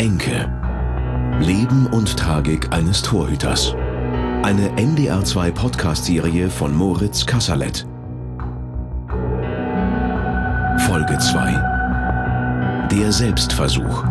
Enke. 0.00 0.48
Leben 1.40 1.86
und 1.88 2.16
Tragik 2.16 2.72
eines 2.72 3.02
Torhüters. 3.02 3.74
Eine 4.42 4.70
NDR2 4.78 5.52
Podcast-Serie 5.52 6.48
von 6.48 6.74
Moritz 6.74 7.26
Kasserlet. 7.26 7.86
Folge 10.86 11.18
2. 11.18 12.88
Der 12.90 13.12
Selbstversuch. 13.12 14.04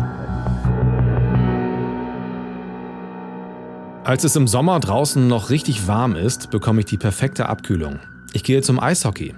Als 4.04 4.22
es 4.22 4.36
im 4.36 4.46
Sommer 4.46 4.78
draußen 4.78 5.26
noch 5.26 5.50
richtig 5.50 5.88
warm 5.88 6.14
ist, 6.14 6.52
bekomme 6.52 6.82
ich 6.82 6.86
die 6.86 6.98
perfekte 6.98 7.48
Abkühlung. 7.48 7.98
Ich 8.32 8.44
gehe 8.44 8.62
zum 8.62 8.78
Eishockey. 8.78 9.34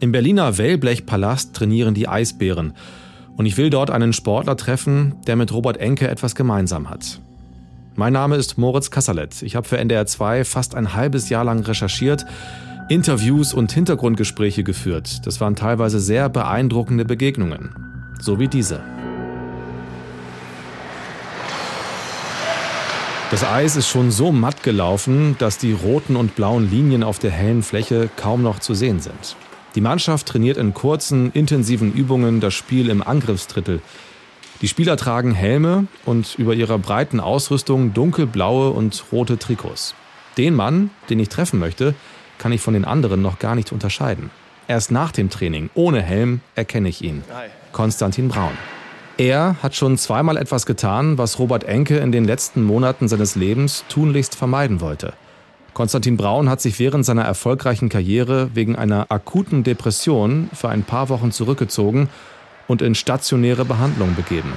Im 0.00 0.10
Berliner 0.10 0.58
Wellblechpalast 0.58 1.54
trainieren 1.54 1.94
die 1.94 2.08
Eisbären. 2.08 2.72
Und 3.36 3.46
ich 3.46 3.56
will 3.56 3.70
dort 3.70 3.90
einen 3.90 4.12
Sportler 4.12 4.56
treffen, 4.56 5.14
der 5.26 5.36
mit 5.36 5.52
Robert 5.52 5.78
Enke 5.78 6.08
etwas 6.08 6.34
gemeinsam 6.34 6.90
hat. 6.90 7.20
Mein 7.94 8.12
Name 8.12 8.36
ist 8.36 8.58
Moritz 8.58 8.90
Kasserlet. 8.90 9.42
Ich 9.42 9.56
habe 9.56 9.68
für 9.68 9.78
NDR 9.78 10.06
2 10.06 10.44
fast 10.44 10.74
ein 10.74 10.94
halbes 10.94 11.28
Jahr 11.28 11.44
lang 11.44 11.60
recherchiert, 11.60 12.24
Interviews 12.88 13.54
und 13.54 13.72
Hintergrundgespräche 13.72 14.64
geführt. 14.64 15.26
Das 15.26 15.40
waren 15.40 15.56
teilweise 15.56 16.00
sehr 16.00 16.28
beeindruckende 16.28 17.04
Begegnungen. 17.04 17.74
So 18.20 18.38
wie 18.38 18.48
diese. 18.48 18.80
Das 23.30 23.44
Eis 23.44 23.76
ist 23.76 23.88
schon 23.88 24.10
so 24.10 24.30
matt 24.30 24.62
gelaufen, 24.62 25.36
dass 25.38 25.56
die 25.56 25.72
roten 25.72 26.16
und 26.16 26.36
blauen 26.36 26.70
Linien 26.70 27.02
auf 27.02 27.18
der 27.18 27.30
hellen 27.30 27.62
Fläche 27.62 28.10
kaum 28.14 28.42
noch 28.42 28.58
zu 28.58 28.74
sehen 28.74 29.00
sind. 29.00 29.36
Die 29.74 29.80
Mannschaft 29.80 30.26
trainiert 30.26 30.58
in 30.58 30.74
kurzen, 30.74 31.32
intensiven 31.32 31.92
Übungen 31.92 32.40
das 32.40 32.54
Spiel 32.54 32.90
im 32.90 33.02
Angriffsdrittel. 33.02 33.80
Die 34.60 34.68
Spieler 34.68 34.96
tragen 34.96 35.32
Helme 35.32 35.86
und 36.04 36.34
über 36.38 36.54
ihrer 36.54 36.78
breiten 36.78 37.20
Ausrüstung 37.20 37.94
dunkelblaue 37.94 38.70
und 38.70 39.04
rote 39.10 39.38
Trikots. 39.38 39.94
Den 40.36 40.54
Mann, 40.54 40.90
den 41.10 41.18
ich 41.20 41.28
treffen 41.28 41.58
möchte, 41.58 41.94
kann 42.38 42.52
ich 42.52 42.60
von 42.60 42.74
den 42.74 42.84
anderen 42.84 43.22
noch 43.22 43.38
gar 43.38 43.54
nicht 43.54 43.72
unterscheiden. 43.72 44.30
Erst 44.68 44.90
nach 44.90 45.12
dem 45.12 45.30
Training, 45.30 45.70
ohne 45.74 46.00
Helm, 46.00 46.40
erkenne 46.54 46.88
ich 46.88 47.02
ihn. 47.02 47.24
Konstantin 47.72 48.28
Braun. 48.28 48.52
Er 49.18 49.56
hat 49.62 49.74
schon 49.74 49.98
zweimal 49.98 50.36
etwas 50.36 50.64
getan, 50.64 51.18
was 51.18 51.38
Robert 51.38 51.64
Enke 51.64 51.98
in 51.98 52.12
den 52.12 52.24
letzten 52.24 52.62
Monaten 52.62 53.08
seines 53.08 53.34
Lebens 53.36 53.84
tunlichst 53.88 54.34
vermeiden 54.34 54.80
wollte. 54.80 55.12
Konstantin 55.74 56.18
Braun 56.18 56.50
hat 56.50 56.60
sich 56.60 56.78
während 56.78 57.06
seiner 57.06 57.22
erfolgreichen 57.22 57.88
Karriere 57.88 58.50
wegen 58.54 58.76
einer 58.76 59.06
akuten 59.08 59.64
Depression 59.64 60.50
für 60.52 60.68
ein 60.68 60.82
paar 60.82 61.08
Wochen 61.08 61.32
zurückgezogen 61.32 62.10
und 62.66 62.82
in 62.82 62.94
stationäre 62.94 63.64
Behandlung 63.64 64.14
begeben. 64.14 64.52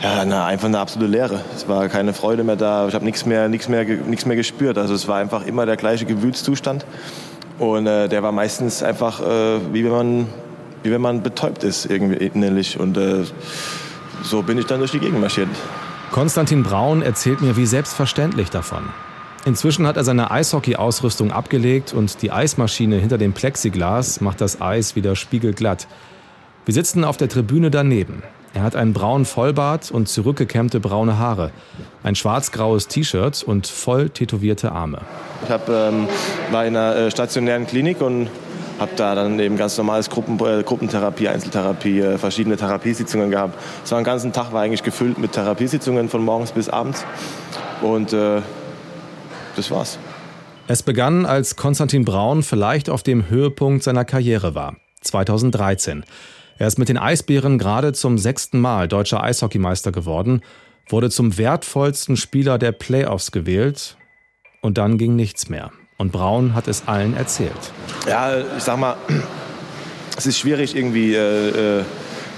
Ja, 0.00 0.24
na, 0.24 0.46
einfach 0.46 0.68
eine 0.68 0.78
absolute 0.78 1.10
Leere. 1.10 1.40
Es 1.56 1.66
war 1.68 1.88
keine 1.88 2.14
Freude 2.14 2.44
mehr 2.44 2.54
da. 2.54 2.86
Ich 2.86 2.94
habe 2.94 3.04
nichts 3.04 3.26
mehr, 3.26 3.48
nichts 3.48 3.68
mehr, 3.68 3.84
nichts 3.84 4.26
mehr 4.26 4.36
gespürt. 4.36 4.78
Also 4.78 4.94
es 4.94 5.08
war 5.08 5.18
einfach 5.18 5.44
immer 5.44 5.66
der 5.66 5.76
gleiche 5.76 6.04
Gewühlszustand. 6.04 6.86
Und 7.58 7.88
äh, 7.88 8.08
der 8.08 8.22
war 8.22 8.30
meistens 8.30 8.84
einfach, 8.84 9.20
äh, 9.20 9.58
wie 9.72 9.84
wenn 9.84 9.90
man, 9.90 10.26
wie 10.84 10.92
wenn 10.92 11.00
man 11.00 11.24
betäubt 11.24 11.64
ist 11.64 11.86
irgendwie 11.86 12.24
innerlich. 12.24 12.78
Und 12.78 12.96
äh, 12.96 13.24
so 14.22 14.42
bin 14.42 14.56
ich 14.58 14.66
dann 14.66 14.78
durch 14.78 14.92
die 14.92 15.00
Gegend 15.00 15.20
marschiert. 15.20 15.48
Konstantin 16.12 16.62
Braun 16.62 17.02
erzählt 17.02 17.40
mir 17.40 17.56
wie 17.56 17.66
selbstverständlich 17.66 18.50
davon. 18.50 18.84
Inzwischen 19.48 19.86
hat 19.86 19.96
er 19.96 20.04
seine 20.04 20.30
Eishockey-Ausrüstung 20.30 21.32
abgelegt 21.32 21.94
und 21.94 22.20
die 22.20 22.30
Eismaschine 22.30 22.96
hinter 22.96 23.16
dem 23.16 23.32
Plexiglas 23.32 24.20
macht 24.20 24.42
das 24.42 24.60
Eis 24.60 24.94
wieder 24.94 25.16
spiegelglatt. 25.16 25.88
Wir 26.66 26.74
sitzen 26.74 27.02
auf 27.02 27.16
der 27.16 27.30
Tribüne 27.30 27.70
daneben. 27.70 28.22
Er 28.52 28.62
hat 28.62 28.76
einen 28.76 28.92
braunen 28.92 29.24
Vollbart 29.24 29.90
und 29.90 30.06
zurückgekämmte 30.06 30.80
braune 30.80 31.18
Haare, 31.18 31.50
ein 32.02 32.14
schwarz-graues 32.14 32.88
T-Shirt 32.88 33.42
und 33.42 33.66
voll 33.66 34.10
tätowierte 34.10 34.70
Arme. 34.70 35.00
Ich 35.44 35.50
hab, 35.50 35.66
ähm, 35.70 36.08
war 36.50 36.66
in 36.66 36.76
einer 36.76 36.94
äh, 36.94 37.10
stationären 37.10 37.66
Klinik 37.66 38.02
und 38.02 38.28
habe 38.78 38.90
da 38.96 39.14
dann 39.14 39.40
eben 39.40 39.56
ganz 39.56 39.78
normales 39.78 40.10
Gruppen, 40.10 40.38
äh, 40.46 40.62
Gruppentherapie, 40.62 41.26
Einzeltherapie, 41.26 42.00
äh, 42.00 42.18
verschiedene 42.18 42.58
Therapiesitzungen 42.58 43.30
gehabt. 43.30 43.58
Es 43.82 43.92
war 43.92 44.02
ganzen 44.02 44.34
Tag 44.34 44.52
war 44.52 44.60
eigentlich 44.60 44.82
gefüllt 44.82 45.16
mit 45.16 45.32
Therapiesitzungen 45.32 46.10
von 46.10 46.22
morgens 46.22 46.52
bis 46.52 46.68
abends 46.68 47.06
und 47.80 48.12
äh, 48.12 48.42
das 49.58 49.70
war's. 49.70 49.98
Es 50.66 50.82
begann, 50.82 51.26
als 51.26 51.56
Konstantin 51.56 52.04
Braun 52.04 52.42
vielleicht 52.42 52.90
auf 52.90 53.02
dem 53.02 53.28
Höhepunkt 53.28 53.82
seiner 53.82 54.04
Karriere 54.04 54.54
war, 54.54 54.76
2013. 55.00 56.04
Er 56.58 56.66
ist 56.66 56.78
mit 56.78 56.88
den 56.88 56.98
Eisbären 56.98 57.58
gerade 57.58 57.92
zum 57.92 58.18
sechsten 58.18 58.60
Mal 58.60 58.88
deutscher 58.88 59.22
Eishockeymeister 59.22 59.92
geworden, 59.92 60.42
wurde 60.88 61.10
zum 61.10 61.38
wertvollsten 61.38 62.16
Spieler 62.16 62.58
der 62.58 62.72
Playoffs 62.72 63.32
gewählt 63.32 63.96
und 64.60 64.78
dann 64.78 64.98
ging 64.98 65.16
nichts 65.16 65.48
mehr. 65.48 65.70
Und 65.96 66.12
Braun 66.12 66.54
hat 66.54 66.68
es 66.68 66.86
allen 66.86 67.16
erzählt. 67.16 67.72
Ja, 68.06 68.38
ich 68.56 68.62
sag 68.62 68.78
mal, 68.78 68.96
es 70.16 70.26
ist 70.26 70.38
schwierig, 70.38 70.76
irgendwie 70.76 71.14
äh, 71.14 71.80
äh, 71.80 71.84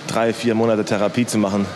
drei, 0.06 0.32
vier 0.32 0.54
Monate 0.54 0.84
Therapie 0.84 1.26
zu 1.26 1.38
machen, 1.38 1.66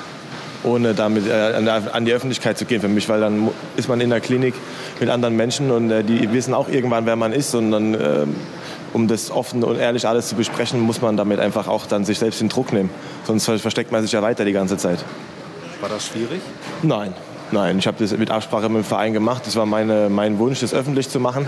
ohne 0.64 0.94
damit 0.94 1.26
äh, 1.28 1.52
an 1.92 2.04
die 2.04 2.12
Öffentlichkeit 2.12 2.58
zu 2.58 2.64
gehen 2.64 2.80
für 2.80 2.88
mich, 2.88 3.08
weil 3.08 3.20
dann 3.20 3.50
ist 3.76 3.88
man 3.88 4.00
in 4.00 4.10
der 4.10 4.20
Klinik 4.20 4.54
mit 5.00 5.08
anderen 5.10 5.36
Menschen 5.36 5.70
und 5.70 5.90
äh, 5.90 6.02
die 6.02 6.32
wissen 6.32 6.54
auch 6.54 6.68
irgendwann, 6.68 7.06
wer 7.06 7.16
man 7.16 7.32
ist 7.32 7.54
und 7.54 7.70
dann 7.70 7.94
ähm, 7.94 8.34
um 8.94 9.08
das 9.08 9.30
offen 9.30 9.64
und 9.64 9.78
ehrlich 9.78 10.06
alles 10.06 10.28
zu 10.28 10.36
besprechen, 10.36 10.80
muss 10.80 11.02
man 11.02 11.16
damit 11.16 11.40
einfach 11.40 11.68
auch 11.68 11.86
dann 11.86 12.04
sich 12.04 12.18
selbst 12.18 12.40
den 12.40 12.48
Druck 12.48 12.72
nehmen. 12.72 12.90
Sonst 13.24 13.44
versteckt 13.44 13.92
man 13.92 14.02
sich 14.02 14.12
ja 14.12 14.22
weiter 14.22 14.44
die 14.44 14.52
ganze 14.52 14.76
Zeit. 14.76 15.04
War 15.80 15.88
das 15.88 16.06
schwierig? 16.06 16.40
Nein, 16.82 17.12
nein. 17.50 17.78
Ich 17.78 17.86
habe 17.86 17.96
das 17.98 18.16
mit 18.16 18.30
Absprache 18.30 18.68
mit 18.68 18.78
dem 18.78 18.84
Verein 18.84 19.12
gemacht. 19.12 19.42
Das 19.46 19.56
war 19.56 19.66
meine, 19.66 20.08
mein 20.08 20.38
Wunsch, 20.38 20.60
das 20.60 20.72
öffentlich 20.72 21.08
zu 21.08 21.18
machen. 21.18 21.46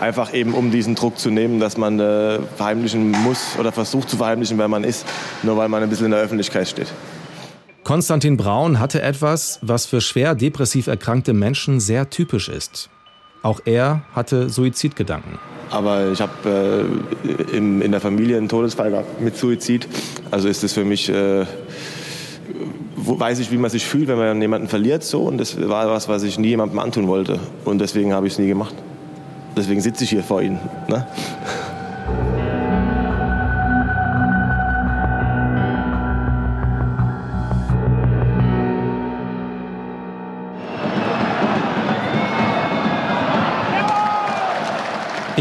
Einfach 0.00 0.34
eben, 0.34 0.54
um 0.54 0.70
diesen 0.70 0.96
Druck 0.96 1.18
zu 1.18 1.30
nehmen, 1.30 1.60
dass 1.60 1.76
man 1.76 2.00
äh, 2.00 2.40
verheimlichen 2.56 3.10
muss 3.10 3.56
oder 3.58 3.70
versucht 3.70 4.10
zu 4.10 4.16
verheimlichen, 4.16 4.58
wer 4.58 4.68
man 4.68 4.82
ist, 4.82 5.06
nur 5.42 5.56
weil 5.56 5.68
man 5.68 5.82
ein 5.82 5.90
bisschen 5.90 6.06
in 6.06 6.12
der 6.12 6.20
Öffentlichkeit 6.20 6.68
steht. 6.68 6.88
Konstantin 7.90 8.36
Braun 8.36 8.78
hatte 8.78 9.02
etwas, 9.02 9.58
was 9.62 9.84
für 9.84 10.00
schwer 10.00 10.36
depressiv 10.36 10.86
erkrankte 10.86 11.32
Menschen 11.32 11.80
sehr 11.80 12.08
typisch 12.08 12.48
ist. 12.48 12.88
Auch 13.42 13.58
er 13.64 14.02
hatte 14.14 14.48
Suizidgedanken. 14.48 15.40
Aber 15.70 16.12
ich 16.12 16.20
habe 16.20 16.86
äh, 17.26 17.56
in 17.56 17.90
der 17.90 18.00
Familie 18.00 18.36
einen 18.36 18.48
Todesfall 18.48 18.92
gehabt 18.92 19.20
mit 19.20 19.36
Suizid. 19.36 19.88
Also 20.30 20.46
ist 20.46 20.62
es 20.62 20.72
für 20.72 20.84
mich, 20.84 21.08
äh, 21.08 21.44
weiß 22.94 23.40
ich, 23.40 23.50
wie 23.50 23.56
man 23.56 23.72
sich 23.72 23.84
fühlt, 23.84 24.06
wenn 24.06 24.18
man 24.18 24.40
jemanden 24.40 24.68
verliert. 24.68 25.02
So. 25.02 25.22
Und 25.22 25.38
das 25.38 25.60
war 25.60 25.90
was, 25.90 26.08
was 26.08 26.22
ich 26.22 26.38
nie 26.38 26.50
jemandem 26.50 26.78
antun 26.78 27.08
wollte. 27.08 27.40
Und 27.64 27.80
deswegen 27.80 28.12
habe 28.12 28.28
ich 28.28 28.34
es 28.34 28.38
nie 28.38 28.46
gemacht. 28.46 28.76
Deswegen 29.56 29.80
sitze 29.80 30.04
ich 30.04 30.10
hier 30.10 30.22
vor 30.22 30.42
Ihnen. 30.42 30.60
Ne? 30.86 31.08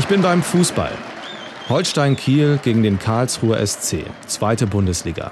Bin 0.09 0.23
beim 0.23 0.41
Fußball. 0.41 0.91
Holstein 1.69 2.15
Kiel 2.15 2.59
gegen 2.63 2.81
den 2.81 2.97
Karlsruher 2.97 3.63
SC, 3.65 3.97
zweite 4.25 4.65
Bundesliga. 4.65 5.29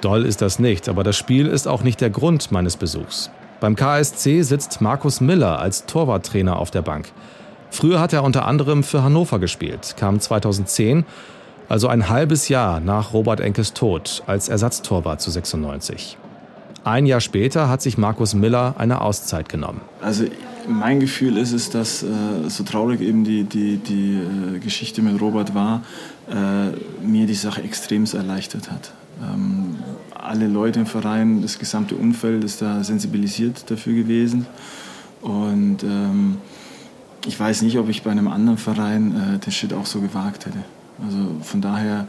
Doll 0.00 0.24
ist 0.24 0.40
das 0.40 0.58
nicht, 0.58 0.88
aber 0.88 1.04
das 1.04 1.14
Spiel 1.14 1.46
ist 1.46 1.68
auch 1.68 1.82
nicht 1.82 2.00
der 2.00 2.08
Grund 2.08 2.50
meines 2.50 2.78
Besuchs. 2.78 3.30
Beim 3.60 3.76
KSC 3.76 4.40
sitzt 4.40 4.80
Markus 4.80 5.20
Miller 5.20 5.58
als 5.58 5.84
Torwarttrainer 5.84 6.58
auf 6.58 6.70
der 6.70 6.80
Bank. 6.80 7.12
Früher 7.70 8.00
hat 8.00 8.14
er 8.14 8.24
unter 8.24 8.46
anderem 8.46 8.82
für 8.82 9.02
Hannover 9.02 9.38
gespielt, 9.38 9.94
kam 9.98 10.18
2010, 10.18 11.04
also 11.68 11.88
ein 11.88 12.08
halbes 12.08 12.48
Jahr 12.48 12.80
nach 12.80 13.12
Robert 13.12 13.40
Enkes 13.40 13.74
Tod, 13.74 14.22
als 14.26 14.48
Ersatztorwart 14.48 15.20
zu 15.20 15.30
96. 15.30 16.16
Ein 16.84 17.06
Jahr 17.06 17.20
später 17.20 17.70
hat 17.70 17.80
sich 17.80 17.96
Markus 17.96 18.34
Miller 18.34 18.74
eine 18.76 19.00
Auszeit 19.00 19.48
genommen. 19.48 19.80
Also 20.02 20.26
mein 20.68 21.00
Gefühl 21.00 21.38
ist 21.38 21.52
es, 21.52 21.70
dass 21.70 22.02
äh, 22.02 22.06
so 22.48 22.62
traurig 22.62 23.00
eben 23.00 23.24
die, 23.24 23.44
die, 23.44 23.78
die 23.78 24.18
äh, 24.56 24.58
Geschichte 24.58 25.00
mit 25.00 25.18
Robert 25.18 25.54
war, 25.54 25.82
äh, 26.28 27.04
mir 27.04 27.26
die 27.26 27.34
Sache 27.34 27.62
extrem 27.62 28.04
erleichtert 28.04 28.70
hat. 28.70 28.92
Ähm, 29.22 29.76
alle 30.14 30.46
Leute 30.46 30.80
im 30.80 30.86
Verein, 30.86 31.40
das 31.40 31.58
gesamte 31.58 31.94
Umfeld 31.94 32.44
ist 32.44 32.60
da 32.60 32.84
sensibilisiert 32.84 33.70
dafür 33.70 33.94
gewesen. 33.94 34.46
Und 35.22 35.82
ähm, 35.84 36.36
ich 37.26 37.40
weiß 37.40 37.62
nicht, 37.62 37.78
ob 37.78 37.88
ich 37.88 38.02
bei 38.02 38.10
einem 38.10 38.28
anderen 38.28 38.58
Verein 38.58 39.40
den 39.42 39.52
Shit 39.52 39.72
auch 39.72 39.86
so 39.86 40.02
gewagt 40.02 40.44
hätte. 40.44 40.58
Also 41.02 41.16
von 41.40 41.62
daher 41.62 42.06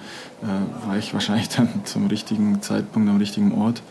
war 0.86 0.98
ich 0.98 1.14
wahrscheinlich 1.14 1.48
dann 1.56 1.70
zum 1.86 2.08
richtigen 2.08 2.62
Zeitpunkt 2.62 3.10
am 3.10 3.16
richtigen 3.16 3.54
Ort 3.54 3.82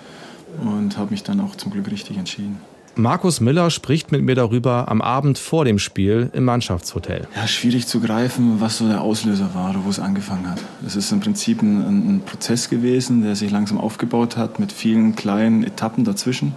und 0.61 0.97
habe 0.97 1.11
mich 1.11 1.23
dann 1.23 1.41
auch 1.41 1.57
zum 1.57 1.73
Glück 1.73 1.91
richtig 1.91 2.17
entschieden. 2.17 2.61
Markus 2.97 3.41
Miller 3.41 3.71
spricht 3.71 4.13
mit 4.13 4.23
mir 4.23 4.37
darüber 4.37 4.89
am 4.89 5.03
Abend 5.03 5.37
vor 5.37 5.65
dem 5.65 5.81
Spiel 5.81 6.31
im 6.33 6.45
Mannschaftshotel. 6.45 7.27
Ja, 7.35 7.49
schwierig 7.49 7.89
zu 7.89 8.01
greifen, 8.01 8.61
was 8.61 8.79
so 8.79 8.87
der 8.87 9.01
Auslöser 9.01 9.53
war 9.53 9.71
oder 9.71 9.85
wo 9.85 9.91
es 9.91 9.99
angefangen 9.99 10.49
hat. 10.49 10.61
Es 10.87 10.95
ist 10.95 11.11
im 11.11 11.19
Prinzip 11.19 11.61
ein, 11.61 11.81
ein 12.17 12.23
Prozess 12.25 12.71
gewesen, 12.71 13.23
der 13.23 13.35
sich 13.35 13.51
langsam 13.51 13.79
aufgebaut 13.79 14.37
hat 14.37 14.61
mit 14.61 14.71
vielen 14.71 15.17
kleinen 15.17 15.65
Etappen 15.65 16.05
dazwischen. 16.05 16.55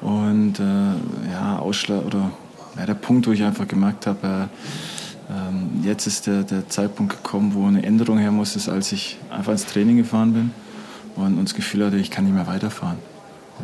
Und 0.00 0.58
äh, 0.60 1.30
ja, 1.30 1.58
Ausschlag 1.58 2.06
oder 2.06 2.30
ja, 2.78 2.86
der 2.86 2.94
Punkt, 2.94 3.26
wo 3.26 3.32
ich 3.32 3.42
einfach 3.42 3.68
gemerkt 3.68 4.06
habe, 4.06 4.48
äh, 5.28 5.32
äh, 5.32 5.86
jetzt 5.86 6.06
ist 6.06 6.26
der, 6.26 6.42
der 6.42 6.70
Zeitpunkt 6.70 7.22
gekommen, 7.22 7.52
wo 7.52 7.66
eine 7.66 7.82
Änderung 7.82 8.16
her 8.16 8.32
muss, 8.32 8.56
ist, 8.56 8.70
als 8.70 8.92
ich 8.92 9.18
einfach 9.28 9.52
ins 9.52 9.66
Training 9.66 9.98
gefahren 9.98 10.32
bin 10.32 10.50
und, 11.16 11.36
und 11.36 11.44
das 11.44 11.54
Gefühl 11.54 11.84
hatte, 11.84 11.98
ich 11.98 12.10
kann 12.10 12.24
nicht 12.24 12.34
mehr 12.34 12.46
weiterfahren 12.46 13.09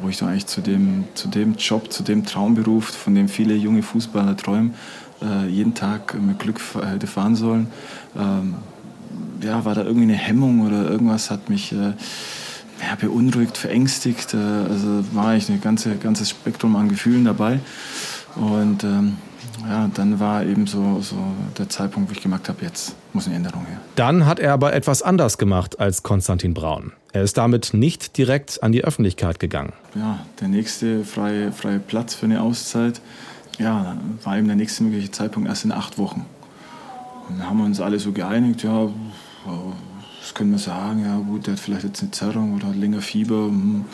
wo 0.02 0.08
ich 0.08 0.19
dann 0.19 0.28
eigentlich 0.28 0.46
zu 0.46 0.60
dem, 0.60 1.04
zu 1.14 1.28
dem 1.28 1.54
Job, 1.54 1.93
zu 1.93 2.02
dem 2.02 2.25
Traumberuf, 2.25 2.87
von 2.87 3.14
dem 3.14 3.28
viele 3.28 3.54
junge 3.54 3.82
Fußballer 3.82 4.37
träumen, 4.37 4.75
äh, 5.22 5.48
jeden 5.48 5.75
Tag 5.75 6.20
mit 6.20 6.38
Glück 6.38 6.60
hätte 6.75 7.06
fahren 7.06 7.37
sollen. 7.37 7.69
Ähm, 8.16 8.54
ja, 9.43 9.64
war 9.64 9.75
da 9.75 9.82
irgendwie 9.84 10.04
eine 10.04 10.14
Hemmung 10.14 10.66
oder 10.66 10.88
irgendwas 10.88 11.31
hat 11.31 11.48
mich 11.48 11.72
äh, 11.72 11.93
ja, 12.81 12.94
beunruhigt, 13.00 13.56
verängstigt. 13.56 14.34
Äh, 14.34 14.37
also 14.37 15.04
war 15.12 15.28
eigentlich 15.28 15.50
ein 15.50 15.60
ganze, 15.60 15.96
ganzes 15.96 16.31
Spektrum 16.31 16.76
an 16.76 16.88
Gefühlen 16.88 17.25
dabei. 17.25 17.60
Und 18.37 18.84
ähm, 18.84 19.16
ja, 19.62 19.88
dann 19.94 20.20
war 20.20 20.44
eben 20.44 20.66
so, 20.66 21.00
so 21.00 21.16
der 21.56 21.68
Zeitpunkt, 21.68 22.10
wo 22.10 22.12
ich 22.12 22.22
gemerkt 22.22 22.48
habe, 22.48 22.64
jetzt 22.64 22.94
muss 23.12 23.26
eine 23.26 23.36
Änderung 23.36 23.64
her. 23.66 23.80
Dann 23.94 24.26
hat 24.26 24.38
er 24.38 24.52
aber 24.52 24.74
etwas 24.74 25.02
anders 25.02 25.38
gemacht 25.38 25.80
als 25.80 26.02
Konstantin 26.02 26.54
Braun. 26.54 26.92
Er 27.12 27.22
ist 27.22 27.38
damit 27.38 27.72
nicht 27.72 28.18
direkt 28.18 28.62
an 28.62 28.72
die 28.72 28.84
Öffentlichkeit 28.84 29.38
gegangen. 29.38 29.72
Ja, 29.94 30.20
der 30.40 30.48
nächste 30.48 31.04
freie, 31.04 31.52
freie 31.52 31.78
Platz 31.78 32.14
für 32.14 32.26
eine 32.26 32.42
Auszeit, 32.42 33.00
ja, 33.58 33.96
war 34.22 34.36
eben 34.36 34.46
der 34.46 34.56
nächste 34.56 34.82
mögliche 34.82 35.10
Zeitpunkt 35.10 35.48
erst 35.48 35.64
in 35.64 35.72
acht 35.72 35.98
Wochen. 35.98 36.26
Und 37.28 37.38
dann 37.38 37.48
haben 37.48 37.58
wir 37.58 37.64
uns 37.64 37.80
alle 37.80 37.98
so 37.98 38.12
geeinigt, 38.12 38.62
ja, 38.62 38.88
das 40.20 40.34
können 40.34 40.50
wir 40.50 40.58
sagen, 40.58 41.04
ja 41.04 41.16
gut, 41.16 41.46
der 41.46 41.54
hat 41.54 41.60
vielleicht 41.60 41.84
jetzt 41.84 42.02
eine 42.02 42.10
Zerrung 42.10 42.54
oder 42.54 42.68
länger 42.68 43.00
Fieber. 43.00 43.46
Hm 43.46 43.84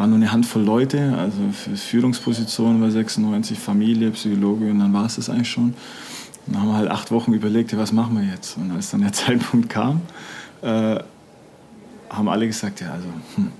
waren 0.00 0.08
nur 0.08 0.16
eine 0.16 0.32
Handvoll 0.32 0.62
Leute, 0.62 1.14
also 1.18 1.36
Führungspositionen 1.76 2.80
bei 2.80 2.88
96, 2.88 3.58
Familie, 3.58 4.10
Psychologe 4.12 4.70
und 4.70 4.78
dann 4.78 4.94
war 4.94 5.04
es 5.04 5.16
das 5.16 5.28
eigentlich 5.28 5.50
schon. 5.50 5.74
Dann 6.46 6.58
haben 6.58 6.68
wir 6.68 6.76
halt 6.76 6.90
acht 6.90 7.10
Wochen 7.10 7.34
überlegt, 7.34 7.76
was 7.76 7.92
machen 7.92 8.16
wir 8.18 8.26
jetzt? 8.26 8.56
Und 8.56 8.70
als 8.70 8.90
dann 8.90 9.02
der 9.02 9.12
Zeitpunkt 9.12 9.68
kam, 9.68 10.00
äh, 10.62 11.00
haben 12.08 12.28
alle 12.30 12.46
gesagt, 12.46 12.80
ja, 12.80 12.92
also 12.92 13.08
hm, 13.34 13.52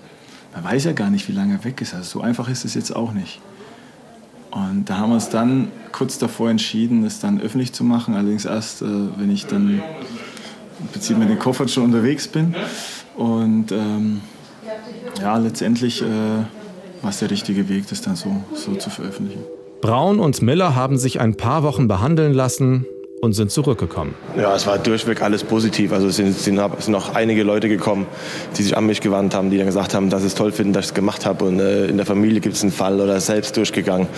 man 0.54 0.64
weiß 0.64 0.84
ja 0.84 0.92
gar 0.92 1.10
nicht, 1.10 1.28
wie 1.28 1.32
lange 1.32 1.56
er 1.56 1.64
weg 1.64 1.82
ist. 1.82 1.92
Also 1.92 2.20
so 2.20 2.20
einfach 2.22 2.48
ist 2.48 2.64
es 2.64 2.72
jetzt 2.72 2.96
auch 2.96 3.12
nicht. 3.12 3.38
Und 4.50 4.86
da 4.88 4.96
haben 4.96 5.10
wir 5.10 5.16
uns 5.16 5.28
dann 5.28 5.70
kurz 5.92 6.16
davor 6.16 6.48
entschieden, 6.48 7.04
es 7.04 7.20
dann 7.20 7.38
öffentlich 7.38 7.74
zu 7.74 7.84
machen. 7.84 8.14
Allerdings 8.14 8.46
erst, 8.46 8.80
äh, 8.80 8.86
wenn 8.86 9.30
ich 9.30 9.44
dann 9.44 9.82
im 10.80 10.86
Prinzip 10.90 11.18
mit 11.18 11.28
den 11.28 11.38
Koffern 11.38 11.68
schon 11.68 11.84
unterwegs 11.84 12.28
bin. 12.28 12.54
Und 13.14 13.72
ähm, 13.72 14.22
ja, 15.20 15.36
letztendlich 15.36 16.02
äh, 16.02 16.06
war 17.02 17.10
es 17.10 17.18
der 17.18 17.30
richtige 17.30 17.68
Weg, 17.68 17.88
das 17.88 18.02
dann 18.02 18.16
so, 18.16 18.44
so 18.54 18.74
zu 18.74 18.90
veröffentlichen. 18.90 19.42
Braun 19.80 20.20
und 20.20 20.42
Miller 20.42 20.74
haben 20.74 20.98
sich 20.98 21.20
ein 21.20 21.36
paar 21.36 21.62
Wochen 21.62 21.88
behandeln 21.88 22.34
lassen 22.34 22.86
und 23.20 23.34
sind 23.34 23.50
zurückgekommen. 23.50 24.14
Ja, 24.36 24.54
es 24.54 24.66
war 24.66 24.78
durchweg 24.78 25.22
alles 25.22 25.44
positiv. 25.44 25.92
Also 25.92 26.08
es 26.08 26.16
sind, 26.16 26.34
sind, 26.34 26.58
sind 26.58 26.92
noch 26.92 27.14
einige 27.14 27.42
Leute 27.42 27.68
gekommen, 27.68 28.06
die 28.56 28.62
sich 28.62 28.76
an 28.76 28.86
mich 28.86 29.02
gewandt 29.02 29.34
haben, 29.34 29.50
die 29.50 29.58
dann 29.58 29.66
gesagt 29.66 29.94
haben, 29.94 30.08
dass 30.08 30.22
sie 30.22 30.28
es 30.28 30.34
toll 30.34 30.52
finden, 30.52 30.72
dass 30.72 30.86
ich 30.86 30.90
es 30.92 30.94
gemacht 30.94 31.26
habe. 31.26 31.44
Und 31.44 31.60
äh, 31.60 31.86
in 31.86 31.98
der 31.98 32.06
Familie 32.06 32.40
gibt 32.40 32.56
es 32.56 32.62
einen 32.62 32.72
Fall 32.72 32.98
oder 32.98 33.20
selbst 33.20 33.56
durchgegangen. 33.56 34.08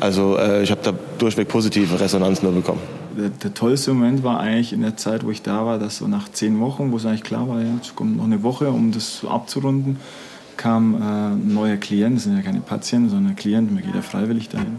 Also 0.00 0.38
äh, 0.38 0.62
ich 0.62 0.70
habe 0.70 0.80
da 0.82 0.94
durchweg 1.18 1.48
positive 1.48 2.00
Resonanz 2.00 2.42
nur 2.42 2.52
bekommen. 2.52 2.80
Der, 3.18 3.28
der, 3.28 3.52
tollste 3.52 3.92
Moment 3.92 4.24
war 4.24 4.40
eigentlich 4.40 4.72
in 4.72 4.82
der 4.82 4.96
Zeit, 4.96 5.24
wo 5.24 5.30
ich 5.30 5.42
da 5.42 5.64
war, 5.66 5.78
dass 5.78 5.98
so 5.98 6.08
nach 6.08 6.30
zehn 6.30 6.58
Wochen, 6.60 6.92
wo 6.92 6.96
es 6.96 7.06
eigentlich 7.06 7.24
klar 7.24 7.48
war, 7.48 7.60
ja, 7.60 7.68
es 7.80 7.94
kommt 7.94 8.16
noch 8.16 8.24
eine 8.24 8.42
Woche, 8.42 8.70
um 8.70 8.92
das 8.92 9.22
abzurunden, 9.26 9.98
kam 10.56 10.94
äh, 10.94 10.98
ein 10.98 11.54
neuer 11.54 11.76
Klient, 11.76 12.16
das 12.16 12.24
sind 12.24 12.36
ja 12.36 12.42
keine 12.42 12.60
Patienten, 12.60 13.10
sondern 13.10 13.32
ein 13.32 13.36
Klient, 13.36 13.72
man 13.72 13.82
geht 13.82 13.94
ja 13.94 14.02
freiwillig 14.02 14.50
dahin, 14.50 14.76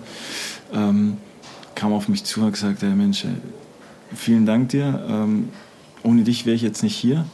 ähm, 0.72 1.18
kam 1.74 1.94
auf 1.94 2.10
mich 2.10 2.26
zu 2.26 2.42
und 2.42 2.48
hat 2.48 2.54
gesagt, 2.54 2.82
hey 2.84 2.90
Mensch, 2.92 3.26
vielen 4.14 4.46
Dank 4.46 4.70
dir, 4.70 5.06
ähm, 5.10 5.50
ohne 6.04 6.24
dich 6.24 6.46
wäre 6.46 6.56
ich 6.56 6.62
jetzt 6.62 6.84
nicht 6.84 6.96
hier. 6.96 7.26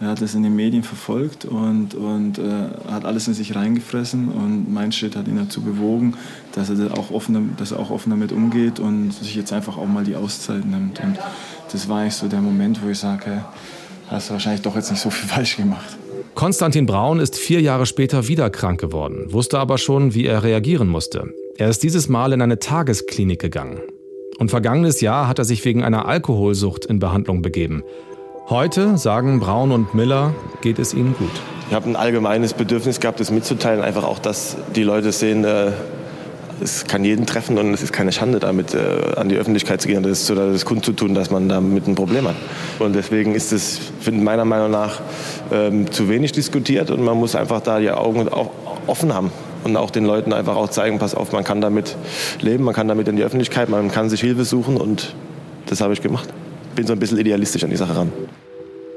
Er 0.00 0.08
hat 0.08 0.22
das 0.22 0.34
in 0.34 0.44
den 0.44 0.54
Medien 0.54 0.84
verfolgt 0.84 1.44
und, 1.44 1.94
und 1.94 2.38
äh, 2.38 2.42
hat 2.88 3.04
alles 3.04 3.26
in 3.26 3.34
sich 3.34 3.56
reingefressen 3.56 4.28
und 4.28 4.72
mein 4.72 4.92
Schritt 4.92 5.16
hat 5.16 5.26
ihn 5.26 5.36
dazu 5.36 5.60
bewogen, 5.60 6.14
dass 6.52 6.70
er, 6.70 6.96
auch 6.96 7.10
offen, 7.10 7.56
dass 7.56 7.72
er 7.72 7.80
auch 7.80 7.90
offen 7.90 8.10
damit 8.10 8.30
umgeht 8.30 8.78
und 8.78 9.12
sich 9.12 9.34
jetzt 9.34 9.52
einfach 9.52 9.76
auch 9.76 9.86
mal 9.86 10.04
die 10.04 10.14
Auszeit 10.14 10.64
nimmt. 10.64 11.00
Und 11.00 11.18
das 11.72 11.88
war 11.88 12.00
eigentlich 12.00 12.14
so 12.14 12.28
der 12.28 12.40
Moment, 12.40 12.80
wo 12.84 12.88
ich 12.88 12.98
sage, 12.98 13.44
hast 14.08 14.28
du 14.28 14.34
wahrscheinlich 14.34 14.62
doch 14.62 14.76
jetzt 14.76 14.90
nicht 14.92 15.00
so 15.00 15.10
viel 15.10 15.28
falsch 15.34 15.56
gemacht. 15.56 15.96
Konstantin 16.36 16.86
Braun 16.86 17.18
ist 17.18 17.36
vier 17.36 17.60
Jahre 17.60 17.84
später 17.84 18.28
wieder 18.28 18.50
krank 18.50 18.80
geworden, 18.80 19.32
wusste 19.32 19.58
aber 19.58 19.78
schon, 19.78 20.14
wie 20.14 20.26
er 20.26 20.44
reagieren 20.44 20.86
musste. 20.86 21.34
Er 21.56 21.68
ist 21.70 21.82
dieses 21.82 22.08
Mal 22.08 22.32
in 22.32 22.40
eine 22.40 22.60
Tagesklinik 22.60 23.40
gegangen. 23.40 23.80
Und 24.38 24.50
vergangenes 24.50 25.00
Jahr 25.00 25.26
hat 25.26 25.40
er 25.40 25.44
sich 25.44 25.64
wegen 25.64 25.82
einer 25.82 26.06
Alkoholsucht 26.06 26.86
in 26.86 27.00
Behandlung 27.00 27.42
begeben. 27.42 27.82
Heute, 28.48 28.96
sagen 28.96 29.40
Braun 29.40 29.72
und 29.72 29.94
Miller, 29.94 30.32
geht 30.60 30.78
es 30.78 30.94
ihnen 30.94 31.16
gut. 31.18 31.32
Ich 31.68 31.74
habe 31.74 31.90
ein 31.90 31.96
allgemeines 31.96 32.54
Bedürfnis 32.54 33.00
gehabt, 33.00 33.18
das 33.18 33.32
mitzuteilen. 33.32 33.82
Einfach 33.82 34.04
auch, 34.04 34.20
dass 34.20 34.56
die 34.76 34.84
Leute 34.84 35.10
sehen, 35.10 35.44
äh, 35.44 35.72
es 36.62 36.86
kann 36.86 37.04
jeden 37.04 37.26
treffen 37.26 37.58
und 37.58 37.74
es 37.74 37.82
ist 37.82 37.92
keine 37.92 38.12
Schande, 38.12 38.38
damit 38.38 38.74
äh, 38.74 39.16
an 39.16 39.28
die 39.28 39.36
Öffentlichkeit 39.36 39.82
zu 39.82 39.88
gehen 39.88 39.96
und 39.98 40.06
das, 40.06 40.26
das 40.26 40.64
kundzutun, 40.64 41.14
dass 41.14 41.32
man 41.32 41.48
damit 41.48 41.88
ein 41.88 41.96
Problem 41.96 42.28
hat. 42.28 42.36
Und 42.78 42.94
deswegen 42.94 43.34
ist 43.34 43.52
es, 43.52 43.80
finde 44.00 44.22
meiner 44.22 44.44
Meinung 44.44 44.70
nach, 44.70 45.00
ähm, 45.50 45.90
zu 45.90 46.08
wenig 46.08 46.30
diskutiert 46.30 46.92
und 46.92 47.02
man 47.02 47.16
muss 47.16 47.34
einfach 47.34 47.60
da 47.60 47.80
die 47.80 47.90
Augen 47.90 48.28
offen 48.86 49.12
haben 49.12 49.32
und 49.68 49.76
auch 49.76 49.90
den 49.90 50.04
Leuten 50.04 50.32
einfach 50.32 50.56
auch 50.56 50.68
zeigen, 50.68 50.98
pass 50.98 51.14
auf, 51.14 51.32
man 51.32 51.44
kann 51.44 51.60
damit 51.60 51.96
leben, 52.40 52.64
man 52.64 52.74
kann 52.74 52.88
damit 52.88 53.08
in 53.08 53.16
die 53.16 53.22
Öffentlichkeit, 53.22 53.68
man 53.68 53.90
kann 53.90 54.10
sich 54.10 54.20
Hilfe 54.20 54.44
suchen 54.44 54.76
und 54.76 55.14
das 55.66 55.80
habe 55.80 55.92
ich 55.92 56.02
gemacht. 56.02 56.28
Bin 56.74 56.86
so 56.86 56.92
ein 56.92 56.98
bisschen 56.98 57.18
idealistisch 57.18 57.64
an 57.64 57.70
die 57.70 57.76
Sache 57.76 57.96
ran. 57.96 58.12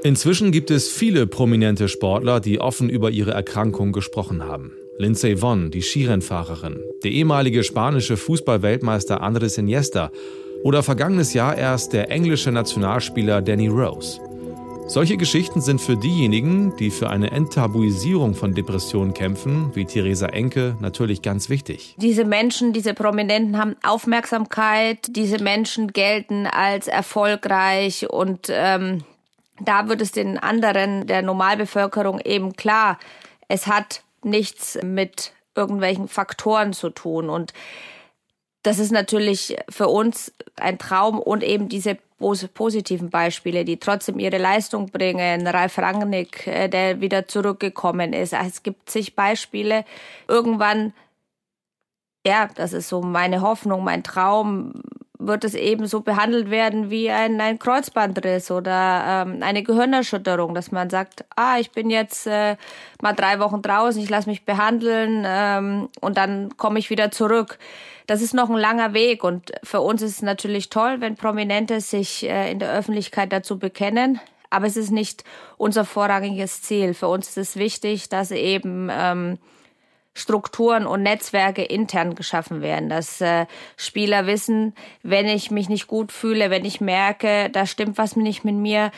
Inzwischen 0.04 0.52
gibt 0.52 0.72
es 0.72 0.88
viele 0.88 1.28
prominente 1.28 1.88
Sportler, 1.88 2.40
die 2.40 2.60
offen 2.60 2.90
über 2.90 3.12
ihre 3.12 3.32
Erkrankung 3.32 3.92
gesprochen 3.92 4.46
haben. 4.46 4.74
Lindsay 4.98 5.42
Vonn, 5.42 5.72
die 5.72 5.82
Skirennfahrerin, 5.82 6.80
der 7.04 7.12
ehemalige 7.12 7.64
spanische 7.64 8.18
Fußballweltmeister 8.18 9.22
Andres 9.22 9.58
Iniesta 9.58 10.12
oder 10.64 10.84
vergangenes 10.84 11.34
Jahr 11.34 11.58
erst 11.58 11.94
der 11.94 12.10
englische 12.10 12.52
Nationalspieler 12.52 13.42
Danny 13.42 13.68
Rose. 13.68 14.20
Solche 14.92 15.16
Geschichten 15.16 15.62
sind 15.62 15.80
für 15.80 15.96
diejenigen, 15.96 16.76
die 16.76 16.92
für 16.92 17.10
eine 17.10 17.32
Enttabuisierung 17.32 18.36
von 18.36 18.54
Depressionen 18.54 19.14
kämpfen, 19.14 19.74
wie 19.74 19.86
Theresa 19.86 20.26
Enke, 20.26 20.76
natürlich 20.82 21.22
ganz 21.22 21.48
wichtig. 21.48 21.96
Diese 21.98 22.26
Menschen, 22.26 22.74
diese 22.74 22.94
Prominenten 22.94 23.58
haben 23.58 23.78
Aufmerksamkeit, 23.84 25.16
diese 25.16 25.42
Menschen 25.42 25.94
gelten 25.94 26.46
als 26.46 26.90
erfolgreich 26.90 28.10
und 28.10 28.48
ähm, 28.50 29.06
da 29.62 29.88
wird 29.88 30.02
es 30.02 30.12
den 30.12 30.38
anderen 30.38 31.08
der 31.08 31.22
Normalbevölkerung 31.22 32.20
eben 32.20 32.58
klar, 32.58 33.00
es 33.48 33.68
hat 33.68 34.04
nichts 34.26 34.78
mit 34.84 35.32
irgendwelchen 35.56 36.10
Faktoren 36.10 36.74
zu 36.74 36.90
tun 36.90 37.30
und 37.30 37.54
das 38.64 38.78
ist 38.78 38.92
natürlich 38.92 39.56
für 39.70 39.88
uns 39.88 40.34
ein 40.58 40.78
Traum 40.78 41.18
und 41.18 41.44
eben 41.44 41.70
diese 41.70 41.98
positiven 42.48 43.10
Beispiele, 43.10 43.66
die 43.66 43.78
trotzdem 43.78 44.20
ihre 44.20 44.38
Leistung 44.38 44.90
bringen. 44.90 45.48
Ralf 45.48 45.78
Rangnick, 45.78 46.48
äh, 46.48 46.68
der 46.68 47.02
wieder 47.02 47.28
zurückgekommen 47.28 48.14
ist. 48.14 48.34
Es 48.34 48.64
gibt 48.64 48.90
zig 48.90 49.16
Beispiele. 49.16 49.86
Irgendwann, 50.28 50.94
ja, 52.26 52.50
das 52.56 52.74
ist 52.74 52.90
so 52.90 53.02
meine 53.02 53.42
Hoffnung, 53.42 53.84
mein 53.84 54.04
Traum, 54.04 54.74
wird 55.28 55.44
es 55.44 55.54
eben 55.54 55.88
so 55.88 56.02
behandelt 56.02 56.50
werden 56.50 56.90
wie 56.90 57.10
ein, 57.10 57.40
ein 57.40 57.60
Kreuzbandriss 57.60 58.52
oder 58.52 59.26
ähm, 59.28 59.42
eine 59.42 59.64
Gehirnerschütterung, 59.64 60.56
dass 60.56 60.72
man 60.72 60.90
sagt, 60.90 61.26
ah, 61.36 61.58
ich 61.60 61.72
bin 61.72 61.90
jetzt 61.90 62.28
äh, 62.28 62.58
mal 63.02 63.14
drei 63.14 63.40
Wochen 63.40 63.62
draußen, 63.62 64.02
ich 64.02 64.10
lasse 64.10 64.30
mich 64.30 64.46
behandeln 64.46 65.24
ähm, 65.26 65.90
und 66.00 66.18
dann 66.18 66.58
komme 66.58 66.80
ich 66.80 66.90
wieder 66.90 67.12
zurück. 67.12 67.60
Das 68.08 68.22
ist 68.22 68.34
noch 68.34 68.50
ein 68.50 68.58
langer 68.58 68.94
Weg 68.94 69.24
und 69.24 69.52
für 69.64 69.82
uns 69.82 70.02
ist 70.02 70.18
es 70.18 70.22
natürlich 70.22 70.70
toll, 70.70 70.98
wenn 71.00 71.16
Prominente 71.16 71.82
sich 71.82 72.28
äh, 72.28 72.52
in 72.52 72.60
der 72.60 72.74
Öffentlichkeit 72.74 73.32
dazu 73.32 73.60
bekennen. 73.60 74.20
Aber 74.50 74.66
es 74.66 74.76
ist 74.76 74.92
nicht 74.92 75.24
unser 75.58 75.86
vorrangiges 75.86 76.62
Ziel. 76.62 76.94
Für 76.94 77.08
uns 77.08 77.30
ist 77.30 77.38
es 77.38 77.56
wichtig, 77.56 78.10
dass 78.10 78.32
eben 78.32 78.90
ähm, 78.92 79.38
Strukturen 80.14 80.86
und 80.86 81.04
Netzwerke 81.04 81.64
intern 81.64 82.16
geschaffen 82.16 82.62
werden, 82.62 82.90
dass 82.90 83.22
äh, 83.22 83.46
Spieler 83.78 84.28
wissen, 84.28 84.76
wenn 85.04 85.26
ich 85.26 85.52
mich 85.52 85.70
nicht 85.70 85.88
gut 85.88 86.12
fühle, 86.12 86.50
wenn 86.50 86.66
ich 86.66 86.82
merke, 86.82 87.50
da 87.50 87.66
stimmt 87.66 87.98
was 87.98 88.16
nicht 88.16 88.44
mit 88.44 88.56
mir, 88.56 88.92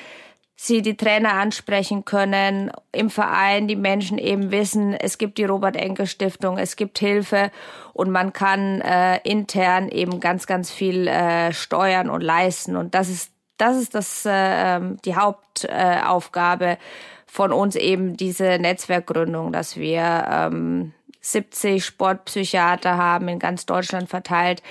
sie 0.55 0.81
die 0.81 0.97
Trainer 0.97 1.33
ansprechen 1.33 2.05
können, 2.05 2.71
im 2.91 3.09
Verein 3.09 3.67
die 3.67 3.75
Menschen 3.75 4.17
eben 4.17 4.51
wissen, 4.51 4.93
es 4.93 5.17
gibt 5.17 5.37
die 5.37 5.45
Robert 5.45 5.75
Enke 5.75 6.07
Stiftung, 6.07 6.57
es 6.57 6.75
gibt 6.75 6.99
Hilfe 6.99 7.51
und 7.93 8.09
man 8.11 8.33
kann 8.33 8.81
äh, 8.81 9.17
intern 9.23 9.89
eben 9.89 10.19
ganz, 10.19 10.47
ganz 10.47 10.71
viel 10.71 11.07
äh, 11.07 11.53
steuern 11.53 12.09
und 12.09 12.21
leisten. 12.21 12.75
Und 12.75 12.95
das 12.95 13.09
ist 13.09 13.31
das 13.57 13.77
ist 13.77 13.93
das 13.93 14.25
äh, 14.25 14.31
ähm, 14.31 14.97
die 15.05 15.15
Hauptaufgabe 15.15 16.77
von 17.27 17.51
uns 17.51 17.75
eben 17.75 18.17
diese 18.17 18.57
Netzwerkgründung, 18.59 19.51
dass 19.51 19.77
wir 19.77 20.27
ähm, 20.29 20.93
70 21.23 21.83
Sportpsychiater 21.83 22.97
haben 22.97 23.29
in 23.29 23.39
ganz 23.39 23.65
Deutschland 23.65 24.09
verteilt, 24.09 24.61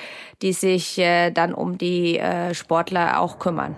die 0.42 0.52
sich 0.52 0.98
äh, 0.98 1.30
dann 1.30 1.54
um 1.54 1.78
die 1.78 2.18
äh, 2.18 2.54
Sportler 2.54 3.20
auch 3.20 3.38
kümmern. 3.38 3.74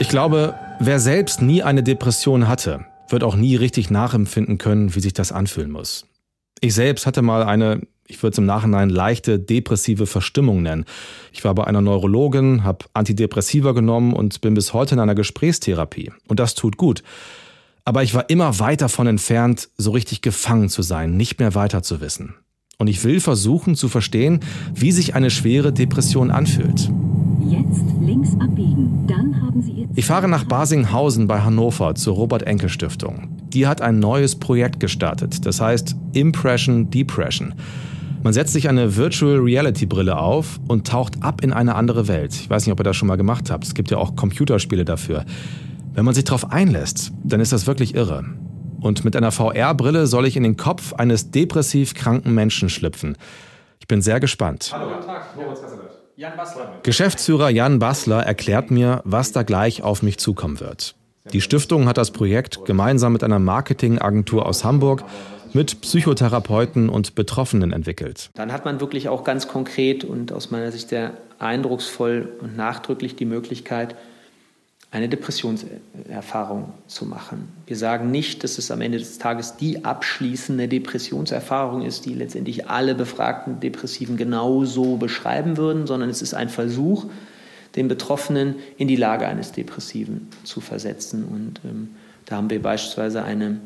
Ich 0.00 0.08
glaube, 0.08 0.54
wer 0.80 0.98
selbst 0.98 1.40
nie 1.40 1.62
eine 1.62 1.82
Depression 1.82 2.48
hatte, 2.48 2.84
wird 3.08 3.22
auch 3.22 3.36
nie 3.36 3.54
richtig 3.54 3.90
nachempfinden 3.90 4.58
können, 4.58 4.94
wie 4.94 5.00
sich 5.00 5.12
das 5.12 5.30
anfühlen 5.30 5.70
muss. 5.70 6.06
Ich 6.60 6.74
selbst 6.74 7.06
hatte 7.06 7.22
mal 7.22 7.44
eine, 7.44 7.80
ich 8.06 8.22
würde 8.22 8.32
es 8.32 8.38
im 8.38 8.46
Nachhinein 8.46 8.90
leichte 8.90 9.38
depressive 9.38 10.06
Verstimmung 10.06 10.62
nennen. 10.62 10.84
Ich 11.32 11.44
war 11.44 11.54
bei 11.54 11.64
einer 11.64 11.80
Neurologin, 11.80 12.64
habe 12.64 12.86
Antidepressiva 12.92 13.72
genommen 13.72 14.14
und 14.14 14.40
bin 14.40 14.54
bis 14.54 14.72
heute 14.72 14.96
in 14.96 15.00
einer 15.00 15.14
Gesprächstherapie. 15.14 16.12
Und 16.28 16.40
das 16.40 16.54
tut 16.54 16.76
gut. 16.76 17.02
Aber 17.84 18.02
ich 18.02 18.14
war 18.14 18.28
immer 18.30 18.58
weit 18.58 18.82
davon 18.82 19.06
entfernt, 19.06 19.68
so 19.76 19.90
richtig 19.92 20.22
gefangen 20.22 20.68
zu 20.68 20.82
sein, 20.82 21.16
nicht 21.16 21.40
mehr 21.40 21.54
weiter 21.54 21.82
zu 21.82 22.00
wissen. 22.00 22.34
Und 22.78 22.88
ich 22.88 23.04
will 23.04 23.20
versuchen 23.20 23.74
zu 23.74 23.88
verstehen, 23.88 24.40
wie 24.74 24.92
sich 24.92 25.14
eine 25.14 25.30
schwere 25.30 25.72
Depression 25.72 26.30
anfühlt. 26.30 26.90
Jetzt 27.42 27.82
links 28.00 28.30
abbiegen, 28.40 29.06
dann 29.06 29.40
haben 29.40 29.62
Sie 29.62 29.72
Ihr 29.72 29.88
Ich 29.94 30.06
fahre 30.06 30.28
nach 30.28 30.44
Basinghausen 30.44 31.26
bei 31.26 31.40
Hannover 31.40 31.94
zur 31.94 32.14
Robert-Enke-Stiftung. 32.14 33.36
Die 33.48 33.66
hat 33.66 33.82
ein 33.82 33.98
neues 33.98 34.36
Projekt 34.36 34.80
gestartet, 34.80 35.44
das 35.44 35.60
heißt 35.60 35.96
Impression 36.12 36.90
Depression. 36.90 37.54
Man 38.22 38.34
setzt 38.34 38.52
sich 38.52 38.68
eine 38.68 38.96
Virtual 38.96 39.38
Reality 39.38 39.86
Brille 39.86 40.18
auf 40.18 40.60
und 40.68 40.86
taucht 40.86 41.22
ab 41.22 41.42
in 41.42 41.54
eine 41.54 41.74
andere 41.74 42.06
Welt. 42.06 42.34
Ich 42.34 42.50
weiß 42.50 42.66
nicht, 42.66 42.72
ob 42.72 42.80
ihr 42.80 42.84
das 42.84 42.96
schon 42.96 43.08
mal 43.08 43.16
gemacht 43.16 43.50
habt. 43.50 43.64
Es 43.64 43.74
gibt 43.74 43.90
ja 43.90 43.96
auch 43.96 44.14
Computerspiele 44.14 44.84
dafür. 44.84 45.24
Wenn 45.92 46.04
man 46.04 46.14
sich 46.14 46.24
darauf 46.24 46.52
einlässt, 46.52 47.10
dann 47.24 47.40
ist 47.40 47.52
das 47.52 47.66
wirklich 47.66 47.96
irre. 47.96 48.24
Und 48.80 49.04
mit 49.04 49.16
einer 49.16 49.32
VR-Brille 49.32 50.06
soll 50.06 50.26
ich 50.26 50.36
in 50.36 50.44
den 50.44 50.56
Kopf 50.56 50.92
eines 50.92 51.32
depressiv 51.32 51.94
kranken 51.94 52.32
Menschen 52.32 52.68
schlüpfen. 52.68 53.16
Ich 53.80 53.88
bin 53.88 54.00
sehr 54.00 54.20
gespannt. 54.20 54.70
Hallo, 54.72 54.94
guten 54.94 55.06
Tag, 55.06 55.36
Moritz 55.36 55.60
Jan 56.16 56.36
Bassler. 56.36 56.78
Geschäftsführer 56.82 57.50
Jan 57.50 57.78
Bassler 57.80 58.22
erklärt 58.22 58.70
mir, 58.70 59.00
was 59.04 59.32
da 59.32 59.42
gleich 59.42 59.82
auf 59.82 60.02
mich 60.02 60.18
zukommen 60.18 60.60
wird. 60.60 60.94
Die 61.32 61.40
Stiftung 61.40 61.88
hat 61.88 61.98
das 61.98 62.12
Projekt 62.12 62.64
gemeinsam 62.64 63.12
mit 63.12 63.24
einer 63.24 63.38
Marketingagentur 63.38 64.46
aus 64.46 64.64
Hamburg 64.64 65.02
mit 65.52 65.80
Psychotherapeuten 65.80 66.88
und 66.88 67.16
Betroffenen 67.16 67.72
entwickelt. 67.72 68.30
Dann 68.34 68.52
hat 68.52 68.64
man 68.64 68.80
wirklich 68.80 69.08
auch 69.08 69.24
ganz 69.24 69.48
konkret 69.48 70.04
und 70.04 70.32
aus 70.32 70.50
meiner 70.50 70.70
Sicht 70.70 70.88
sehr 70.88 71.14
eindrucksvoll 71.38 72.32
und 72.40 72.56
nachdrücklich 72.56 73.16
die 73.16 73.24
Möglichkeit, 73.24 73.96
eine 74.92 75.08
Depressionserfahrung 75.08 76.72
zu 76.88 77.04
machen. 77.04 77.48
Wir 77.66 77.76
sagen 77.76 78.10
nicht, 78.10 78.42
dass 78.42 78.58
es 78.58 78.70
am 78.72 78.80
Ende 78.80 78.98
des 78.98 79.18
Tages 79.18 79.56
die 79.56 79.84
abschließende 79.84 80.66
Depressionserfahrung 80.66 81.82
ist, 81.82 82.06
die 82.06 82.14
letztendlich 82.14 82.68
alle 82.68 82.96
befragten 82.96 83.60
Depressiven 83.60 84.16
genauso 84.16 84.96
beschreiben 84.96 85.56
würden, 85.56 85.86
sondern 85.86 86.10
es 86.10 86.22
ist 86.22 86.34
ein 86.34 86.48
Versuch, 86.48 87.06
den 87.76 87.86
Betroffenen 87.86 88.56
in 88.78 88.88
die 88.88 88.96
Lage 88.96 89.28
eines 89.28 89.52
Depressiven 89.52 90.28
zu 90.42 90.60
versetzen. 90.60 91.24
Und 91.24 91.60
ähm, 91.64 91.90
da 92.26 92.36
haben 92.36 92.50
wir 92.50 92.60
beispielsweise 92.60 93.22
eine 93.22 93.60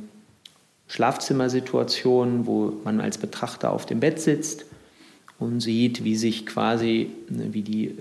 Schlafzimmersituation, 0.88 2.46
wo 2.46 2.74
man 2.84 3.00
als 3.00 3.16
Betrachter 3.16 3.70
auf 3.70 3.86
dem 3.86 4.00
Bett 4.00 4.20
sitzt 4.20 4.66
und 5.44 5.60
sieht, 5.60 6.04
wie 6.04 6.16
sich 6.16 6.46
quasi, 6.46 7.10
ne, 7.28 7.48
wie 7.52 7.62
die 7.62 7.86
äh, 7.86 7.92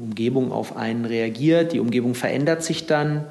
Umgebung 0.00 0.52
auf 0.52 0.76
einen 0.76 1.04
reagiert. 1.04 1.72
Die 1.72 1.80
Umgebung 1.80 2.14
verändert 2.14 2.62
sich 2.62 2.86
dann. 2.86 3.24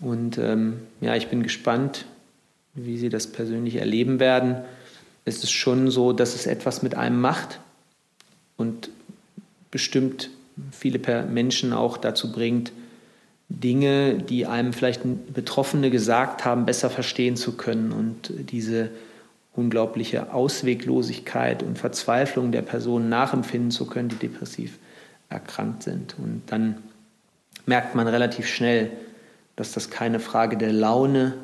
Und 0.00 0.38
ähm, 0.38 0.74
ja, 1.00 1.16
ich 1.16 1.28
bin 1.28 1.42
gespannt, 1.42 2.06
wie 2.74 2.96
Sie 2.96 3.08
das 3.08 3.26
persönlich 3.26 3.76
erleben 3.76 4.20
werden. 4.20 4.56
Es 5.24 5.42
ist 5.42 5.52
schon 5.52 5.90
so, 5.90 6.12
dass 6.12 6.34
es 6.34 6.46
etwas 6.46 6.82
mit 6.82 6.94
einem 6.94 7.20
macht 7.20 7.60
und 8.56 8.90
bestimmt 9.70 10.30
viele 10.70 10.98
Menschen 11.24 11.72
auch 11.72 11.96
dazu 11.96 12.32
bringt, 12.32 12.72
Dinge, 13.48 14.14
die 14.14 14.46
einem 14.46 14.72
vielleicht 14.72 15.02
Betroffene 15.32 15.90
gesagt 15.90 16.44
haben, 16.44 16.64
besser 16.64 16.90
verstehen 16.90 17.36
zu 17.36 17.52
können 17.56 17.92
und 17.92 18.32
diese 18.50 18.90
unglaubliche 19.54 20.32
Ausweglosigkeit 20.32 21.62
und 21.62 21.78
Verzweiflung 21.78 22.52
der 22.52 22.62
Personen 22.62 23.08
nachempfinden 23.08 23.70
zu 23.70 23.86
können, 23.86 24.08
die 24.08 24.16
depressiv 24.16 24.78
erkrankt 25.28 25.82
sind. 25.82 26.16
Und 26.18 26.42
dann 26.46 26.78
merkt 27.66 27.94
man 27.94 28.08
relativ 28.08 28.46
schnell, 28.46 28.90
dass 29.56 29.72
das 29.72 29.90
keine 29.90 30.20
Frage 30.20 30.56
der 30.56 30.72
Laune, 30.72 31.34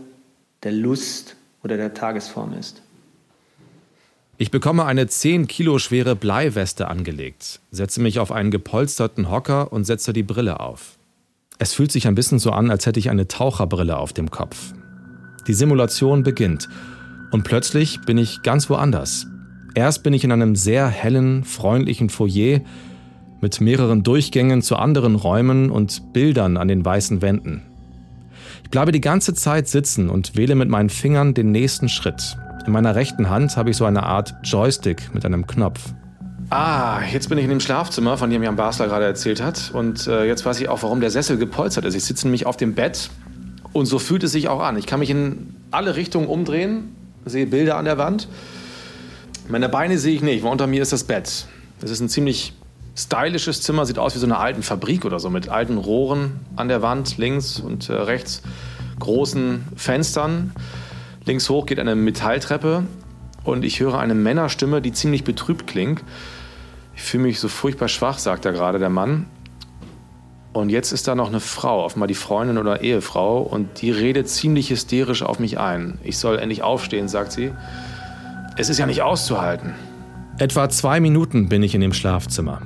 der 0.62 0.72
Lust 0.72 1.36
oder 1.62 1.76
der 1.76 1.94
Tagesform 1.94 2.54
ist. 2.54 2.82
Ich 4.38 4.50
bekomme 4.50 4.84
eine 4.84 5.06
10 5.08 5.48
Kilo 5.48 5.78
schwere 5.78 6.14
Bleiweste 6.14 6.88
angelegt, 6.88 7.60
setze 7.70 8.00
mich 8.00 8.20
auf 8.20 8.30
einen 8.30 8.50
gepolsterten 8.50 9.30
Hocker 9.30 9.72
und 9.72 9.84
setze 9.84 10.12
die 10.12 10.22
Brille 10.22 10.60
auf. 10.60 10.96
Es 11.58 11.74
fühlt 11.74 11.90
sich 11.90 12.06
ein 12.06 12.14
bisschen 12.14 12.38
so 12.38 12.52
an, 12.52 12.70
als 12.70 12.86
hätte 12.86 13.00
ich 13.00 13.10
eine 13.10 13.26
Taucherbrille 13.26 13.96
auf 13.96 14.12
dem 14.12 14.30
Kopf. 14.30 14.72
Die 15.48 15.54
Simulation 15.54 16.22
beginnt 16.22 16.68
und 17.30 17.44
plötzlich 17.44 18.00
bin 18.02 18.18
ich 18.18 18.42
ganz 18.42 18.70
woanders. 18.70 19.26
Erst 19.74 20.02
bin 20.02 20.12
ich 20.12 20.24
in 20.24 20.32
einem 20.32 20.56
sehr 20.56 20.88
hellen, 20.88 21.44
freundlichen 21.44 22.08
Foyer 22.08 22.60
mit 23.40 23.60
mehreren 23.60 24.02
Durchgängen 24.02 24.62
zu 24.62 24.76
anderen 24.76 25.14
Räumen 25.14 25.70
und 25.70 26.12
Bildern 26.12 26.56
an 26.56 26.68
den 26.68 26.84
weißen 26.84 27.22
Wänden. 27.22 27.62
Ich 28.64 28.70
bleibe 28.70 28.92
die 28.92 29.00
ganze 29.00 29.34
Zeit 29.34 29.68
sitzen 29.68 30.10
und 30.10 30.36
wähle 30.36 30.54
mit 30.54 30.68
meinen 30.68 30.90
Fingern 30.90 31.34
den 31.34 31.52
nächsten 31.52 31.88
Schritt. 31.88 32.36
In 32.66 32.72
meiner 32.72 32.94
rechten 32.94 33.30
Hand 33.30 33.56
habe 33.56 33.70
ich 33.70 33.76
so 33.76 33.84
eine 33.84 34.02
Art 34.02 34.34
Joystick 34.42 35.14
mit 35.14 35.24
einem 35.24 35.46
Knopf. 35.46 35.94
Ah, 36.50 37.00
jetzt 37.12 37.28
bin 37.28 37.38
ich 37.38 37.44
in 37.44 37.50
dem 37.50 37.60
Schlafzimmer, 37.60 38.16
von 38.16 38.30
dem 38.30 38.42
Jan 38.42 38.56
Basler 38.56 38.88
gerade 38.88 39.04
erzählt 39.04 39.42
hat. 39.42 39.70
Und 39.72 40.06
äh, 40.06 40.24
jetzt 40.26 40.44
weiß 40.44 40.60
ich 40.60 40.68
auch, 40.68 40.82
warum 40.82 41.00
der 41.00 41.10
Sessel 41.10 41.38
gepolstert 41.38 41.84
ist. 41.84 41.94
Ich 41.94 42.04
sitze 42.04 42.26
nämlich 42.26 42.46
auf 42.46 42.56
dem 42.56 42.74
Bett 42.74 43.10
und 43.72 43.86
so 43.86 43.98
fühlt 43.98 44.24
es 44.24 44.32
sich 44.32 44.48
auch 44.48 44.60
an. 44.60 44.76
Ich 44.76 44.86
kann 44.86 45.00
mich 45.00 45.10
in 45.10 45.54
alle 45.70 45.96
Richtungen 45.96 46.26
umdrehen 46.26 46.96
sehe 47.28 47.46
Bilder 47.46 47.76
an 47.76 47.84
der 47.84 47.98
Wand. 47.98 48.28
Meine 49.48 49.68
Beine 49.68 49.98
sehe 49.98 50.14
ich 50.14 50.22
nicht, 50.22 50.44
weil 50.44 50.52
unter 50.52 50.66
mir 50.66 50.82
ist 50.82 50.92
das 50.92 51.04
Bett. 51.04 51.46
Es 51.80 51.90
ist 51.90 52.00
ein 52.00 52.08
ziemlich 52.08 52.52
stylisches 52.96 53.62
Zimmer, 53.62 53.86
sieht 53.86 53.98
aus 53.98 54.14
wie 54.14 54.18
so 54.18 54.26
eine 54.26 54.38
alten 54.38 54.62
Fabrik 54.62 55.04
oder 55.04 55.20
so, 55.20 55.30
mit 55.30 55.48
alten 55.48 55.78
Rohren 55.78 56.40
an 56.56 56.68
der 56.68 56.82
Wand, 56.82 57.16
links 57.16 57.60
und 57.60 57.88
äh, 57.88 57.92
rechts 57.92 58.42
großen 58.98 59.64
Fenstern. 59.76 60.52
Links 61.24 61.48
hoch 61.48 61.66
geht 61.66 61.78
eine 61.78 61.94
Metalltreppe 61.94 62.84
und 63.44 63.64
ich 63.64 63.80
höre 63.80 63.98
eine 63.98 64.14
Männerstimme, 64.14 64.82
die 64.82 64.92
ziemlich 64.92 65.24
betrübt 65.24 65.66
klingt. 65.66 66.02
Ich 66.96 67.02
fühle 67.02 67.24
mich 67.24 67.38
so 67.38 67.48
furchtbar 67.48 67.88
schwach, 67.88 68.18
sagt 68.18 68.44
da 68.44 68.50
gerade 68.50 68.78
der 68.78 68.90
Mann. 68.90 69.26
Und 70.58 70.70
jetzt 70.70 70.90
ist 70.90 71.06
da 71.06 71.14
noch 71.14 71.28
eine 71.28 71.38
Frau, 71.38 71.84
offenbar 71.84 72.08
die 72.08 72.14
Freundin 72.14 72.58
oder 72.58 72.80
Ehefrau, 72.80 73.38
und 73.42 73.80
die 73.80 73.92
redet 73.92 74.28
ziemlich 74.28 74.70
hysterisch 74.70 75.22
auf 75.22 75.38
mich 75.38 75.60
ein. 75.60 75.98
Ich 76.02 76.18
soll 76.18 76.40
endlich 76.40 76.62
aufstehen, 76.62 77.06
sagt 77.06 77.30
sie. 77.30 77.52
Es 78.56 78.68
ist 78.68 78.78
ja 78.78 78.86
nicht 78.86 79.02
auszuhalten. 79.02 79.74
Etwa 80.38 80.68
zwei 80.68 80.98
Minuten 80.98 81.48
bin 81.48 81.62
ich 81.62 81.76
in 81.76 81.80
dem 81.80 81.92
Schlafzimmer. 81.92 82.60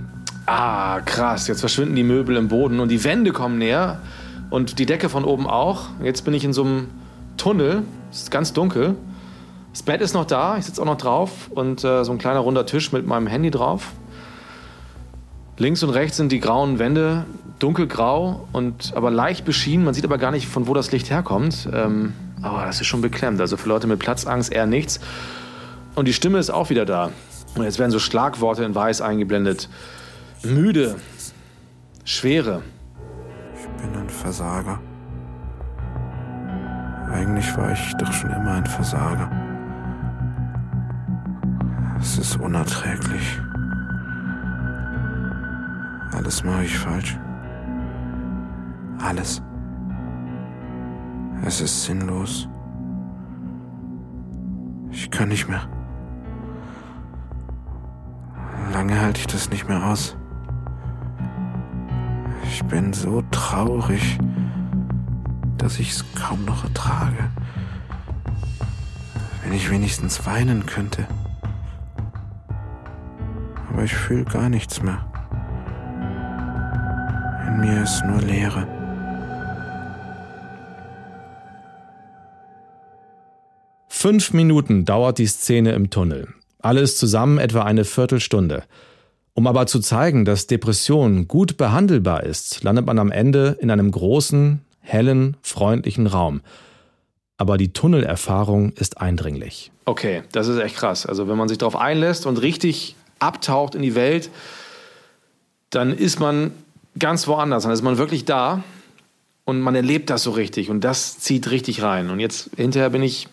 Ah, 0.47 1.01
krass. 1.01 1.49
Jetzt 1.49 1.61
verschwinden 1.61 1.95
die 1.95 2.03
Möbel 2.03 2.37
im 2.37 2.49
Boden 2.49 2.81
und 2.81 2.89
die 2.89 3.05
Wände 3.05 3.31
kommen 3.33 3.59
näher 3.59 4.01
und 4.49 4.79
die 4.79 4.87
Decke 4.87 5.11
von 5.11 5.25
oben 5.25 5.47
auch. 5.47 5.89
Jetzt 6.03 6.25
bin 6.25 6.33
ich 6.33 6.45
in 6.45 6.55
so 6.55 6.65
einem 6.65 6.89
Tunnel. 7.37 7.83
Es 8.11 8.23
ist 8.23 8.31
ganz 8.31 8.55
dunkel. 8.55 8.95
Das 9.73 9.83
Bett 9.83 10.01
ist 10.01 10.15
noch 10.15 10.25
da, 10.25 10.57
ich 10.57 10.65
sitze 10.65 10.81
auch 10.81 10.87
noch 10.87 10.97
drauf 10.97 11.51
und 11.51 11.85
äh, 11.85 12.05
so 12.05 12.13
ein 12.13 12.19
kleiner 12.19 12.41
runder 12.41 12.65
Tisch 12.65 12.91
mit 12.93 13.07
meinem 13.07 13.27
Handy 13.27 13.51
drauf. 13.51 13.93
Links 15.59 15.83
und 15.83 15.91
rechts 15.91 16.17
sind 16.17 16.33
die 16.33 16.41
grauen 16.41 16.79
Wände 16.79 17.27
dunkelgrau 17.59 18.49
und 18.53 18.93
aber 18.97 19.11
leicht 19.11 19.45
beschienen. 19.45 19.85
Man 19.85 19.95
sieht 19.95 20.05
aber 20.05 20.19
gar 20.19 20.33
nicht, 20.33 20.49
von 20.49 20.67
wo 20.67 20.75
das 20.75 20.91
Licht 20.91 21.11
herkommt. 21.11 21.69
Ähm, 21.73 22.15
aber 22.43 22.67
das 22.67 22.81
ist 22.81 22.87
schon 22.89 23.01
beklemmt. 23.01 23.41
Also 23.41 23.57
für 23.57 23.69
Leute 23.69 23.87
mit 23.87 24.01
Platzangst 24.01 24.53
eher 24.53 24.67
nichts. 24.67 25.01
Und 25.95 26.09
die 26.09 26.13
Stimme 26.13 26.39
ist 26.39 26.51
auch 26.51 26.71
wieder 26.71 26.85
da. 26.85 27.11
Und 27.55 27.65
jetzt 27.65 27.79
werden 27.79 27.91
so 27.91 27.99
Schlagworte 27.99 28.65
in 28.65 28.75
Weiß 28.75 29.01
eingeblendet. 29.01 29.69
Müde. 30.43 30.97
Schwere. 32.05 32.63
Ich 33.55 33.69
bin 33.83 33.95
ein 33.95 34.09
Versager. 34.09 34.81
Eigentlich 37.13 37.57
war 37.57 37.73
ich 37.73 37.93
doch 37.99 38.13
schon 38.13 38.31
immer 38.31 38.53
ein 38.53 38.67
Versager. 38.67 39.31
Es 42.01 42.19
ist 42.19 42.41
unerträglich. 42.41 43.39
Alles 46.13 46.45
mache 46.45 46.65
ich 46.65 46.79
falsch. 46.79 47.19
Alles. 49.03 49.43
Es 51.45 51.61
ist 51.61 51.85
sinnlos. 51.85 52.49
Ich 54.91 55.11
kann 55.11 55.29
nicht 55.29 55.49
mehr. 55.49 55.63
Lange 58.73 59.01
halte 59.01 59.21
ich 59.21 59.27
das 59.27 59.51
nicht 59.51 59.69
mehr 59.69 59.85
aus. 59.85 60.17
Ich 62.45 62.63
bin 62.65 62.93
so 62.93 63.23
traurig, 63.31 64.19
dass 65.57 65.79
ich 65.79 65.91
es 65.91 66.05
kaum 66.15 66.45
noch 66.45 66.65
ertrage. 66.65 67.31
Wenn 69.43 69.53
ich 69.53 69.71
wenigstens 69.71 70.25
weinen 70.27 70.67
könnte. 70.67 71.07
Aber 73.71 73.83
ich 73.83 73.95
fühle 73.95 74.25
gar 74.25 74.49
nichts 74.49 74.83
mehr. 74.83 75.12
In 77.53 77.61
mir 77.61 77.83
ist 77.83 78.03
nur 78.07 78.19
Leere. 78.23 78.67
Fünf 83.89 84.33
Minuten 84.33 84.87
dauert 84.87 85.19
die 85.19 85.27
Szene 85.27 85.73
im 85.73 85.91
Tunnel. 85.91 86.29
Alles 86.61 86.97
zusammen 86.97 87.37
etwa 87.37 87.65
eine 87.65 87.85
Viertelstunde. 87.85 88.63
Um 89.35 89.47
aber 89.47 89.67
zu 89.67 89.81
zeigen, 89.81 90.25
dass 90.25 90.47
Depression 90.47 91.29
gut 91.29 91.59
behandelbar 91.59 92.23
ist, 92.23 92.63
landet 92.65 92.87
man 92.87 92.99
am 92.99 93.11
Ende 93.11 93.59
in 93.61 93.71
einem 93.71 93.91
großen, 93.91 94.63
hellen, 94.81 95.37
freundlichen 95.43 96.07
Raum. 96.07 96.41
Aber 97.37 97.59
die 97.59 97.75
Tunnelerfahrung 97.75 98.73
ist 98.73 98.99
eindringlich. 98.99 99.73
Okay, 99.85 100.23
das 100.33 100.49
ist 100.49 100.59
echt 100.59 100.77
krass. 100.77 101.05
Also 101.05 101.29
wenn 101.29 101.37
man 101.37 101.49
sich 101.49 101.59
darauf 101.59 101.77
einlässt 101.77 102.25
und 102.25 102.41
richtig 102.41 102.97
abtaucht 103.19 103.75
in 103.75 103.83
die 103.83 103.95
Welt, 103.95 104.31
dann 105.69 105.93
ist 105.93 106.19
man 106.19 106.53
ganz 106.99 107.27
woanders. 107.27 107.65
Dann 107.65 107.73
ist 107.73 107.83
man 107.83 107.99
wirklich 107.99 108.25
da 108.25 108.63
und 109.45 109.61
man 109.61 109.75
erlebt 109.75 110.11
das 110.11 110.23
so 110.23 110.31
richtig 110.31 110.71
und 110.71 110.83
das 110.83 111.19
zieht 111.19 111.51
richtig 111.51 111.83
rein. 111.83 112.11
Und 112.11 112.21
jetzt 112.21 112.51
hinterher 112.57 112.91
bin 112.91 113.03
ich, 113.03 113.29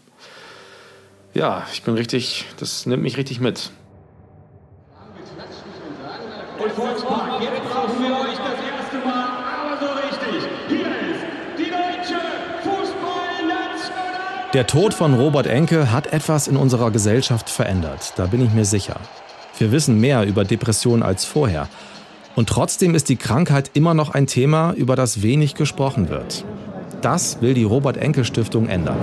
ja, 1.34 1.66
ich 1.74 1.84
bin 1.84 1.94
richtig, 1.94 2.46
das 2.58 2.86
nimmt 2.86 3.04
mich 3.04 3.18
richtig 3.18 3.40
mit. 3.40 3.72
Und 6.62 6.72
Volkspark, 6.74 7.42
jetzt 7.42 7.74
auch 7.74 7.88
für 7.88 8.04
euch 8.04 8.38
das 8.38 8.60
erste 8.60 8.98
Mal, 9.08 9.30
aber 9.62 9.80
so 9.80 9.94
richtig. 9.94 10.50
Hier 10.68 10.88
ist 10.88 11.24
die 11.58 11.70
deutsche 11.70 12.20
Fußballnational. 12.64 14.52
Der 14.54 14.68
Tod 14.68 14.94
von 14.94 15.14
Robert 15.14 15.48
Enke 15.48 15.92
hat 15.94 16.08
etwas 16.08 16.50
in 16.50 16.58
unserer 16.58 16.92
Gesellschaft 16.92 17.50
verändert, 17.50 18.14
da 18.18 18.26
bin 18.26 18.42
ich 18.42 18.52
mir 18.52 18.66
sicher. 18.66 19.00
Wir 19.58 19.72
wissen 19.72 20.02
mehr 20.02 20.26
über 20.26 20.44
Depressionen 20.44 21.04
als 21.04 21.24
vorher. 21.24 21.70
Und 22.36 22.50
trotzdem 22.50 22.96
ist 22.96 23.10
die 23.10 23.16
Krankheit 23.16 23.72
immer 23.74 23.94
noch 23.94 24.12
ein 24.12 24.28
Thema, 24.28 24.74
über 24.74 24.96
das 24.96 25.22
wenig 25.22 25.56
gesprochen 25.56 26.10
wird. 26.10 26.46
Das 27.02 27.42
will 27.42 27.54
die 27.54 27.64
Robert 27.64 27.98
Enke 27.98 28.26
Stiftung 28.26 28.68
ändern. 28.68 28.98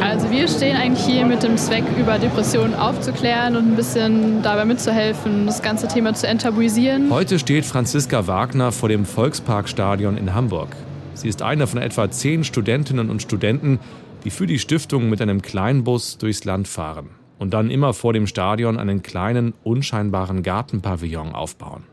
Also 0.00 0.30
wir 0.30 0.48
stehen 0.48 0.76
eigentlich 0.76 1.04
hier 1.06 1.24
mit 1.24 1.42
dem 1.42 1.56
Zweck, 1.56 1.84
über 1.98 2.18
Depressionen 2.18 2.74
aufzuklären 2.74 3.56
und 3.56 3.72
ein 3.72 3.76
bisschen 3.76 4.42
dabei 4.42 4.64
mitzuhelfen, 4.64 5.46
das 5.46 5.62
ganze 5.62 5.88
Thema 5.88 6.14
zu 6.14 6.26
enttabuisieren. 6.26 7.10
Heute 7.10 7.38
steht 7.38 7.64
Franziska 7.64 8.26
Wagner 8.26 8.72
vor 8.72 8.88
dem 8.88 9.06
Volksparkstadion 9.06 10.16
in 10.16 10.34
Hamburg. 10.34 10.76
Sie 11.14 11.28
ist 11.28 11.42
eine 11.42 11.66
von 11.66 11.80
etwa 11.80 12.10
zehn 12.10 12.44
Studentinnen 12.44 13.08
und 13.08 13.22
Studenten, 13.22 13.78
die 14.24 14.30
für 14.30 14.46
die 14.46 14.58
Stiftung 14.58 15.08
mit 15.08 15.22
einem 15.22 15.42
Kleinbus 15.42 16.18
durchs 16.18 16.44
Land 16.44 16.68
fahren 16.68 17.10
und 17.38 17.54
dann 17.54 17.70
immer 17.70 17.94
vor 17.94 18.12
dem 18.12 18.26
Stadion 18.26 18.78
einen 18.78 19.02
kleinen, 19.02 19.54
unscheinbaren 19.62 20.42
Gartenpavillon 20.42 21.34
aufbauen. 21.34 21.84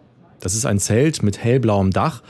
Das 0.44 0.56
ist 0.56 0.66
ein 0.66 0.78
Zelt 0.78 1.24
mit 1.24 1.42
hellblauem 1.42 1.92
Dach 1.92 2.22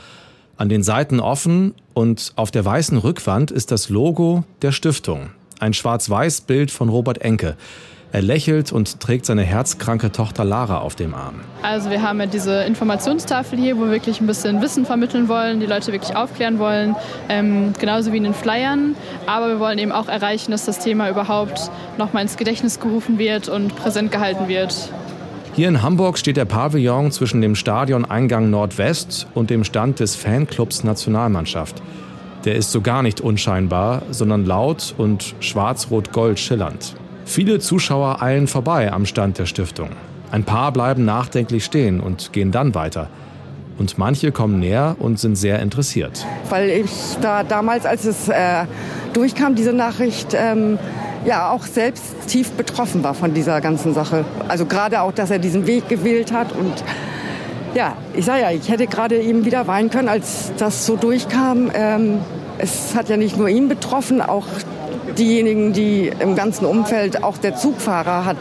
an 0.56 0.68
den 0.68 0.84
Seiten 0.84 1.18
offen 1.18 1.74
und 1.94 2.32
auf 2.36 2.52
der 2.52 2.64
weißen 2.64 2.96
Rückwand 2.96 3.50
ist 3.50 3.72
das 3.72 3.88
Logo 3.88 4.44
der 4.62 4.70
Stiftung. 4.70 5.30
Ein 5.58 5.74
schwarz-weiß 5.74 6.42
Bild 6.42 6.70
von 6.70 6.88
Robert 6.90 7.18
Enke. 7.22 7.56
Er 8.12 8.22
lächelt 8.22 8.70
und 8.70 9.00
trägt 9.00 9.26
seine 9.26 9.42
herzkranke 9.42 10.12
Tochter 10.12 10.44
Lara 10.44 10.78
auf 10.78 10.94
dem 10.94 11.12
Arm. 11.12 11.40
Also 11.62 11.90
wir 11.90 12.02
haben 12.02 12.20
ja 12.20 12.26
diese 12.26 12.62
Informationstafel 12.62 13.58
hier, 13.58 13.76
wo 13.76 13.80
wir 13.80 13.90
wirklich 13.90 14.20
ein 14.20 14.28
bisschen 14.28 14.62
Wissen 14.62 14.86
vermitteln 14.86 15.28
wollen, 15.28 15.58
die 15.58 15.66
Leute 15.66 15.90
wirklich 15.90 16.14
aufklären 16.14 16.60
wollen, 16.60 16.94
ähm, 17.28 17.72
genauso 17.80 18.12
wie 18.12 18.18
in 18.18 18.22
den 18.22 18.34
Flyern. 18.34 18.94
Aber 19.26 19.48
wir 19.48 19.58
wollen 19.58 19.80
eben 19.80 19.90
auch 19.90 20.06
erreichen, 20.06 20.52
dass 20.52 20.64
das 20.66 20.78
Thema 20.78 21.10
überhaupt 21.10 21.68
nochmal 21.98 22.22
ins 22.22 22.36
Gedächtnis 22.36 22.78
gerufen 22.78 23.18
wird 23.18 23.48
und 23.48 23.74
präsent 23.74 24.12
gehalten 24.12 24.46
wird. 24.46 24.92
Hier 25.56 25.68
in 25.68 25.82
Hamburg 25.82 26.18
steht 26.18 26.36
der 26.36 26.46
Pavillon 26.46 27.12
zwischen 27.12 27.40
dem 27.40 27.54
Stadioneingang 27.54 28.50
Nordwest 28.50 29.28
und 29.34 29.50
dem 29.50 29.62
Stand 29.62 30.00
des 30.00 30.16
Fanclubs 30.16 30.82
Nationalmannschaft. 30.82 31.80
Der 32.44 32.56
ist 32.56 32.72
so 32.72 32.80
gar 32.80 33.04
nicht 33.04 33.20
unscheinbar, 33.20 34.02
sondern 34.10 34.44
laut 34.44 34.96
und 34.98 35.36
schwarz-rot-gold 35.38 36.40
schillernd. 36.40 36.96
Viele 37.24 37.60
Zuschauer 37.60 38.20
eilen 38.20 38.48
vorbei 38.48 38.92
am 38.92 39.06
Stand 39.06 39.38
der 39.38 39.46
Stiftung. 39.46 39.90
Ein 40.32 40.42
paar 40.42 40.72
bleiben 40.72 41.04
nachdenklich 41.04 41.64
stehen 41.64 42.00
und 42.00 42.32
gehen 42.32 42.50
dann 42.50 42.74
weiter. 42.74 43.08
Und 43.78 43.96
manche 43.96 44.32
kommen 44.32 44.58
näher 44.58 44.96
und 44.98 45.20
sind 45.20 45.36
sehr 45.36 45.60
interessiert. 45.60 46.26
Weil 46.48 46.68
ich 46.68 46.90
da 47.20 47.44
damals, 47.44 47.86
als 47.86 48.04
es 48.04 48.28
äh, 48.28 48.64
durchkam, 49.12 49.54
diese 49.54 49.72
Nachricht, 49.72 50.34
ähm, 50.34 50.80
ja 51.24 51.50
auch 51.50 51.64
selbst 51.64 52.04
tief 52.26 52.52
betroffen 52.52 53.02
war 53.02 53.14
von 53.14 53.34
dieser 53.34 53.60
ganzen 53.60 53.94
Sache. 53.94 54.24
Also 54.48 54.66
gerade 54.66 55.00
auch, 55.00 55.12
dass 55.12 55.30
er 55.30 55.38
diesen 55.38 55.66
Weg 55.66 55.88
gewählt 55.88 56.32
hat 56.32 56.52
und 56.52 56.72
ja, 57.74 57.96
ich 58.12 58.24
sage 58.24 58.42
ja, 58.42 58.50
ich 58.50 58.68
hätte 58.68 58.86
gerade 58.86 59.20
eben 59.20 59.44
wieder 59.44 59.66
weinen 59.66 59.90
können, 59.90 60.08
als 60.08 60.52
das 60.58 60.86
so 60.86 60.96
durchkam. 60.96 61.70
Ähm, 61.74 62.20
es 62.58 62.94
hat 62.94 63.08
ja 63.08 63.16
nicht 63.16 63.36
nur 63.36 63.48
ihn 63.48 63.68
betroffen, 63.68 64.22
auch 64.22 64.46
diejenigen, 65.18 65.72
die 65.72 66.10
im 66.20 66.36
ganzen 66.36 66.66
Umfeld, 66.66 67.24
auch 67.24 67.36
der 67.36 67.56
Zugfahrer 67.56 68.24
hat, 68.24 68.36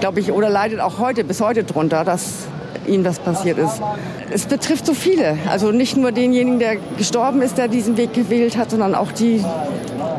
glaube 0.00 0.20
ich, 0.20 0.32
oder 0.32 0.50
leidet 0.50 0.80
auch 0.80 0.98
heute, 0.98 1.24
bis 1.24 1.40
heute 1.40 1.64
drunter, 1.64 2.04
dass 2.04 2.46
ihm 2.88 3.04
das 3.04 3.18
passiert 3.18 3.58
ist. 3.58 3.80
Es 4.30 4.46
betrifft 4.46 4.86
so 4.86 4.94
viele. 4.94 5.38
Also 5.48 5.70
nicht 5.72 5.96
nur 5.96 6.12
denjenigen, 6.12 6.58
der 6.58 6.76
gestorben 6.96 7.42
ist, 7.42 7.58
der 7.58 7.68
diesen 7.68 7.96
Weg 7.96 8.12
gewählt 8.12 8.56
hat, 8.56 8.70
sondern 8.70 8.94
auch 8.94 9.12
die, 9.12 9.44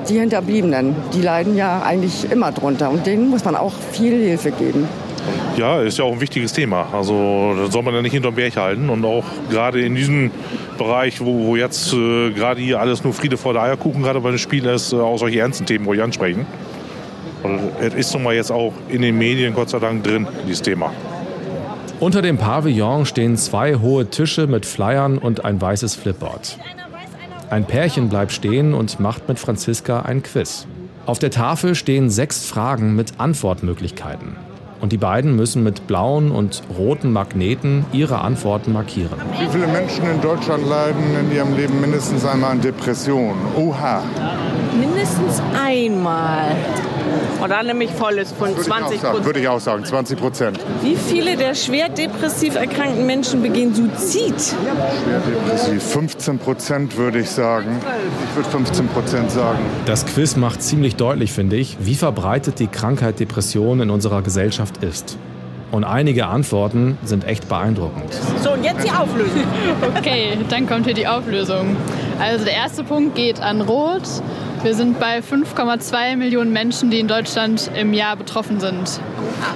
die 0.07 0.19
Hinterbliebenen. 0.19 0.95
Die 1.13 1.21
leiden 1.21 1.55
ja 1.55 1.81
eigentlich 1.81 2.31
immer 2.31 2.51
drunter 2.51 2.89
und 2.89 3.05
denen 3.05 3.29
muss 3.29 3.45
man 3.45 3.55
auch 3.55 3.73
viel 3.91 4.13
Hilfe 4.13 4.51
geben. 4.51 4.87
Ja, 5.57 5.81
ist 5.81 5.97
ja 5.97 6.05
auch 6.05 6.13
ein 6.13 6.21
wichtiges 6.21 6.53
Thema. 6.53 6.87
Also 6.93 7.53
da 7.55 7.71
soll 7.71 7.83
man 7.83 7.93
ja 7.93 8.01
nicht 8.01 8.13
hinterm 8.13 8.35
Berg 8.35 8.55
halten. 8.55 8.89
Und 8.89 9.03
auch 9.03 9.25
gerade 9.49 9.81
in 9.81 9.95
diesem 9.95 10.31
Bereich, 10.77 11.19
wo, 11.19 11.47
wo 11.47 11.55
jetzt 11.55 11.93
äh, 11.93 12.31
gerade 12.31 12.61
hier 12.61 12.79
alles 12.79 13.03
nur 13.03 13.13
Friede 13.13 13.37
vor 13.37 13.53
der 13.53 13.63
Eierkuchen 13.63 14.01
gerade 14.01 14.21
bei 14.21 14.29
den 14.29 14.39
Spielen 14.39 14.73
ist, 14.73 14.93
äh, 14.93 14.95
auch 14.95 15.17
solche 15.17 15.39
ernsten 15.39 15.65
Themen 15.65 15.85
ruhig 15.85 16.01
ansprechen. 16.01 16.45
Und 17.43 17.59
es 17.81 17.93
ist 17.93 18.13
nun 18.13 18.23
mal 18.23 18.35
jetzt 18.35 18.51
auch 18.51 18.73
in 18.89 19.01
den 19.01 19.17
Medien 19.17 19.53
Gott 19.53 19.69
sei 19.69 19.79
Dank 19.79 20.03
drin, 20.03 20.27
dieses 20.45 20.61
Thema. 20.61 20.91
Unter 21.99 22.21
dem 22.21 22.37
Pavillon 22.37 23.05
stehen 23.05 23.35
zwei 23.35 23.75
hohe 23.75 24.09
Tische 24.09 24.47
mit 24.47 24.65
Flyern 24.65 25.17
und 25.17 25.43
ein 25.43 25.61
weißes 25.61 25.95
Flipboard. 25.95 26.57
Ein 27.49 27.65
Pärchen 27.65 28.07
bleibt 28.07 28.31
stehen 28.31 28.73
und 28.73 29.01
macht 29.01 29.27
mit 29.27 29.37
Franziska 29.37 30.03
ein 30.03 30.23
Quiz. 30.23 30.65
Auf 31.05 31.19
der 31.19 31.29
Tafel 31.29 31.75
stehen 31.75 32.09
sechs 32.09 32.45
Fragen 32.45 32.95
mit 32.95 33.19
Antwortmöglichkeiten. 33.19 34.37
Und 34.79 34.93
die 34.93 34.97
beiden 34.97 35.35
müssen 35.35 35.61
mit 35.61 35.87
blauen 35.87 36.31
und 36.31 36.61
roten 36.77 37.11
Magneten 37.11 37.85
ihre 37.91 38.21
Antworten 38.21 38.71
markieren. 38.71 39.19
Wie 39.37 39.49
viele 39.49 39.67
Menschen 39.67 40.09
in 40.09 40.21
Deutschland 40.21 40.65
leiden 40.65 41.03
in 41.19 41.35
ihrem 41.35 41.53
Leben 41.57 41.81
mindestens 41.81 42.23
einmal 42.23 42.51
an 42.51 42.61
Depressionen? 42.61 43.41
Oha. 43.57 44.01
Mindestens 44.79 45.41
einmal. 45.53 46.55
Und 47.41 47.49
dann 47.49 47.67
nämlich 47.67 47.91
volles 47.91 48.31
von 48.31 48.55
20 48.55 49.01
Prozent. 49.01 49.25
Würde 49.25 49.39
ich 49.39 49.47
auch 49.47 49.59
sagen, 49.59 49.85
20 49.85 50.19
Prozent. 50.19 50.59
Wie 50.81 50.95
viele 50.95 51.37
der 51.37 51.55
schwer 51.55 51.89
depressiv 51.89 52.55
erkrankten 52.55 53.05
Menschen 53.05 53.41
begehen 53.41 53.73
Suizid? 53.73 54.35
Schwer 54.39 55.19
depressiv. 55.19 55.83
15 55.83 56.39
Prozent 56.39 56.97
würde 56.97 57.19
ich 57.19 57.29
sagen. 57.29 57.79
Ich 58.29 58.35
würde 58.35 58.49
15 58.49 58.87
Prozent 58.87 59.31
sagen. 59.31 59.59
Das 59.85 60.05
Quiz 60.05 60.35
macht 60.35 60.61
ziemlich 60.61 60.95
deutlich, 60.95 61.31
finde 61.31 61.55
ich, 61.55 61.77
wie 61.79 61.95
verbreitet 61.95 62.59
die 62.59 62.67
Krankheit 62.67 63.19
Depression 63.19 63.79
in 63.79 63.89
unserer 63.89 64.21
Gesellschaft 64.21 64.83
ist. 64.83 65.17
Und 65.71 65.83
einige 65.83 66.25
Antworten 66.25 66.97
sind 67.03 67.25
echt 67.25 67.47
beeindruckend. 67.47 68.11
So, 68.43 68.53
und 68.53 68.63
jetzt 68.63 68.83
die 68.83 68.91
Auflösung. 68.91 69.43
okay, 69.97 70.37
dann 70.49 70.67
kommt 70.67 70.85
hier 70.85 70.95
die 70.95 71.07
Auflösung. 71.07 71.75
Also 72.19 72.43
der 72.43 72.55
erste 72.55 72.83
Punkt 72.83 73.15
geht 73.15 73.39
an 73.39 73.61
Rot 73.61 74.01
Wir 74.61 74.75
sind 74.75 74.99
bei 74.99 75.19
5,2 75.19 76.17
Millionen 76.17 76.51
Menschen, 76.51 76.91
die 76.91 76.99
in 76.99 77.07
Deutschland 77.07 77.71
im 77.79 77.93
Jahr 77.93 78.17
betroffen 78.17 78.59
sind. 78.59 78.99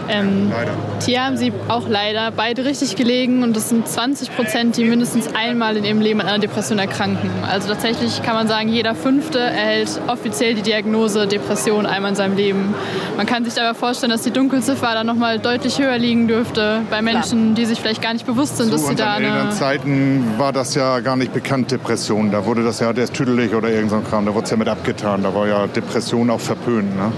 Ähm, 0.09 0.49
leider. 0.49 0.71
Hier 1.05 1.25
haben 1.25 1.35
Sie 1.35 1.51
auch 1.67 1.89
leider 1.89 2.31
beide 2.31 2.63
richtig 2.63 2.95
gelegen 2.95 3.43
und 3.43 3.55
das 3.55 3.69
sind 3.69 3.87
20 3.87 4.33
Prozent, 4.35 4.77
die 4.77 4.85
mindestens 4.85 5.27
einmal 5.35 5.75
in 5.75 5.83
ihrem 5.83 5.99
Leben 5.99 6.21
an 6.21 6.27
einer 6.27 6.39
Depression 6.39 6.79
erkranken. 6.79 7.29
Also 7.49 7.67
tatsächlich 7.67 8.23
kann 8.23 8.35
man 8.35 8.47
sagen, 8.47 8.69
jeder 8.69 8.95
Fünfte 8.95 9.39
erhält 9.39 9.99
offiziell 10.07 10.55
die 10.55 10.61
Diagnose 10.61 11.27
Depression 11.27 11.85
einmal 11.85 12.11
in 12.11 12.15
seinem 12.15 12.37
Leben. 12.37 12.73
Man 13.17 13.25
kann 13.25 13.43
sich 13.43 13.61
aber 13.61 13.75
vorstellen, 13.75 14.11
dass 14.11 14.21
die 14.21 14.31
Dunkelziffer 14.31 14.93
dann 14.93 15.07
nochmal 15.07 15.39
deutlich 15.39 15.79
höher 15.79 15.97
liegen 15.97 16.27
dürfte 16.27 16.81
bei 16.89 17.01
Menschen, 17.01 17.55
die 17.55 17.65
sich 17.65 17.81
vielleicht 17.81 18.01
gar 18.01 18.13
nicht 18.13 18.25
bewusst 18.25 18.57
sind, 18.57 18.67
so, 18.67 18.73
dass 18.73 18.87
sie 18.87 18.95
da 18.95 19.15
eine... 19.15 19.41
In 19.41 19.51
Zeiten 19.51 20.33
war 20.37 20.53
das 20.53 20.75
ja 20.75 21.01
gar 21.01 21.17
nicht 21.17 21.33
bekannt, 21.33 21.71
Depression. 21.71 22.31
Da 22.31 22.45
wurde 22.45 22.63
das 22.63 22.79
ja, 22.79 22.93
der 22.93 23.05
ist 23.05 23.13
tüdelig 23.13 23.53
oder 23.53 23.69
irgend 23.69 23.89
so 23.89 23.97
ein 23.97 24.05
Kram, 24.05 24.25
da 24.25 24.33
wurde 24.33 24.45
es 24.45 24.51
ja 24.51 24.57
mit 24.57 24.69
abgetan. 24.93 25.23
Da 25.23 25.33
war 25.33 25.47
ja 25.47 25.67
Depression 25.67 26.29
auch 26.29 26.39
verpönt, 26.39 26.95
ne? 26.95 27.11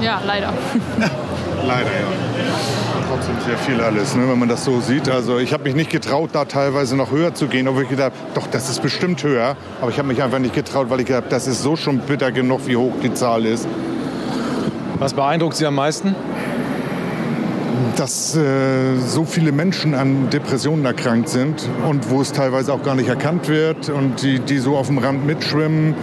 Ja, 0.00 0.20
leider. 0.26 0.52
leider, 1.66 1.86
ja. 1.86 2.06
Trotzdem 3.08 3.34
sehr 3.46 3.58
viel 3.58 3.80
alles, 3.80 4.16
ne, 4.16 4.28
wenn 4.28 4.38
man 4.38 4.48
das 4.48 4.64
so 4.64 4.80
sieht. 4.80 5.08
Also 5.08 5.38
ich 5.38 5.52
habe 5.52 5.64
mich 5.64 5.74
nicht 5.74 5.90
getraut, 5.90 6.30
da 6.32 6.44
teilweise 6.44 6.96
noch 6.96 7.10
höher 7.10 7.34
zu 7.34 7.46
gehen, 7.46 7.68
obwohl 7.68 7.84
ich 7.84 7.88
gedacht 7.88 8.12
doch, 8.34 8.46
das 8.46 8.70
ist 8.70 8.82
bestimmt 8.82 9.22
höher. 9.22 9.56
Aber 9.80 9.90
ich 9.90 9.98
habe 9.98 10.08
mich 10.08 10.22
einfach 10.22 10.38
nicht 10.38 10.54
getraut, 10.54 10.90
weil 10.90 11.00
ich 11.00 11.06
gedacht 11.06 11.26
das 11.30 11.46
ist 11.46 11.62
so 11.62 11.76
schon 11.76 11.98
bitter 11.98 12.32
genug, 12.32 12.66
wie 12.66 12.76
hoch 12.76 12.94
die 13.02 13.12
Zahl 13.12 13.44
ist. 13.44 13.68
Was 14.98 15.14
beeindruckt 15.14 15.56
Sie 15.56 15.66
am 15.66 15.74
meisten? 15.74 16.14
dass 17.96 18.34
äh, 18.36 18.96
so 19.06 19.24
viele 19.24 19.52
Menschen 19.52 19.94
an 19.94 20.30
Depressionen 20.30 20.84
erkrankt 20.84 21.28
sind 21.28 21.68
und 21.88 22.10
wo 22.10 22.20
es 22.20 22.32
teilweise 22.32 22.72
auch 22.72 22.82
gar 22.82 22.94
nicht 22.94 23.08
erkannt 23.08 23.48
wird 23.48 23.90
und 23.90 24.22
die, 24.22 24.38
die 24.38 24.58
so 24.58 24.76
auf 24.76 24.86
dem 24.86 24.98
Rand 24.98 25.26
mitschwimmen 25.26 25.94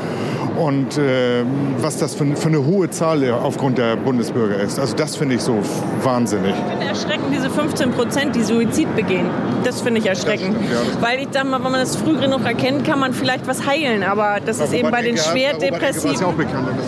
und 0.59 0.97
äh, 0.97 1.43
was 1.77 1.97
das 1.97 2.15
für, 2.15 2.25
für, 2.35 2.49
eine 2.49 2.65
hohe 2.65 2.89
Zahl 2.89 3.31
aufgrund 3.31 3.77
der 3.77 3.95
Bundesbürger 3.95 4.57
ist. 4.57 4.77
Also 4.77 4.95
das 4.95 5.15
finde 5.15 5.35
ich 5.35 5.41
so 5.41 5.57
wahnsinnig. 6.03 6.53
Ich 6.53 6.69
finde 6.69 6.85
erschreckend 6.85 7.33
diese 7.33 7.49
15 7.49 7.91
Prozent, 7.91 8.35
die 8.35 8.43
Suizid 8.43 8.93
begehen. 8.95 9.25
Das 9.63 9.81
finde 9.81 10.01
ich 10.01 10.07
erschreckend. 10.07 10.55
Das, 10.55 10.71
ja, 10.71 11.01
Weil 11.01 11.19
ich 11.19 11.29
sage 11.31 11.47
mal, 11.47 11.63
wenn 11.63 11.71
man 11.71 11.81
das 11.81 11.95
früh 11.95 12.17
genug 12.19 12.45
erkennt, 12.45 12.85
kann 12.85 12.99
man 12.99 13.13
vielleicht 13.13 13.47
was 13.47 13.65
heilen. 13.65 14.03
Aber 14.03 14.39
das 14.45 14.59
ist 14.59 14.73
eben 14.73 14.91
bei 14.91 15.01
den 15.01 15.17
schwer 15.17 15.53
depressiven... 15.53 16.25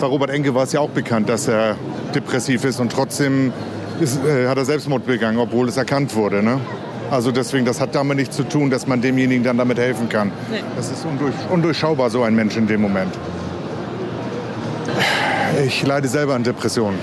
Bei 0.00 0.06
Robert 0.06 0.30
Enke 0.30 0.54
war 0.54 0.64
es 0.64 0.72
ja 0.72 0.80
auch 0.80 0.90
bekannt, 0.90 1.28
dass 1.28 1.48
er 1.48 1.76
depressiv 2.14 2.64
ist 2.64 2.78
und 2.78 2.92
trotzdem 2.92 3.52
ist, 4.00 4.18
äh, 4.24 4.48
hat 4.48 4.58
er 4.58 4.64
Selbstmord 4.64 5.06
begangen, 5.06 5.38
obwohl 5.38 5.68
es 5.68 5.76
erkannt 5.76 6.14
wurde. 6.14 6.42
Ne? 6.42 6.60
Also 7.10 7.30
deswegen, 7.30 7.64
das 7.64 7.80
hat 7.80 7.94
damit 7.94 8.16
nichts 8.16 8.36
zu 8.36 8.42
tun, 8.42 8.70
dass 8.70 8.86
man 8.86 9.00
demjenigen 9.00 9.44
dann 9.44 9.58
damit 9.58 9.78
helfen 9.78 10.08
kann. 10.08 10.30
Nee. 10.50 10.58
Das 10.76 10.90
ist 10.90 11.04
undurch, 11.04 11.34
undurchschaubar, 11.50 12.10
so 12.10 12.22
ein 12.22 12.34
Mensch 12.34 12.56
in 12.56 12.66
dem 12.66 12.80
Moment. 12.80 13.14
Ich 15.64 15.86
leide 15.86 16.08
selber 16.08 16.34
an 16.34 16.42
Depressionen. 16.42 16.98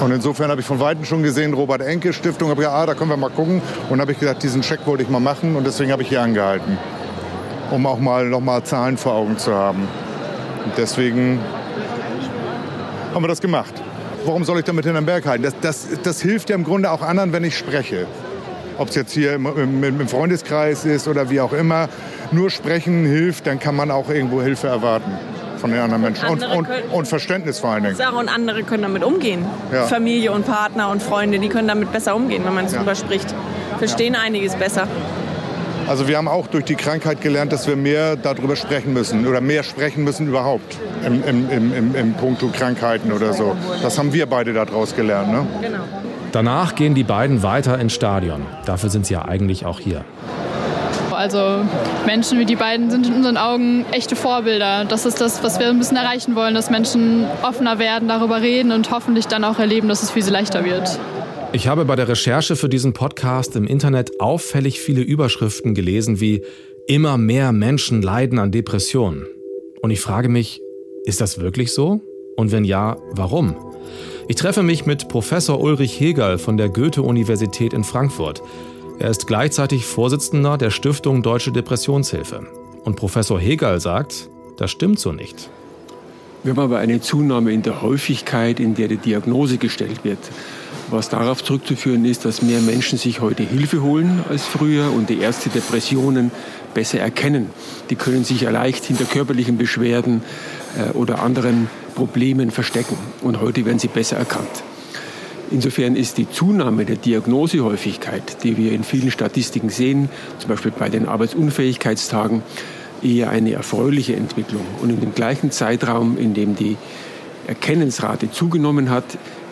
Und 0.00 0.10
insofern 0.10 0.50
habe 0.50 0.60
ich 0.60 0.66
von 0.66 0.80
Weitem 0.80 1.04
schon 1.04 1.22
gesehen, 1.22 1.54
Robert 1.54 1.82
Enke 1.82 2.12
Stiftung, 2.12 2.48
habe 2.48 2.62
gesagt, 2.62 2.76
ah, 2.76 2.86
da 2.86 2.94
können 2.94 3.10
wir 3.10 3.16
mal 3.16 3.30
gucken. 3.30 3.60
Und 3.90 4.00
habe 4.00 4.12
ich 4.12 4.18
gesagt, 4.18 4.42
diesen 4.42 4.62
Scheck 4.62 4.80
wollte 4.86 5.02
ich 5.02 5.08
mal 5.10 5.20
machen 5.20 5.54
und 5.54 5.66
deswegen 5.66 5.92
habe 5.92 6.02
ich 6.02 6.08
hier 6.08 6.22
angehalten. 6.22 6.78
Um 7.70 7.86
auch 7.86 7.98
mal 7.98 8.26
noch 8.26 8.40
mal 8.40 8.64
Zahlen 8.64 8.96
vor 8.96 9.14
Augen 9.14 9.38
zu 9.38 9.54
haben. 9.54 9.86
Und 10.64 10.72
deswegen 10.76 11.38
haben 13.14 13.22
wir 13.22 13.28
das 13.28 13.40
gemacht 13.40 13.74
warum 14.24 14.44
soll 14.44 14.58
ich 14.58 14.64
damit 14.64 14.84
hinterm 14.84 15.06
Berg 15.06 15.26
halten? 15.26 15.42
Das, 15.42 15.54
das, 15.60 15.88
das 16.02 16.20
hilft 16.20 16.50
ja 16.50 16.56
im 16.56 16.64
Grunde 16.64 16.90
auch 16.90 17.02
anderen, 17.02 17.32
wenn 17.32 17.44
ich 17.44 17.56
spreche. 17.56 18.06
Ob 18.78 18.88
es 18.88 18.94
jetzt 18.94 19.12
hier 19.12 19.34
im, 19.34 19.46
im, 19.46 19.84
im, 19.84 20.08
Freundeskreis 20.08 20.84
ist 20.84 21.08
oder 21.08 21.30
wie 21.30 21.40
auch 21.40 21.52
immer. 21.52 21.88
Nur 22.30 22.50
sprechen 22.50 23.04
hilft, 23.04 23.46
dann 23.46 23.58
kann 23.58 23.76
man 23.76 23.90
auch 23.90 24.08
irgendwo 24.08 24.40
Hilfe 24.42 24.68
erwarten 24.68 25.12
von 25.62 25.70
den 25.70 25.80
anderen 25.80 26.02
Menschen. 26.02 26.28
Und, 26.28 26.44
und, 26.44 26.68
und, 26.92 27.08
Verständnis 27.08 27.60
vor 27.60 27.70
allen 27.70 27.84
Dingen. 27.84 27.96
Und 28.18 28.28
andere 28.28 28.64
können 28.64 28.82
damit 28.82 29.04
umgehen. 29.04 29.46
Ja. 29.72 29.84
Familie 29.84 30.32
und 30.32 30.44
Partner 30.44 30.90
und 30.90 31.02
Freunde, 31.02 31.38
die 31.38 31.48
können 31.48 31.68
damit 31.68 31.92
besser 31.92 32.16
umgehen, 32.16 32.42
wenn 32.44 32.52
man 32.52 32.66
es 32.66 32.72
ja. 32.72 32.78
drüber 32.78 32.96
spricht. 32.96 33.32
Verstehen 33.78 34.14
ja. 34.14 34.20
einiges 34.20 34.56
besser. 34.56 34.88
Also 35.88 36.08
wir 36.08 36.16
haben 36.16 36.28
auch 36.28 36.48
durch 36.48 36.64
die 36.64 36.74
Krankheit 36.74 37.20
gelernt, 37.20 37.52
dass 37.52 37.66
wir 37.66 37.76
mehr 37.76 38.16
darüber 38.16 38.56
sprechen 38.56 38.92
müssen 38.92 39.26
oder 39.26 39.40
mehr 39.40 39.62
sprechen 39.62 40.04
müssen 40.04 40.28
überhaupt 40.28 40.78
im, 41.06 41.22
im, 41.24 41.50
im, 41.50 41.74
im, 41.74 41.94
im 41.94 42.14
Punkto 42.14 42.48
Krankheiten 42.48 43.12
oder 43.12 43.32
so. 43.32 43.56
Das 43.82 43.98
haben 43.98 44.12
wir 44.12 44.26
beide 44.26 44.52
daraus 44.52 44.96
gelernt. 44.96 45.32
Ne? 45.32 45.46
Genau. 45.60 45.84
Danach 46.32 46.74
gehen 46.74 46.94
die 46.94 47.04
beiden 47.04 47.42
weiter 47.42 47.78
ins 47.78 47.92
Stadion. 47.92 48.46
Dafür 48.64 48.90
sind 48.90 49.06
sie 49.06 49.14
ja 49.14 49.24
eigentlich 49.24 49.64
auch 49.64 49.78
hier. 49.78 50.04
Also 51.22 51.64
Menschen 52.04 52.40
wie 52.40 52.46
die 52.46 52.56
beiden 52.56 52.90
sind 52.90 53.06
in 53.06 53.12
unseren 53.12 53.36
Augen 53.36 53.86
echte 53.92 54.16
Vorbilder. 54.16 54.84
Das 54.84 55.06
ist 55.06 55.20
das, 55.20 55.44
was 55.44 55.60
wir 55.60 55.68
ein 55.68 55.78
bisschen 55.78 55.96
erreichen 55.96 56.34
wollen, 56.34 56.52
dass 56.52 56.68
Menschen 56.68 57.26
offener 57.44 57.78
werden, 57.78 58.08
darüber 58.08 58.42
reden 58.42 58.72
und 58.72 58.90
hoffentlich 58.90 59.28
dann 59.28 59.44
auch 59.44 59.60
erleben, 59.60 59.86
dass 59.86 60.02
es 60.02 60.10
für 60.10 60.20
sie 60.20 60.32
leichter 60.32 60.64
wird. 60.64 60.98
Ich 61.52 61.68
habe 61.68 61.84
bei 61.84 61.94
der 61.94 62.08
Recherche 62.08 62.56
für 62.56 62.68
diesen 62.68 62.92
Podcast 62.92 63.54
im 63.54 63.68
Internet 63.68 64.20
auffällig 64.20 64.80
viele 64.80 65.00
Überschriften 65.00 65.74
gelesen 65.74 66.20
wie 66.20 66.42
Immer 66.88 67.18
mehr 67.18 67.52
Menschen 67.52 68.02
leiden 68.02 68.40
an 68.40 68.50
Depressionen. 68.50 69.24
Und 69.80 69.92
ich 69.92 70.00
frage 70.00 70.28
mich, 70.28 70.60
ist 71.04 71.20
das 71.20 71.38
wirklich 71.38 71.72
so? 71.72 72.00
Und 72.36 72.50
wenn 72.50 72.64
ja, 72.64 72.96
warum? 73.12 73.54
Ich 74.26 74.34
treffe 74.34 74.64
mich 74.64 74.86
mit 74.86 75.06
Professor 75.06 75.60
Ulrich 75.60 76.00
Hegel 76.00 76.38
von 76.38 76.56
der 76.56 76.68
Goethe-Universität 76.68 77.72
in 77.72 77.84
Frankfurt. 77.84 78.42
Er 79.02 79.10
ist 79.10 79.26
gleichzeitig 79.26 79.84
Vorsitzender 79.84 80.56
der 80.56 80.70
Stiftung 80.70 81.24
Deutsche 81.24 81.50
Depressionshilfe. 81.50 82.46
Und 82.84 82.94
Professor 82.94 83.40
Hegel 83.40 83.80
sagt, 83.80 84.28
das 84.58 84.70
stimmt 84.70 85.00
so 85.00 85.10
nicht. 85.10 85.50
Wir 86.44 86.52
haben 86.52 86.60
aber 86.60 86.78
eine 86.78 87.00
Zunahme 87.00 87.52
in 87.52 87.62
der 87.62 87.82
Häufigkeit, 87.82 88.60
in 88.60 88.76
der 88.76 88.86
die 88.86 88.98
Diagnose 88.98 89.58
gestellt 89.58 90.04
wird 90.04 90.20
was 90.92 91.08
darauf 91.08 91.42
zurückzuführen 91.42 92.04
ist, 92.04 92.26
dass 92.26 92.42
mehr 92.42 92.60
Menschen 92.60 92.98
sich 92.98 93.20
heute 93.20 93.42
Hilfe 93.42 93.82
holen 93.82 94.22
als 94.28 94.44
früher 94.44 94.92
und 94.92 95.08
die 95.08 95.20
Ärzte 95.20 95.48
Depressionen 95.48 96.30
besser 96.74 97.00
erkennen. 97.00 97.50
Die 97.88 97.96
können 97.96 98.24
sich 98.24 98.42
ja 98.42 98.50
leicht 98.50 98.84
hinter 98.84 99.04
körperlichen 99.04 99.56
Beschwerden 99.56 100.22
äh, 100.78 100.90
oder 100.92 101.22
anderen 101.22 101.70
Problemen 101.94 102.50
verstecken 102.50 102.96
und 103.22 103.40
heute 103.40 103.64
werden 103.64 103.78
sie 103.78 103.88
besser 103.88 104.16
erkannt. 104.16 104.62
Insofern 105.52 105.96
ist 105.96 106.16
die 106.16 106.30
Zunahme 106.30 106.86
der 106.86 106.96
Diagnosehäufigkeit, 106.96 108.42
die 108.42 108.56
wir 108.56 108.72
in 108.72 108.84
vielen 108.84 109.10
Statistiken 109.10 109.68
sehen, 109.68 110.08
zum 110.38 110.48
Beispiel 110.48 110.72
bei 110.76 110.88
den 110.88 111.06
Arbeitsunfähigkeitstagen, 111.06 112.42
eher 113.02 113.30
eine 113.30 113.52
erfreuliche 113.52 114.16
Entwicklung. 114.16 114.64
Und 114.80 114.90
in 114.90 115.00
dem 115.00 115.14
gleichen 115.14 115.50
Zeitraum, 115.50 116.16
in 116.16 116.32
dem 116.32 116.56
die 116.56 116.76
Erkennensrate 117.46 118.30
zugenommen 118.30 118.88
hat, 118.88 119.04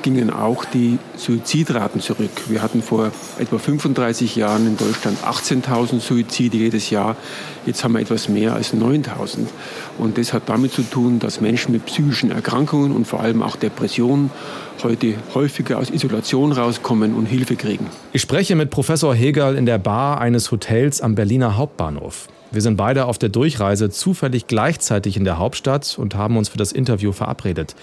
gingen 0.03 0.31
auch 0.31 0.65
die 0.65 0.99
Suizidraten 1.17 2.01
zurück. 2.01 2.31
Wir 2.49 2.63
hatten 2.63 2.83
vor 2.83 3.11
etwa 3.39 3.59
35 3.59 4.37
Jahren 4.37 4.67
in 4.67 4.77
Deutschland 4.77 5.19
18.000 5.25 6.01
Suizide 6.01 6.57
jedes 6.57 6.91
Jahr. 6.91 7.17
Jetzt 7.67 7.85
haben 7.85 7.95
wir 7.95 8.01
etwas 8.01 8.29
mehr 8.29 8.55
als 8.55 8.75
9.000. 8.75 9.47
Und 9.99 10.19
das 10.19 10.33
hat 10.33 10.45
damit 10.47 10.73
zu 10.73 10.83
tun, 10.83 11.19
dass 11.19 11.41
Menschen 11.41 11.73
mit 11.73 11.87
psychischen 11.87 12.31
Erkrankungen 12.31 12.93
und 12.93 13.07
vor 13.07 13.21
allem 13.21 13.43
auch 13.43 13.57
Depressionen 13.57 14.31
heute 14.83 15.15
häufiger 15.35 15.79
aus 15.79 15.91
Isolation 15.91 16.53
rauskommen 16.53 17.15
und 17.15 17.27
Hilfe 17.27 17.57
kriegen. 17.57 17.87
Ich 18.13 18.23
spreche 18.23 18.57
mit 18.57 18.71
Professor 18.71 19.15
Hegel 19.15 19.57
in 19.57 19.67
der 19.67 19.79
Bar 19.79 20.21
eines 20.21 20.51
Hotels 20.51 21.01
am 21.01 21.15
Berliner 21.15 21.57
Hauptbahnhof. 21.57 22.29
Wir 22.53 22.63
sind 22.63 22.77
beide 22.77 23.05
auf 23.05 23.19
der 23.19 23.29
Durchreise 23.29 23.91
zufällig 23.91 24.49
gleichzeitig 24.49 25.17
in 25.17 25.25
der 25.25 25.39
Hauptstadt 25.39 25.97
und 25.99 26.17
haben 26.17 26.37
uns 26.37 26.49
für 26.49 26.59
das 26.59 26.73
Interview 26.73 27.13
verabredet. 27.13 27.77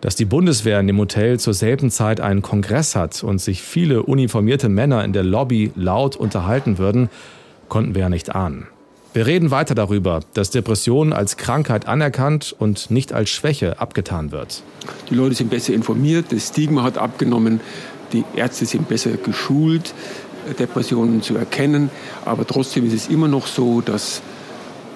Dass 0.00 0.14
die 0.14 0.24
Bundeswehr 0.24 0.78
in 0.78 0.86
dem 0.86 0.98
Hotel 0.98 1.40
zur 1.40 1.54
selben 1.54 1.90
Zeit 1.90 2.20
einen 2.20 2.42
Kongress 2.42 2.94
hat 2.94 3.24
und 3.24 3.40
sich 3.40 3.62
viele 3.62 4.04
uniformierte 4.04 4.68
Männer 4.68 5.04
in 5.04 5.12
der 5.12 5.24
Lobby 5.24 5.72
laut 5.74 6.14
unterhalten 6.14 6.78
würden, 6.78 7.10
konnten 7.68 7.94
wir 7.94 8.02
ja 8.02 8.08
nicht 8.08 8.34
ahnen. 8.34 8.68
Wir 9.12 9.26
reden 9.26 9.50
weiter 9.50 9.74
darüber, 9.74 10.20
dass 10.34 10.50
Depression 10.50 11.12
als 11.12 11.36
Krankheit 11.36 11.88
anerkannt 11.88 12.54
und 12.56 12.90
nicht 12.90 13.12
als 13.12 13.30
Schwäche 13.30 13.80
abgetan 13.80 14.30
wird. 14.30 14.62
Die 15.10 15.14
Leute 15.14 15.34
sind 15.34 15.50
besser 15.50 15.72
informiert, 15.72 16.26
das 16.30 16.48
Stigma 16.48 16.84
hat 16.84 16.98
abgenommen, 16.98 17.60
die 18.12 18.24
Ärzte 18.36 18.66
sind 18.66 18.88
besser 18.88 19.12
geschult, 19.12 19.94
Depressionen 20.58 21.22
zu 21.22 21.36
erkennen. 21.36 21.90
Aber 22.24 22.46
trotzdem 22.46 22.86
ist 22.86 22.92
es 22.92 23.08
immer 23.08 23.28
noch 23.28 23.46
so, 23.46 23.80
dass 23.80 24.22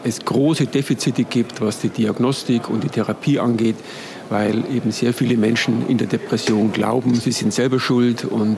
es 0.05 0.25
große 0.25 0.67
Defizite 0.67 1.25
gibt, 1.25 1.61
was 1.61 1.81
die 1.81 1.89
Diagnostik 1.89 2.69
und 2.69 2.85
die 2.85 2.89
Therapie 2.89 3.39
angeht 3.39 3.77
weil 4.33 4.65
eben 4.75 4.91
sehr 4.91 5.13
viele 5.13 5.37
Menschen 5.37 5.87
in 5.89 5.99
der 5.99 6.07
Depression 6.07 6.73
glauben, 6.73 7.15
sie 7.15 7.33
sind 7.33 7.53
selber 7.53 7.79
schuld 7.79 8.25
und 8.25 8.57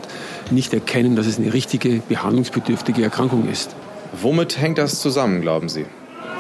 nicht 0.51 0.73
erkennen, 0.73 1.17
dass 1.17 1.27
es 1.27 1.39
eine 1.39 1.53
richtige, 1.53 2.01
behandlungsbedürftige 2.09 3.03
Erkrankung 3.03 3.49
ist. 3.51 3.75
Womit 4.23 4.59
hängt 4.59 4.79
das 4.79 5.01
zusammen, 5.01 5.41
glauben 5.41 5.69
Sie? 5.69 5.85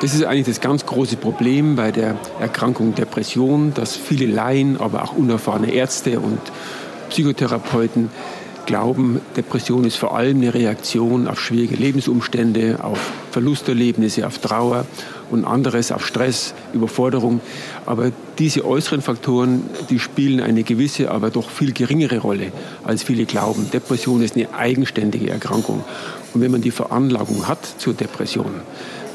Das 0.00 0.14
ist 0.14 0.24
eigentlich 0.24 0.46
das 0.46 0.60
ganz 0.60 0.86
große 0.86 1.16
Problem 1.16 1.74
bei 1.74 1.90
der 1.90 2.16
Erkrankung 2.40 2.94
Depression, 2.94 3.74
dass 3.74 3.96
viele 3.96 4.26
Laien, 4.26 4.80
aber 4.80 5.02
auch 5.02 5.16
unerfahrene 5.16 5.72
Ärzte 5.72 6.20
und 6.20 6.38
Psychotherapeuten 7.10 8.10
glauben, 8.66 9.20
Depression 9.36 9.84
ist 9.84 9.96
vor 9.96 10.16
allem 10.16 10.38
eine 10.38 10.54
Reaktion 10.54 11.28
auf 11.28 11.40
schwierige 11.40 11.76
Lebensumstände, 11.76 12.78
auf 12.82 13.12
Verlusterlebnisse, 13.30 14.26
auf 14.26 14.38
Trauer 14.38 14.86
und 15.34 15.44
anderes, 15.44 15.92
auf 15.92 16.06
Stress, 16.06 16.54
Überforderung. 16.72 17.40
Aber 17.84 18.12
diese 18.38 18.64
äußeren 18.64 19.02
Faktoren, 19.02 19.64
die 19.90 19.98
spielen 19.98 20.40
eine 20.40 20.62
gewisse, 20.62 21.10
aber 21.10 21.30
doch 21.30 21.50
viel 21.50 21.72
geringere 21.72 22.18
Rolle, 22.18 22.52
als 22.84 23.02
viele 23.02 23.26
glauben. 23.26 23.70
Depression 23.70 24.22
ist 24.22 24.36
eine 24.36 24.54
eigenständige 24.54 25.28
Erkrankung. 25.28 25.84
Und 26.32 26.40
wenn 26.40 26.50
man 26.50 26.62
die 26.62 26.70
Veranlagung 26.70 27.46
hat 27.46 27.58
zur 27.78 27.94
Depression, 27.94 28.62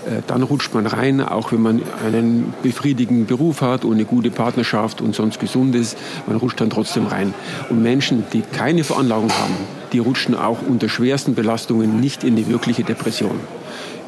äh, 0.06 0.22
dann 0.28 0.44
rutscht 0.44 0.74
man 0.74 0.86
rein, 0.86 1.22
auch 1.22 1.52
wenn 1.52 1.62
man 1.62 1.82
einen 2.06 2.54
befriedigenden 2.64 3.26
Beruf 3.26 3.62
hat 3.62 3.86
und 3.86 3.94
eine 3.94 4.06
gute 4.06 4.30
Partnerschaft 4.30 5.02
und 5.02 5.16
sonst 5.16 5.40
gesund 5.40 5.76
ist, 5.76 5.98
man 6.28 6.38
rutscht 6.38 6.62
dann 6.62 6.70
trotzdem 6.70 7.08
rein. 7.08 7.34
Und 7.70 7.82
Menschen, 7.82 8.24
die 8.34 8.42
keine 8.42 8.84
Veranlagung 8.84 9.32
haben, 9.32 9.56
die 9.94 10.00
rutschen 10.00 10.36
auch 10.36 10.60
unter 10.68 10.90
schwersten 10.90 11.34
Belastungen 11.34 12.00
nicht 12.00 12.24
in 12.24 12.36
die 12.36 12.48
wirkliche 12.48 12.84
Depression. 12.84 13.40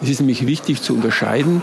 Es 0.02 0.10
ist 0.10 0.20
nämlich 0.20 0.48
wichtig 0.48 0.82
zu 0.82 0.96
unterscheiden, 0.96 1.62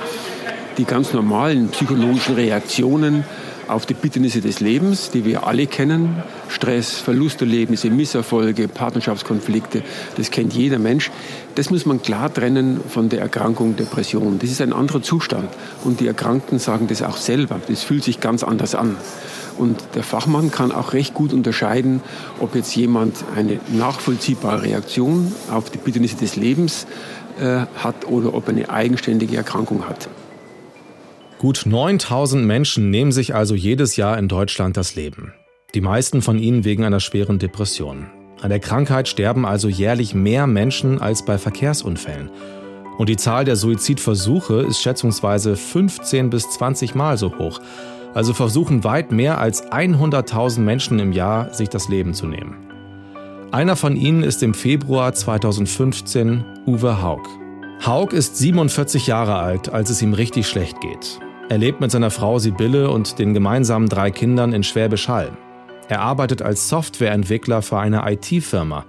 die 0.78 0.84
ganz 0.84 1.12
normalen 1.12 1.68
psychologischen 1.68 2.36
Reaktionen 2.36 3.24
auf 3.66 3.84
die 3.84 3.94
Bitternisse 3.94 4.40
des 4.40 4.60
Lebens, 4.60 5.10
die 5.10 5.24
wir 5.24 5.46
alle 5.46 5.66
kennen. 5.66 6.22
Stress, 6.48 6.98
Verlusterlebnisse, 6.98 7.90
Misserfolge, 7.90 8.68
Partnerschaftskonflikte, 8.68 9.82
das 10.16 10.30
kennt 10.30 10.54
jeder 10.54 10.78
Mensch. 10.78 11.10
Das 11.54 11.70
muss 11.70 11.84
man 11.84 12.00
klar 12.00 12.32
trennen 12.32 12.80
von 12.88 13.08
der 13.08 13.20
Erkrankung 13.20 13.76
Depression. 13.76 14.38
Das 14.38 14.50
ist 14.50 14.62
ein 14.62 14.72
anderer 14.72 15.02
Zustand. 15.02 15.48
Und 15.84 16.00
die 16.00 16.06
Erkrankten 16.06 16.58
sagen 16.58 16.86
das 16.86 17.02
auch 17.02 17.16
selber. 17.16 17.60
Das 17.68 17.82
fühlt 17.82 18.04
sich 18.04 18.20
ganz 18.20 18.42
anders 18.42 18.74
an. 18.74 18.96
Und 19.58 19.82
der 19.96 20.04
Fachmann 20.04 20.52
kann 20.52 20.70
auch 20.70 20.92
recht 20.92 21.14
gut 21.14 21.32
unterscheiden, 21.32 22.00
ob 22.38 22.54
jetzt 22.54 22.74
jemand 22.76 23.16
eine 23.34 23.58
nachvollziehbare 23.72 24.62
Reaktion 24.62 25.32
auf 25.50 25.68
die 25.68 25.78
Bitternisse 25.78 26.16
des 26.16 26.36
Lebens 26.36 26.86
äh, 27.40 27.66
hat 27.82 28.06
oder 28.06 28.34
ob 28.34 28.46
er 28.46 28.54
eine 28.54 28.70
eigenständige 28.70 29.36
Erkrankung 29.36 29.88
hat. 29.88 30.08
Gut 31.38 31.62
9000 31.66 32.44
Menschen 32.44 32.90
nehmen 32.90 33.12
sich 33.12 33.32
also 33.32 33.54
jedes 33.54 33.94
Jahr 33.94 34.18
in 34.18 34.26
Deutschland 34.26 34.76
das 34.76 34.96
Leben. 34.96 35.32
Die 35.72 35.80
meisten 35.80 36.20
von 36.20 36.36
ihnen 36.36 36.64
wegen 36.64 36.82
einer 36.82 36.98
schweren 36.98 37.38
Depression. 37.38 38.08
An 38.40 38.50
der 38.50 38.58
Krankheit 38.58 39.06
sterben 39.06 39.46
also 39.46 39.68
jährlich 39.68 40.14
mehr 40.14 40.48
Menschen 40.48 41.00
als 41.00 41.24
bei 41.24 41.38
Verkehrsunfällen. 41.38 42.30
Und 42.98 43.08
die 43.08 43.16
Zahl 43.16 43.44
der 43.44 43.54
Suizidversuche 43.54 44.62
ist 44.62 44.82
schätzungsweise 44.82 45.54
15 45.54 46.28
bis 46.28 46.50
20 46.50 46.96
Mal 46.96 47.16
so 47.16 47.38
hoch. 47.38 47.60
Also 48.14 48.34
versuchen 48.34 48.82
weit 48.82 49.12
mehr 49.12 49.38
als 49.38 49.62
100.000 49.70 50.58
Menschen 50.58 50.98
im 50.98 51.12
Jahr, 51.12 51.54
sich 51.54 51.68
das 51.68 51.88
Leben 51.88 52.14
zu 52.14 52.26
nehmen. 52.26 52.56
Einer 53.52 53.76
von 53.76 53.94
ihnen 53.94 54.24
ist 54.24 54.42
im 54.42 54.54
Februar 54.54 55.12
2015 55.12 56.44
Uwe 56.66 57.00
Haug. 57.00 57.22
Haug 57.86 58.12
ist 58.12 58.36
47 58.38 59.06
Jahre 59.06 59.36
alt, 59.36 59.68
als 59.68 59.90
es 59.90 60.02
ihm 60.02 60.14
richtig 60.14 60.48
schlecht 60.48 60.80
geht. 60.80 61.20
Er 61.50 61.56
lebt 61.56 61.80
mit 61.80 61.90
seiner 61.90 62.10
Frau 62.10 62.38
Sibylle 62.38 62.90
und 62.90 63.18
den 63.18 63.32
gemeinsamen 63.32 63.88
drei 63.88 64.10
Kindern 64.10 64.52
in 64.52 64.62
Schwäbisch 64.62 65.08
Hall. 65.08 65.34
Er 65.88 66.00
arbeitet 66.02 66.42
als 66.42 66.68
Softwareentwickler 66.68 67.62
für 67.62 67.78
eine 67.78 68.02
IT-Firma 68.04 68.84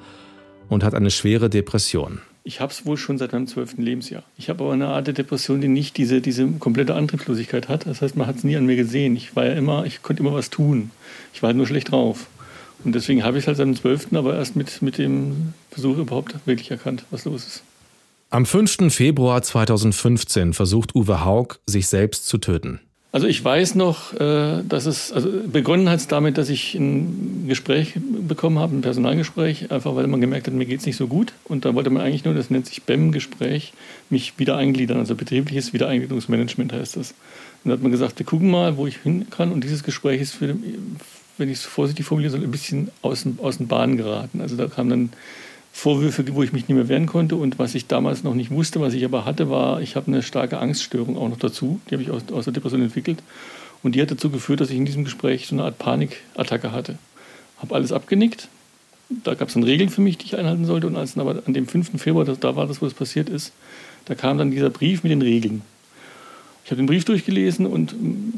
und 0.67 0.83
hat 0.83 0.93
eine 0.93 1.09
schwere 1.09 1.49
Depression. 1.49 2.19
Ich 2.43 2.59
habe 2.59 2.73
es 2.73 2.85
wohl 2.85 2.97
schon 2.97 3.17
seit 3.17 3.31
meinem 3.31 3.47
zwölften 3.47 3.81
Lebensjahr. 3.81 4.23
Ich 4.37 4.49
habe 4.49 4.65
aber 4.65 4.73
eine 4.73 4.87
Art 4.87 5.07
der 5.07 5.13
Depression, 5.13 5.61
die 5.61 5.69
nicht 5.69 5.95
diese, 5.95 6.19
diese 6.19 6.45
komplette 6.59 6.95
Antriebslosigkeit 6.95 7.69
hat. 7.69 7.87
Das 7.87 8.01
heißt, 8.01 8.17
man 8.17 8.27
hat 8.27 8.35
es 8.35 8.43
nie 8.43 8.57
an 8.57 8.65
mir 8.65 8.75
gesehen. 8.75 9.15
Ich 9.15 9.37
war 9.37 9.45
ja 9.45 9.53
immer, 9.53 9.85
ich 9.85 10.01
konnte 10.01 10.21
immer 10.21 10.33
was 10.33 10.49
tun. 10.49 10.91
Ich 11.33 11.41
war 11.41 11.47
halt 11.47 11.57
nur 11.57 11.67
schlecht 11.67 11.91
drauf. 11.91 12.27
Und 12.83 12.93
deswegen 12.93 13.23
habe 13.23 13.37
ich 13.37 13.45
es 13.45 13.47
halt 13.47 13.55
seit 13.55 13.67
dem 13.67 13.75
zwölften, 13.77 14.17
aber 14.17 14.35
erst 14.35 14.57
mit, 14.57 14.81
mit 14.81 14.97
dem 14.97 15.53
Versuch 15.71 15.97
überhaupt 15.97 16.35
wirklich 16.45 16.71
erkannt, 16.71 17.05
was 17.09 17.23
los 17.23 17.47
ist. 17.47 17.63
Am 18.31 18.45
5. 18.45 18.93
Februar 18.93 19.41
2015 19.41 20.53
versucht 20.53 20.93
Uwe 20.93 21.25
Haug, 21.25 21.55
sich 21.65 21.87
selbst 21.87 22.27
zu 22.27 22.37
töten. 22.37 22.79
Also 23.11 23.25
ich 23.25 23.43
weiß 23.43 23.73
noch, 23.73 24.13
äh, 24.13 24.61
dass 24.69 24.85
es, 24.85 25.11
also 25.11 25.31
begonnen 25.47 25.89
hat 25.89 26.11
damit, 26.11 26.37
dass 26.37 26.49
ich 26.49 26.75
ein 26.75 27.45
Gespräch 27.47 27.95
bekommen 27.97 28.59
habe, 28.59 28.75
ein 28.75 28.81
Personalgespräch, 28.81 29.71
einfach 29.71 29.95
weil 29.95 30.05
man 30.05 30.21
gemerkt 30.21 30.45
hat, 30.45 30.53
mir 30.53 30.67
geht 30.67 30.81
es 30.81 30.85
nicht 30.85 30.97
so 30.97 31.07
gut. 31.07 31.33
Und 31.45 31.65
da 31.65 31.73
wollte 31.73 31.89
man 31.89 32.03
eigentlich 32.03 32.23
nur, 32.23 32.35
das 32.35 32.51
nennt 32.51 32.67
sich 32.67 32.83
BEM-Gespräch, 32.83 33.73
mich 34.11 34.37
wieder 34.37 34.57
eingliedern, 34.57 34.99
also 34.99 35.15
betriebliches 35.15 35.73
Wiedereingliederungsmanagement 35.73 36.71
heißt 36.71 36.97
das. 36.97 37.15
Und 37.63 37.69
da 37.69 37.71
hat 37.71 37.81
man 37.81 37.91
gesagt, 37.91 38.19
wir 38.19 38.27
gucken 38.27 38.51
mal, 38.51 38.77
wo 38.77 38.85
ich 38.85 38.97
hin 38.97 39.25
kann. 39.31 39.51
Und 39.51 39.63
dieses 39.63 39.81
Gespräch 39.81 40.21
ist, 40.21 40.35
für, 40.35 40.55
wenn 41.39 41.49
ich 41.49 41.57
es 41.57 41.65
vorsichtig 41.65 42.05
formulieren 42.05 42.33
soll, 42.33 42.43
ein 42.43 42.51
bisschen 42.51 42.91
aus, 43.01 43.25
aus 43.39 43.57
den 43.57 43.67
Bahnen 43.67 43.97
geraten. 43.97 44.39
Also 44.39 44.55
da 44.55 44.67
kam 44.67 44.87
dann 44.87 45.09
Vorwürfe, 45.71 46.25
wo 46.34 46.43
ich 46.43 46.51
mich 46.51 46.67
nicht 46.67 46.75
mehr 46.75 46.89
wehren 46.89 47.05
konnte. 47.05 47.36
Und 47.36 47.60
was 47.60 47.75
ich 47.75 47.88
damals 47.88 48.23
noch 48.23 48.34
nicht 48.34 48.51
wusste, 48.51 48.82
was 48.82 48.93
ich 48.93 49.05
aber 49.05 49.25
hatte, 49.25 49.49
war, 49.49 49.82
ich 49.82 49.95
habe 49.95 50.08
eine 50.08 50.23
starke 50.23 50.60
Angststörung 50.60 51.17
auch 51.17 51.29
noch 51.29 51.39
dazu. 51.39 51.79
Die 51.89 51.95
habe 51.95 52.03
ich 52.03 52.12
aus, 52.12 52.23
aus 52.32 52.45
der 52.45 52.53
Depression 52.53 52.82
entwickelt. 52.82 53.21
Und 53.82 53.95
die 53.95 54.01
hat 54.01 54.12
dazu 54.12 54.29
geführt, 54.29 54.60
dass 54.60 54.69
ich 54.69 54.77
in 54.77 54.86
diesem 54.86 55.05
Gespräch 55.05 55.47
so 55.47 55.55
eine 55.55 55.63
Art 55.63 55.79
Panikattacke 55.79 56.71
hatte. 56.71 56.97
Habe 57.60 57.75
alles 57.75 57.91
abgenickt. 57.91 58.49
Da 59.23 59.34
gab 59.34 59.47
es 59.47 59.53
dann 59.53 59.63
Regeln 59.63 59.89
für 59.89 60.01
mich, 60.01 60.17
die 60.17 60.25
ich 60.25 60.38
einhalten 60.38 60.65
sollte. 60.65 60.88
Und 60.88 60.97
als 60.97 61.13
dann 61.13 61.27
aber 61.27 61.41
an 61.45 61.53
dem 61.53 61.67
5. 61.67 61.99
Februar, 62.01 62.25
da 62.25 62.55
war 62.55 62.67
das, 62.67 62.82
wo 62.82 62.86
es 62.86 62.93
passiert 62.93 63.29
ist, 63.29 63.53
da 64.05 64.15
kam 64.15 64.38
dann 64.38 64.51
dieser 64.51 64.69
Brief 64.69 65.03
mit 65.03 65.12
den 65.12 65.21
Regeln. 65.21 65.62
Ich 66.69 66.71
habe 66.71 66.84
den 66.84 66.86
Brief 66.86 67.03
durchgelesen 67.03 67.65
und 67.65 67.95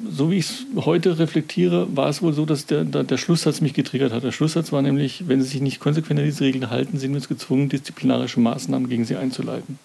so 0.10 0.32
wie 0.32 0.38
ich 0.38 0.46
es 0.46 0.66
heute 0.86 1.20
reflektiere, 1.20 1.98
war 1.98 2.08
es 2.08 2.22
wohl 2.22 2.32
so, 2.32 2.46
dass 2.46 2.66
der, 2.66 2.86
der, 2.86 3.18
Schlusssatz 3.18 3.60
mich 3.60 3.74
getriggert 3.74 4.14
hat. 4.14 4.24
Der 4.24 4.32
Schlusssatz 4.32 4.72
war 4.72 4.82
nämlich, 4.82 5.28
wenn 5.28 5.42
Sie 5.42 5.50
sich 5.50 5.60
nicht 5.60 5.82
konsequent 5.82 6.18
an 6.18 6.26
diese 6.26 6.46
Regeln 6.46 6.70
halten, 6.70 6.98
sind 6.98 7.12
wir 7.12 7.18
uns 7.18 7.28
gezwungen, 7.28 7.68
disziplinarische 7.68 8.40
Maßnahmen 8.40 8.88
gegen 8.88 9.04
Sie 9.04 9.18
einzuleiten. 9.18 9.80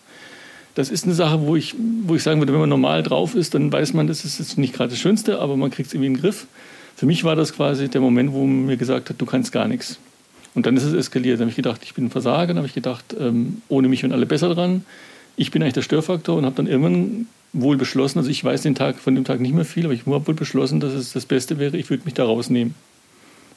Das 0.76 0.90
ist 0.90 1.06
eine 1.06 1.14
Sache, 1.14 1.40
wo 1.40 1.56
ich, 1.56 1.74
wo 2.04 2.14
ich 2.14 2.22
sagen 2.22 2.40
würde, 2.40 2.52
wenn 2.52 2.60
man 2.60 2.68
normal 2.68 3.02
drauf 3.02 3.34
ist, 3.34 3.52
dann 3.54 3.72
weiß 3.72 3.94
man, 3.94 4.06
das 4.06 4.24
ist 4.24 4.38
jetzt 4.38 4.58
nicht 4.58 4.74
gerade 4.74 4.90
das 4.90 5.00
Schönste, 5.00 5.40
aber 5.40 5.56
man 5.56 5.72
kriegt 5.72 5.88
es 5.88 5.94
irgendwie 5.94 6.06
in 6.06 6.14
den 6.14 6.20
Griff. 6.20 6.46
Für 6.94 7.06
mich 7.06 7.24
war 7.24 7.34
das 7.34 7.52
quasi 7.52 7.88
der 7.88 8.00
Moment, 8.00 8.32
wo 8.32 8.46
man 8.46 8.66
mir 8.66 8.76
gesagt 8.76 9.10
hat, 9.10 9.20
du 9.20 9.26
kannst 9.26 9.50
gar 9.50 9.66
nichts. 9.66 9.98
Und 10.54 10.66
dann 10.66 10.76
ist 10.76 10.84
es 10.84 10.94
eskaliert. 10.94 11.40
Da 11.40 11.42
habe 11.42 11.50
ich 11.50 11.56
gedacht, 11.56 11.80
ich 11.82 11.94
bin 11.94 12.04
ein 12.04 12.10
Versager. 12.10 12.46
Dann 12.46 12.58
habe 12.58 12.68
ich 12.68 12.74
gedacht, 12.74 13.06
ähm, 13.18 13.62
ohne 13.66 13.88
mich 13.88 14.04
wären 14.04 14.12
alle 14.12 14.24
besser 14.24 14.54
dran. 14.54 14.84
Ich 15.34 15.50
bin 15.50 15.62
eigentlich 15.62 15.74
der 15.74 15.82
Störfaktor 15.82 16.38
und 16.38 16.44
habe 16.44 16.54
dann 16.54 16.68
irgendwann 16.68 17.26
wohl 17.60 17.76
beschlossen, 17.76 18.18
also 18.18 18.30
ich 18.30 18.42
weiß 18.42 18.62
den 18.62 18.74
Tag 18.74 18.98
von 18.98 19.14
dem 19.14 19.24
Tag 19.24 19.40
nicht 19.40 19.54
mehr 19.54 19.64
viel, 19.64 19.84
aber 19.84 19.94
ich 19.94 20.06
habe 20.06 20.26
wohl 20.26 20.34
beschlossen, 20.34 20.80
dass 20.80 20.92
es 20.92 21.12
das 21.12 21.26
Beste 21.26 21.58
wäre, 21.58 21.76
ich 21.76 21.90
würde 21.90 22.04
mich 22.04 22.14
da 22.14 22.24
rausnehmen. 22.24 22.74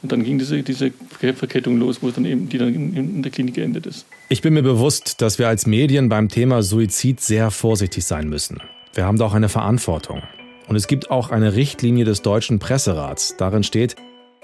Und 0.02 0.12
dann 0.14 0.24
ging 0.24 0.40
diese, 0.40 0.64
diese 0.64 0.92
Verkettung 1.10 1.78
los, 1.78 2.02
wo 2.02 2.10
dann 2.10 2.24
eben, 2.24 2.48
die 2.48 2.58
dann 2.58 2.74
in, 2.74 2.96
in 2.96 3.22
der 3.22 3.32
Klinik 3.32 3.56
geendet 3.56 3.86
ist. 3.86 4.06
Ich 4.30 4.42
bin 4.42 4.54
mir 4.54 4.64
bewusst, 4.64 5.22
dass 5.22 5.40
wir 5.40 5.50
als 5.50 5.66
Medien 5.66 6.08
beim 6.08 6.30
Thema 6.30 6.64
Suizid 6.64 7.20
sehr 7.20 7.52
vorsichtig 7.52 8.06
sein 8.06 8.30
müssen. 8.30 8.60
Wir 8.94 9.06
haben 9.06 9.18
da 9.18 9.26
auch 9.26 9.34
eine 9.34 9.50
Verantwortung. 9.50 10.24
Und 10.68 10.76
es 10.76 10.88
gibt 10.88 11.12
auch 11.12 11.32
eine 11.32 11.56
Richtlinie 11.56 12.06
des 12.06 12.22
Deutschen 12.22 12.60
Presserats. 12.60 13.36
Darin 13.38 13.64
steht, 13.64 13.96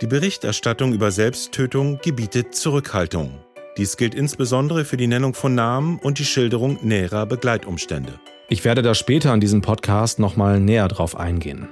die 0.01 0.07
Berichterstattung 0.07 0.91
über 0.91 1.11
Selbsttötung 1.11 1.99
gebietet 2.03 2.53
Zurückhaltung. 2.53 3.31
Dies 3.77 3.95
gilt 3.95 4.13
insbesondere 4.13 4.83
für 4.83 4.97
die 4.97 5.07
Nennung 5.07 5.33
von 5.33 5.55
Namen 5.55 5.99
und 5.99 6.19
die 6.19 6.25
Schilderung 6.25 6.79
näherer 6.81 7.25
Begleitumstände. 7.25 8.19
Ich 8.47 8.63
werde 8.63 8.83
da 8.83 8.93
später 8.93 9.33
in 9.33 9.39
diesem 9.39 9.61
Podcast 9.61 10.19
nochmal 10.19 10.59
näher 10.59 10.87
drauf 10.87 11.17
eingehen. 11.17 11.67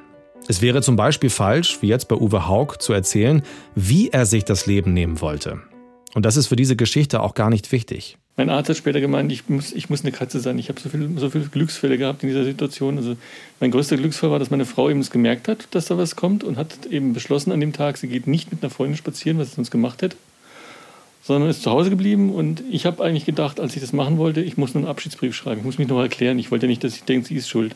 Es 0.48 0.62
wäre 0.64 0.82
zum 0.82 0.96
Beispiel 0.96 1.30
falsch, 1.30 1.78
wie 1.82 1.88
jetzt 1.88 2.08
bei 2.08 2.16
Uwe 2.16 2.48
Haug, 2.48 2.78
zu 2.80 2.94
erzählen, 2.94 3.44
wie 3.76 4.10
er 4.10 4.26
sich 4.26 4.44
das 4.44 4.66
Leben 4.66 4.92
nehmen 4.92 5.22
wollte. 5.22 5.62
Und 6.16 6.26
das 6.26 6.36
ist 6.36 6.48
für 6.48 6.56
diese 6.56 6.76
Geschichte 6.76 7.22
auch 7.22 7.36
gar 7.36 7.52
nicht 7.52 7.72
wichtig. 7.72 8.18
Mein 8.38 8.50
Arzt 8.50 8.70
hat 8.70 8.78
später 8.78 9.00
gemeint, 9.00 9.32
ich 9.32 9.48
muss, 9.50 9.72
ich 9.72 9.92
muss 9.92 10.02
eine 10.02 10.12
Katze 10.12 10.40
sein. 10.40 10.58
Ich 10.58 10.70
habe 10.70 10.80
so, 10.80 10.90
viel, 10.90 11.12
so 11.18 11.30
viele 11.30 11.46
Glücksfälle 11.46 12.00
gehabt 12.00 12.24
in 12.24 12.30
dieser 12.30 12.44
Situation. 12.44 12.98
Also 12.98 13.18
mein 13.60 13.70
größter 13.70 13.96
Glücksfall 13.96 14.32
war, 14.32 14.40
dass 14.40 14.50
meine 14.50 14.66
Frau 14.66 14.90
eben 14.90 15.00
es 15.00 15.12
gemerkt 15.12 15.48
hat, 15.48 15.68
dass 15.72 15.86
da 15.86 16.00
was 16.00 16.16
kommt 16.16 16.44
und 16.44 16.58
hat 16.58 16.88
eben 16.90 17.14
beschlossen 17.14 17.52
an 17.52 17.60
dem 17.60 17.74
Tag, 17.74 17.98
sie 17.98 18.08
geht 18.08 18.26
nicht 18.26 18.52
mit 18.52 18.64
einer 18.64 18.72
Freundin 18.72 18.98
spazieren, 18.98 19.38
was 19.38 19.50
sie 19.50 19.56
sonst 19.58 19.70
gemacht 19.70 20.02
hätte 20.02 20.18
sondern 21.24 21.50
ist 21.50 21.64
zu 21.64 21.72
Hause 21.72 21.90
geblieben. 21.90 22.32
Und 22.32 22.64
ich 22.70 22.86
habe 22.86 23.04
eigentlich 23.04 23.26
gedacht, 23.26 23.60
als 23.60 23.76
ich 23.76 23.82
das 23.82 23.94
machen 23.94 24.18
wollte, 24.18 24.42
ich 24.42 24.58
muss 24.58 24.74
nur 24.74 24.84
einen 24.84 24.90
Abschiedsbrief 24.90 25.36
schreiben. 25.36 25.60
Ich 25.60 25.66
muss 25.66 25.78
mich 25.78 25.88
noch 25.88 26.02
erklären. 26.02 26.38
Ich 26.38 26.52
wollte 26.52 26.66
ja 26.66 26.70
nicht, 26.70 26.84
dass 26.84 26.96
ich 26.96 27.04
denke, 27.04 27.28
sie 27.28 27.36
ist 27.36 27.50
schuld. 27.50 27.76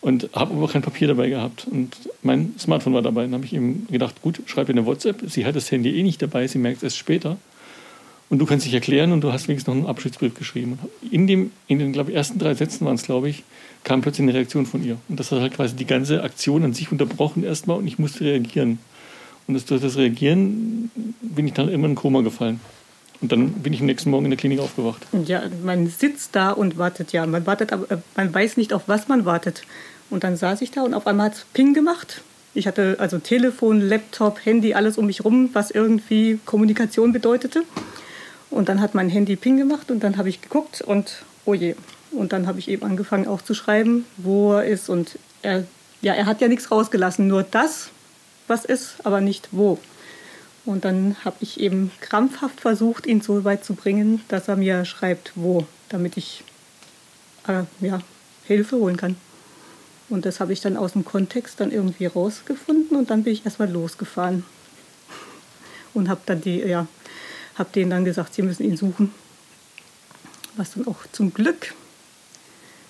Und 0.00 0.28
habe 0.34 0.54
aber 0.54 0.68
kein 0.68 0.82
Papier 0.82 1.08
dabei 1.08 1.28
gehabt. 1.28 1.66
Und 1.70 1.96
mein 2.22 2.54
Smartphone 2.58 2.94
war 2.94 3.02
dabei. 3.02 3.22
Dann 3.22 3.34
habe 3.34 3.44
ich 3.44 3.52
ihm 3.52 3.86
gedacht, 3.90 4.20
gut, 4.22 4.40
schreib 4.46 4.68
ihr 4.68 4.74
eine 4.74 4.86
WhatsApp. 4.86 5.22
Sie 5.28 5.44
hat 5.46 5.56
das 5.56 5.70
Handy 5.70 5.98
eh 5.98 6.02
nicht 6.02 6.20
dabei, 6.20 6.46
sie 6.46 6.58
merkt 6.58 6.78
es 6.78 6.84
erst 6.84 6.98
später. 6.98 7.36
Und 8.30 8.38
du 8.38 8.46
kannst 8.46 8.64
dich 8.66 8.74
erklären 8.74 9.12
und 9.12 9.20
du 9.20 9.32
hast 9.32 9.48
wenigstens 9.48 9.68
noch 9.68 9.74
einen 9.74 9.86
Abschiedsbrief 9.86 10.34
geschrieben. 10.34 10.78
In, 11.10 11.26
dem, 11.26 11.52
in 11.68 11.78
den 11.78 11.92
glaub 11.92 12.08
ersten 12.08 12.38
drei 12.38 12.54
Sätzen 12.54 12.86
waren 12.86 12.94
es, 12.94 13.02
glaube 13.02 13.28
ich, 13.28 13.44
kam 13.84 14.00
plötzlich 14.00 14.22
eine 14.22 14.34
Reaktion 14.34 14.64
von 14.64 14.82
ihr. 14.82 14.96
Und 15.08 15.20
das 15.20 15.30
hat 15.30 15.40
halt 15.40 15.54
quasi 15.54 15.76
die 15.76 15.84
ganze 15.84 16.22
Aktion 16.22 16.64
an 16.64 16.72
sich 16.72 16.90
unterbrochen 16.90 17.44
erstmal 17.44 17.76
und 17.76 17.86
ich 17.86 17.98
musste 17.98 18.24
reagieren. 18.24 18.78
Und 19.46 19.70
durch 19.70 19.82
das 19.82 19.96
Reagieren 19.96 20.90
bin 21.20 21.46
ich 21.46 21.52
dann 21.52 21.68
immer 21.68 21.86
in 21.86 21.94
Koma 21.94 22.22
gefallen. 22.22 22.60
Und 23.20 23.32
dann 23.32 23.52
bin 23.52 23.72
ich 23.72 23.80
am 23.80 23.86
nächsten 23.86 24.10
Morgen 24.10 24.26
in 24.26 24.30
der 24.30 24.38
Klinik 24.38 24.60
aufgewacht. 24.60 25.06
Ja, 25.26 25.42
man 25.62 25.86
sitzt 25.86 26.34
da 26.36 26.50
und 26.50 26.78
wartet 26.78 27.12
ja. 27.12 27.26
Man 27.26 27.46
wartet, 27.46 27.72
aber 27.72 27.90
äh, 27.90 27.98
man 28.16 28.34
weiß 28.34 28.56
nicht, 28.56 28.72
auf 28.72 28.82
was 28.86 29.08
man 29.08 29.24
wartet. 29.24 29.62
Und 30.10 30.24
dann 30.24 30.36
saß 30.36 30.60
ich 30.62 30.70
da 30.70 30.82
und 30.82 30.94
auf 30.94 31.06
einmal 31.06 31.26
hat 31.26 31.34
es 31.34 31.46
Ping 31.52 31.74
gemacht. 31.74 32.22
Ich 32.54 32.66
hatte 32.66 32.96
also 32.98 33.18
Telefon, 33.18 33.80
Laptop, 33.80 34.44
Handy, 34.44 34.74
alles 34.74 34.96
um 34.98 35.06
mich 35.06 35.24
rum, 35.24 35.50
was 35.52 35.70
irgendwie 35.70 36.38
Kommunikation 36.44 37.12
bedeutete. 37.12 37.62
Und 38.50 38.68
dann 38.68 38.80
hat 38.80 38.94
mein 38.94 39.08
Handy 39.08 39.36
Ping 39.36 39.56
gemacht 39.56 39.90
und 39.90 40.04
dann 40.04 40.16
habe 40.16 40.28
ich 40.28 40.40
geguckt 40.40 40.80
und 40.80 41.24
oh 41.44 41.54
je. 41.54 41.74
Und 42.12 42.32
dann 42.32 42.46
habe 42.46 42.60
ich 42.60 42.68
eben 42.68 42.84
angefangen 42.84 43.26
auch 43.26 43.42
zu 43.42 43.54
schreiben, 43.54 44.04
wo 44.16 44.52
er 44.52 44.66
ist. 44.66 44.88
Und 44.88 45.18
er, 45.42 45.64
ja, 46.00 46.14
er 46.14 46.26
hat 46.26 46.40
ja 46.40 46.48
nichts 46.48 46.70
rausgelassen, 46.70 47.26
nur 47.26 47.42
das, 47.42 47.90
was 48.46 48.64
ist, 48.64 48.96
aber 49.04 49.20
nicht 49.20 49.48
wo. 49.52 49.78
Und 50.64 50.84
dann 50.84 51.16
habe 51.24 51.36
ich 51.40 51.60
eben 51.60 51.90
krampfhaft 52.00 52.60
versucht, 52.60 53.06
ihn 53.06 53.20
so 53.20 53.44
weit 53.44 53.64
zu 53.64 53.74
bringen, 53.74 54.22
dass 54.28 54.48
er 54.48 54.56
mir 54.56 54.84
schreibt, 54.84 55.32
wo, 55.34 55.66
damit 55.90 56.16
ich 56.16 56.42
äh, 57.46 57.64
ja, 57.80 58.00
Hilfe 58.46 58.76
holen 58.76 58.96
kann. 58.96 59.16
Und 60.08 60.26
das 60.26 60.40
habe 60.40 60.52
ich 60.52 60.60
dann 60.60 60.76
aus 60.76 60.92
dem 60.92 61.04
Kontext 61.04 61.60
dann 61.60 61.70
irgendwie 61.70 62.06
rausgefunden 62.06 62.96
und 62.96 63.10
dann 63.10 63.24
bin 63.24 63.32
ich 63.32 63.44
erstmal 63.44 63.70
losgefahren 63.70 64.44
und 65.94 66.08
habe 66.08 66.20
dann 66.26 66.40
die, 66.40 66.60
ja, 66.60 66.86
habe 67.56 67.70
denen 67.74 67.90
dann 67.90 68.04
gesagt, 68.04 68.34
sie 68.34 68.42
müssen 68.42 68.64
ihn 68.64 68.76
suchen. 68.76 69.12
Was 70.56 70.72
dann 70.72 70.86
auch 70.86 71.06
zum 71.12 71.32
Glück 71.32 71.74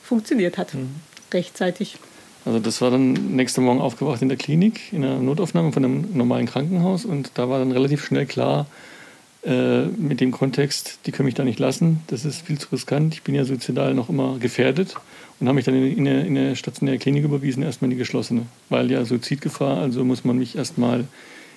funktioniert 0.03 0.59
hat, 0.59 0.75
mhm. 0.75 0.97
rechtzeitig. 1.33 1.99
Also 2.45 2.59
das 2.59 2.81
war 2.81 2.91
dann 2.91 3.13
nächsten 3.37 3.63
Morgen 3.63 3.81
aufgewacht 3.81 4.21
in 4.21 4.29
der 4.29 4.37
Klinik, 4.37 4.93
in 4.93 5.03
der 5.03 5.19
Notaufnahme 5.19 5.73
von 5.73 5.85
einem 5.85 6.07
normalen 6.13 6.47
Krankenhaus. 6.47 7.05
Und 7.05 7.33
da 7.35 7.49
war 7.49 7.59
dann 7.59 7.73
relativ 7.73 8.05
schnell 8.05 8.27
klar, 8.27 8.67
äh, 9.45 9.85
mit 9.87 10.21
dem 10.21 10.31
Kontext, 10.31 11.01
die 11.05 11.13
können 11.13 11.27
mich 11.27 11.35
da 11.35 11.45
nicht 11.45 11.59
lassen, 11.59 12.01
das 12.07 12.25
ist 12.25 12.47
viel 12.47 12.59
zu 12.59 12.69
riskant, 12.73 13.13
ich 13.13 13.23
bin 13.23 13.35
ja 13.35 13.45
suizidal 13.45 13.93
noch 13.93 14.09
immer 14.09 14.39
gefährdet 14.39 14.95
und 15.39 15.49
haben 15.49 15.57
mich 15.57 15.67
dann 15.67 15.75
in 15.75 16.09
eine, 16.09 16.27
in 16.27 16.39
eine 16.39 16.57
stationäre 16.57 16.97
Klinik 16.97 17.25
überwiesen, 17.25 17.63
erstmal 17.63 17.91
in 17.91 17.91
die 17.91 17.99
geschlossene, 17.99 18.47
weil 18.71 18.91
ja 18.91 19.05
Suizidgefahr, 19.05 19.79
also 19.79 20.03
muss 20.03 20.25
man 20.25 20.39
mich 20.39 20.57
erstmal, 20.57 21.05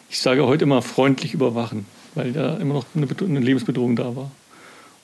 ich 0.09 0.19
sage 0.19 0.45
heute 0.45 0.65
immer 0.65 0.81
freundlich 0.81 1.33
überwachen, 1.33 1.85
weil 2.13 2.35
ja 2.35 2.57
immer 2.57 2.73
noch 2.73 2.85
eine, 2.93 3.07
eine 3.07 3.39
Lebensbedrohung 3.39 3.95
da 3.95 4.17
war. 4.17 4.31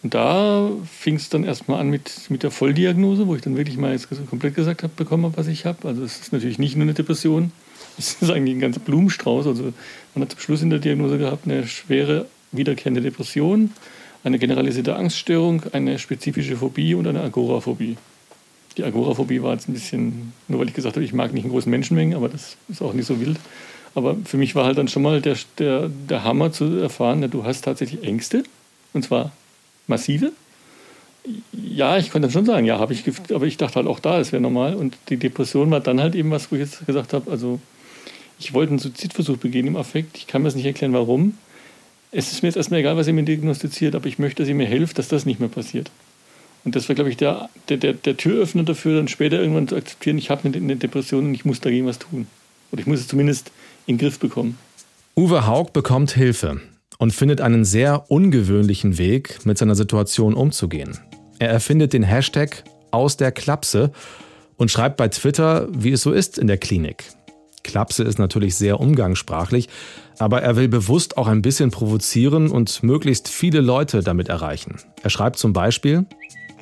Und 0.03 0.13
da 0.13 0.69
fing 0.99 1.15
es 1.15 1.29
dann 1.29 1.45
erstmal 1.45 1.79
an 1.79 1.89
mit, 1.89 2.29
mit 2.29 2.43
der 2.43 2.51
Volldiagnose, 2.51 3.25
wo 3.25 3.35
ich 3.35 3.41
dann 3.41 3.55
wirklich 3.55 3.77
mal 3.77 3.93
jetzt 3.93 4.09
komplett 4.29 4.53
gesagt 4.53 4.83
habe, 4.83 4.91
bekommen 4.95 5.23
habe, 5.23 5.37
was 5.37 5.47
ich 5.47 5.65
habe. 5.65 5.87
Also 5.87 6.03
es 6.03 6.19
ist 6.19 6.33
natürlich 6.33 6.59
nicht 6.59 6.75
nur 6.75 6.83
eine 6.83 6.93
Depression, 6.93 7.53
es 7.97 8.21
ist 8.21 8.29
eigentlich 8.29 8.55
ein 8.55 8.59
ganzer 8.59 8.81
Blumenstrauß. 8.81 9.47
Also 9.47 9.73
man 10.13 10.23
hat 10.23 10.31
zum 10.31 10.41
Schluss 10.41 10.61
in 10.61 10.69
der 10.69 10.79
Diagnose 10.79 11.17
gehabt 11.17 11.45
eine 11.45 11.65
schwere 11.65 12.27
wiederkehrende 12.51 13.01
Depression, 13.01 13.71
eine 14.25 14.39
generalisierte 14.39 14.95
Angststörung, 14.95 15.63
eine 15.71 15.97
spezifische 15.97 16.57
Phobie 16.57 16.95
und 16.95 17.07
eine 17.07 17.21
Agoraphobie. 17.21 17.97
Die 18.77 18.83
Agoraphobie 18.83 19.41
war 19.41 19.53
jetzt 19.53 19.69
ein 19.69 19.73
bisschen, 19.73 20.33
nur 20.49 20.59
weil 20.59 20.67
ich 20.67 20.73
gesagt 20.73 20.97
habe, 20.97 21.05
ich 21.05 21.13
mag 21.13 21.33
nicht 21.33 21.45
in 21.45 21.51
großen 21.51 21.69
Menschenmengen, 21.69 22.15
aber 22.15 22.27
das 22.27 22.57
ist 22.67 22.81
auch 22.81 22.93
nicht 22.93 23.05
so 23.05 23.21
wild. 23.21 23.39
Aber 23.95 24.17
für 24.25 24.37
mich 24.37 24.55
war 24.55 24.65
halt 24.65 24.77
dann 24.77 24.87
schon 24.87 25.03
mal 25.03 25.21
der, 25.21 25.37
der, 25.59 25.89
der 26.09 26.23
Hammer 26.23 26.51
zu 26.51 26.65
erfahren, 26.77 27.21
ja, 27.21 27.27
du 27.27 27.43
hast 27.43 27.63
tatsächlich 27.63 28.03
Ängste, 28.03 28.43
und 28.93 29.03
zwar 29.03 29.31
massive. 29.87 30.31
Ja, 31.53 31.97
ich 31.97 32.11
konnte 32.11 32.27
dann 32.27 32.33
schon 32.33 32.45
sagen, 32.45 32.65
ja, 32.65 32.79
habe 32.79 32.93
ich, 32.93 33.03
aber 33.33 33.45
ich 33.45 33.57
dachte 33.57 33.75
halt 33.75 33.87
auch 33.87 33.99
da, 33.99 34.19
es 34.19 34.31
wäre 34.31 34.41
normal. 34.41 34.75
Und 34.75 34.97
die 35.09 35.17
Depression 35.17 35.71
war 35.71 35.79
dann 35.79 36.01
halt 36.01 36.15
eben 36.15 36.31
was, 36.31 36.51
wo 36.51 36.55
ich 36.55 36.61
jetzt 36.61 36.85
gesagt 36.85 37.13
habe, 37.13 37.31
also 37.31 37.59
ich 38.39 38.53
wollte 38.53 38.71
einen 38.71 38.79
Suizidversuch 38.79 39.37
begehen 39.37 39.67
im 39.67 39.77
Affekt. 39.77 40.17
Ich 40.17 40.27
kann 40.27 40.41
mir 40.41 40.47
das 40.47 40.55
nicht 40.55 40.65
erklären, 40.65 40.93
warum. 40.93 41.37
Es 42.11 42.31
ist 42.31 42.43
mir 42.43 42.49
jetzt 42.49 42.57
erstmal 42.57 42.81
egal, 42.81 42.97
was 42.97 43.07
ihr 43.07 43.13
mir 43.13 43.23
diagnostiziert, 43.23 43.95
aber 43.95 44.05
ich 44.07 44.19
möchte, 44.19 44.43
dass 44.43 44.49
ihr 44.49 44.55
mir 44.55 44.67
hilft, 44.67 44.99
dass 44.99 45.07
das 45.07 45.25
nicht 45.25 45.39
mehr 45.39 45.49
passiert. 45.49 45.89
Und 46.65 46.75
das 46.75 46.87
war, 46.87 46.95
glaube 46.95 47.09
ich, 47.09 47.17
der, 47.17 47.49
der, 47.69 47.77
der, 47.77 47.93
der 47.93 48.17
Türöffner 48.17 48.63
dafür, 48.63 48.97
dann 48.97 49.07
später 49.07 49.39
irgendwann 49.39 49.67
zu 49.67 49.75
akzeptieren, 49.75 50.17
ich 50.17 50.29
habe 50.29 50.47
eine 50.47 50.75
Depression 50.75 51.25
und 51.25 51.33
ich 51.33 51.45
muss 51.45 51.59
dagegen 51.59 51.85
was 51.85 51.99
tun. 51.99 52.27
Oder 52.71 52.81
ich 52.81 52.87
muss 52.87 52.99
es 52.99 53.07
zumindest 53.07 53.51
in 53.85 53.97
den 53.97 54.01
Griff 54.01 54.19
bekommen. 54.19 54.57
Uwe 55.15 55.47
Haug 55.47 55.71
bekommt 55.73 56.11
Hilfe 56.11 56.61
und 56.97 57.11
findet 57.13 57.41
einen 57.41 57.65
sehr 57.65 58.09
ungewöhnlichen 58.09 58.97
Weg, 58.97 59.45
mit 59.45 59.57
seiner 59.57 59.75
Situation 59.75 60.33
umzugehen. 60.33 60.97
Er 61.39 61.49
erfindet 61.49 61.93
den 61.93 62.03
Hashtag 62.03 62.63
aus 62.91 63.17
der 63.17 63.31
Klapse 63.31 63.91
und 64.55 64.71
schreibt 64.71 64.97
bei 64.97 65.07
Twitter, 65.07 65.67
wie 65.71 65.91
es 65.91 66.01
so 66.01 66.11
ist 66.11 66.37
in 66.37 66.47
der 66.47 66.57
Klinik. 66.57 67.05
Klapse 67.63 68.03
ist 68.03 68.19
natürlich 68.19 68.55
sehr 68.55 68.79
umgangssprachlich, 68.79 69.69
aber 70.19 70.41
er 70.41 70.55
will 70.55 70.67
bewusst 70.67 71.17
auch 71.17 71.27
ein 71.27 71.41
bisschen 71.41 71.71
provozieren 71.71 72.49
und 72.49 72.83
möglichst 72.83 73.29
viele 73.29 73.61
Leute 73.61 74.03
damit 74.03 74.27
erreichen. 74.27 74.75
Er 75.01 75.09
schreibt 75.09 75.37
zum 75.39 75.53
Beispiel, 75.53 76.05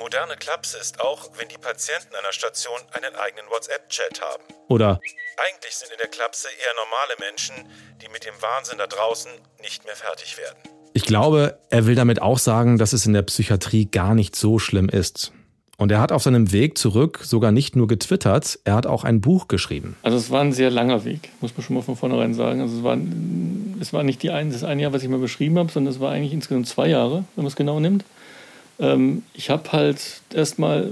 Moderne 0.02 0.34
Klapse 0.36 0.78
ist 0.78 1.00
auch, 1.00 1.30
wenn 1.38 1.48
die 1.48 1.58
Patienten 1.58 2.16
einer 2.16 2.32
Station 2.32 2.78
einen 2.90 3.14
eigenen 3.14 3.48
WhatsApp-Chat 3.48 4.20
haben. 4.20 4.42
Oder 4.66 4.98
eigentlich 5.36 5.76
sind 5.76 5.92
in 5.92 5.98
der 5.98 6.08
Klapse 6.08 6.48
eher 6.48 6.74
normale 6.74 7.14
Menschen, 7.20 7.54
die 8.02 8.08
mit 8.08 8.26
dem 8.26 8.34
Wahnsinn 8.40 8.78
da 8.78 8.88
draußen 8.88 9.30
nicht 9.62 9.84
mehr 9.84 9.94
fertig 9.94 10.36
werden. 10.38 10.58
Ich 10.92 11.04
glaube, 11.04 11.56
er 11.70 11.86
will 11.86 11.94
damit 11.94 12.20
auch 12.20 12.38
sagen, 12.38 12.78
dass 12.78 12.92
es 12.92 13.06
in 13.06 13.12
der 13.12 13.22
Psychiatrie 13.22 13.86
gar 13.86 14.16
nicht 14.16 14.34
so 14.34 14.58
schlimm 14.58 14.88
ist. 14.88 15.32
Und 15.76 15.92
er 15.92 16.00
hat 16.00 16.10
auf 16.10 16.24
seinem 16.24 16.50
Weg 16.50 16.78
zurück 16.78 17.20
sogar 17.22 17.52
nicht 17.52 17.76
nur 17.76 17.86
getwittert, 17.86 18.58
er 18.64 18.74
hat 18.74 18.86
auch 18.86 19.04
ein 19.04 19.20
Buch 19.20 19.46
geschrieben. 19.46 19.96
Also 20.02 20.16
es 20.16 20.30
war 20.30 20.40
ein 20.40 20.52
sehr 20.52 20.70
langer 20.70 21.04
Weg, 21.04 21.30
muss 21.40 21.56
man 21.56 21.64
schon 21.64 21.76
mal 21.76 21.82
von 21.82 21.96
vornherein 21.96 22.34
sagen. 22.34 22.60
Also 22.60 22.78
es 22.78 22.82
war, 22.82 22.98
es 23.80 23.92
war 23.92 24.02
nicht 24.02 24.20
die 24.24 24.30
ein, 24.30 24.50
das 24.50 24.64
eine 24.64 24.82
Jahr, 24.82 24.92
was 24.92 25.04
ich 25.04 25.08
mal 25.08 25.20
beschrieben 25.20 25.58
habe, 25.58 25.70
sondern 25.70 25.94
es 25.94 26.00
war 26.00 26.10
eigentlich 26.10 26.32
insgesamt 26.32 26.66
zwei 26.66 26.88
Jahre, 26.88 27.24
wenn 27.36 27.44
man 27.44 27.46
es 27.46 27.56
genau 27.56 27.78
nimmt. 27.78 28.04
Ähm, 28.82 29.22
ich 29.32 29.48
habe 29.48 29.72
halt 29.72 30.20
erstmal 30.34 30.90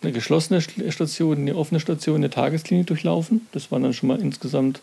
eine 0.00 0.12
geschlossene 0.12 0.60
Station, 0.62 1.38
eine 1.38 1.56
offene 1.56 1.80
Station, 1.80 2.16
eine 2.16 2.30
Tagesklinik 2.30 2.86
durchlaufen. 2.86 3.46
Das 3.52 3.70
waren 3.70 3.82
dann 3.82 3.92
schon 3.92 4.08
mal 4.08 4.20
insgesamt 4.20 4.80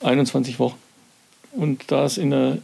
21 0.00 0.58
Wochen. 0.58 0.78
Und 1.52 1.90
da 1.90 2.04
es 2.04 2.16
in 2.16 2.30
der, 2.30 2.58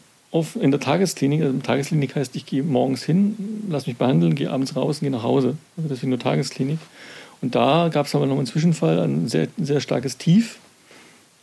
in 0.61 0.71
der 0.71 0.81
Tagesklinik, 0.81 1.43
also 1.43 1.59
Tagesklinik 1.59 2.15
heißt, 2.15 2.37
ich 2.37 2.47
gehe 2.47 2.63
morgens 2.63 3.03
hin, 3.03 3.65
lasse 3.69 3.89
mich 3.89 3.99
behandeln, 3.99 4.35
gehe 4.35 4.51
abends 4.51 4.77
raus 4.77 4.99
und 4.99 5.01
gehe 5.01 5.11
nach 5.11 5.23
Hause. 5.23 5.57
Also 5.77 5.89
deswegen 5.89 6.11
nur 6.11 6.19
Tagesklinik. 6.19 6.79
Und 7.41 7.55
da 7.55 7.89
gab 7.93 8.07
es 8.07 8.15
aber 8.15 8.27
noch 8.27 8.37
einen 8.37 8.47
Zwischenfall, 8.47 8.99
ein 9.01 9.29
sehr, 9.29 9.49
sehr 9.59 9.81
starkes 9.81 10.19
Tief. 10.19 10.59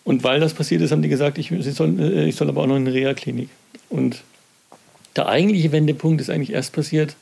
Und 0.04 0.24
weil 0.24 0.40
das 0.40 0.54
passiert 0.54 0.82
ist, 0.82 0.92
haben 0.92 1.02
die 1.02 1.10
gesagt, 1.10 1.38
ich, 1.38 1.52
soll, 1.74 2.00
äh, 2.00 2.28
ich 2.28 2.36
soll 2.36 2.50
aber 2.50 2.62
auch 2.62 2.68
noch 2.68 2.76
in 2.76 2.84
eine 2.84 2.94
Reha-Klinik. 2.94 3.50
Und 3.90 4.22
der 5.16 5.28
eigentliche 5.28 5.72
Wendepunkt 5.72 6.22
ist 6.22 6.30
eigentlich 6.30 6.52
erst 6.52 6.74
passiert, 6.74 7.16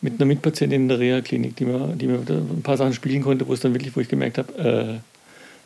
mit 0.00 0.14
einer 0.14 0.26
Mitpatientin 0.26 0.82
in 0.82 0.88
der 0.88 0.98
Reha-Klinik, 0.98 1.56
die 1.56 1.64
mir, 1.64 1.94
die 1.96 2.06
mir 2.06 2.20
ein 2.28 2.62
paar 2.62 2.76
Sachen 2.76 2.94
spielen 2.94 3.22
konnte, 3.22 3.48
wo 3.48 3.52
es 3.52 3.60
dann 3.60 3.74
wirklich, 3.74 3.96
wo 3.96 4.00
ich 4.00 4.08
gemerkt 4.08 4.38
habe, 4.38 4.58
äh, 4.58 5.00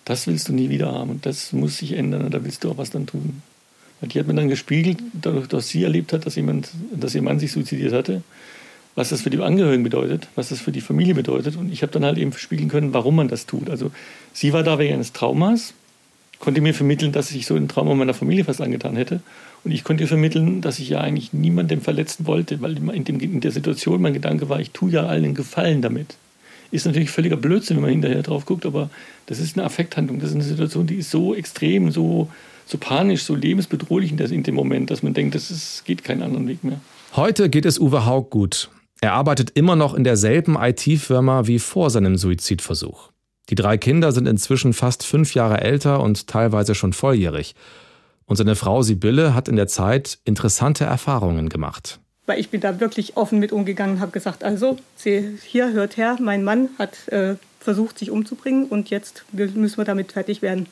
das 0.05 0.27
willst 0.27 0.49
du 0.49 0.53
nie 0.53 0.68
wieder 0.68 0.92
haben 0.92 1.11
und 1.11 1.27
das 1.27 1.53
muss 1.53 1.79
sich 1.79 1.92
ändern 1.92 2.23
und 2.23 2.35
da 2.35 2.42
willst 2.45 2.64
du 2.64 2.71
auch 2.71 2.79
was 2.79 2.90
dann 2.90 3.07
tun. 3.07 3.42
Die 4.01 4.18
hat 4.18 4.27
mir 4.27 4.35
dann 4.35 4.49
gespiegelt, 4.49 4.99
dadurch, 5.12 5.47
dass 5.47 5.68
sie 5.68 5.85
erlebt 5.85 6.12
hat, 6.12 6.27
dass, 6.27 6.35
jemand, 6.35 6.71
dass 6.92 7.14
ihr 7.14 7.23
Mann 7.23 7.38
sich 7.38 7.53
suizidiert 7.53 7.92
hatte, 7.92 8.23
was 8.97 9.11
das 9.11 9.23
für 9.23 9.31
die 9.31 9.38
Angehörigen 9.38 9.85
bedeutet, 9.85 10.27
was 10.35 10.49
das 10.49 10.61
für 10.61 10.73
die 10.73 10.81
Familie 10.81 11.14
bedeutet. 11.14 11.57
Und 11.57 11.73
ich 11.73 11.83
habe 11.83 11.92
dann 11.92 12.05
halt 12.05 12.18
eben 12.18 12.33
spiegeln 12.33 12.68
können, 12.68 12.92
warum 12.92 13.14
man 13.14 13.29
das 13.29 13.47
tut. 13.47 13.71
Also 13.71 13.92
sie 14.33 14.53
war 14.53 14.64
da 14.64 14.79
wegen 14.81 14.95
eines 14.95 15.12
Traumas, 15.12 15.73
konnte 16.40 16.61
mir 16.61 16.75
vermitteln, 16.75 17.12
dass 17.12 17.31
ich 17.31 17.47
so 17.47 17.55
ein 17.55 17.68
Trauma 17.68 17.95
meiner 17.95 18.12
Familie 18.12 18.45
fast 18.45 18.61
angetan 18.61 18.97
hätte. 18.97 19.21
Und 19.64 19.70
ich 19.70 19.85
konnte 19.85 20.03
ihr 20.03 20.09
vermitteln, 20.09 20.61
dass 20.61 20.79
ich 20.79 20.88
ja 20.88 21.01
eigentlich 21.01 21.33
niemandem 21.33 21.81
verletzen 21.81 22.27
wollte, 22.27 22.61
weil 22.61 22.77
in, 22.94 23.05
dem, 23.05 23.20
in 23.20 23.40
der 23.40 23.53
Situation 23.53 24.03
mein 24.03 24.12
Gedanke 24.12 24.48
war, 24.48 24.61
ich 24.61 24.70
tue 24.72 24.90
ja 24.90 25.07
allen 25.07 25.25
einen 25.25 25.35
Gefallen 25.35 25.83
damit. 25.83 26.16
Ist 26.72 26.87
natürlich 26.87 27.11
völliger 27.11 27.37
Blödsinn, 27.37 27.77
wenn 27.77 27.83
man 27.83 27.90
hinterher 27.90 28.22
drauf 28.22 28.46
guckt, 28.46 28.66
aber 28.66 28.90
das 29.27 29.38
ist 29.38 29.57
eine 29.57 29.66
Affekthandlung. 29.66 30.18
Das 30.18 30.31
ist 30.31 30.35
eine 30.35 30.44
Situation, 30.44 30.87
die 30.87 30.96
ist 30.96 31.11
so 31.11 31.35
extrem, 31.35 31.90
so, 31.90 32.29
so 32.66 32.79
panisch, 32.79 33.22
so 33.22 33.35
lebensbedrohlich 33.35 34.11
in, 34.11 34.42
dem 34.42 34.55
Moment, 34.55 34.90
dass 34.90 35.03
man 35.03 35.14
denkt, 35.14 35.35
es 35.35 35.83
geht 35.85 36.03
keinen 36.03 36.22
anderen 36.22 36.48
Weg 36.48 36.64
mehr. 36.64 36.81
Heute 37.14 37.51
geht 37.51 37.66
es 37.66 37.79
Uwe 37.79 38.07
Haug 38.07 38.31
gut. 38.31 38.70
Er 39.03 39.12
arbeitet 39.12 39.51
immer 39.51 39.77
noch 39.77 39.94
in 39.94 40.05
derselben 40.05 40.57
IT-Firma 40.57 41.46
wie 41.46 41.59
vor 41.59 41.90
seinem 41.90 42.16
Suizidversuch. 42.16 43.11
Die 43.51 43.55
drei 43.55 43.77
Kinder 43.77 44.12
sind 44.12 44.27
inzwischen 44.27 44.72
fast 44.72 45.05
fünf 45.05 45.35
Jahre 45.35 45.61
älter 45.61 46.01
und 46.01 46.27
teilweise 46.27 46.75
schon 46.75 46.92
volljährig. 46.92 47.55
Und 48.26 48.37
seine 48.37 48.56
Frau 48.56 48.82
Sibylle 48.82 49.35
hat 49.35 49.48
in 49.48 49.56
der 49.56 49.68
Zeit 49.68 50.18
interessante 50.24 50.85
Erfahrungen 50.85 51.48
gemacht. 51.48 52.00
Weil 52.26 52.38
ich 52.38 52.50
bin 52.50 52.61
da 52.61 52.78
wirklich 52.80 53.16
offen 53.16 53.38
mit 53.38 53.52
umgegangen, 53.52 54.00
habe 54.00 54.12
gesagt, 54.12 54.44
also 54.44 54.78
hier 54.96 55.72
hört 55.72 55.96
her, 55.96 56.16
mein 56.20 56.44
Mann 56.44 56.68
hat 56.78 57.08
äh, 57.08 57.35
versucht, 57.58 57.98
sich 57.98 58.11
umzubringen 58.11 58.66
und 58.66 58.90
jetzt 58.90 59.24
müssen 59.32 59.76
wir 59.76 59.85
damit 59.85 60.12
fertig 60.12 60.42
werden. 60.42 60.66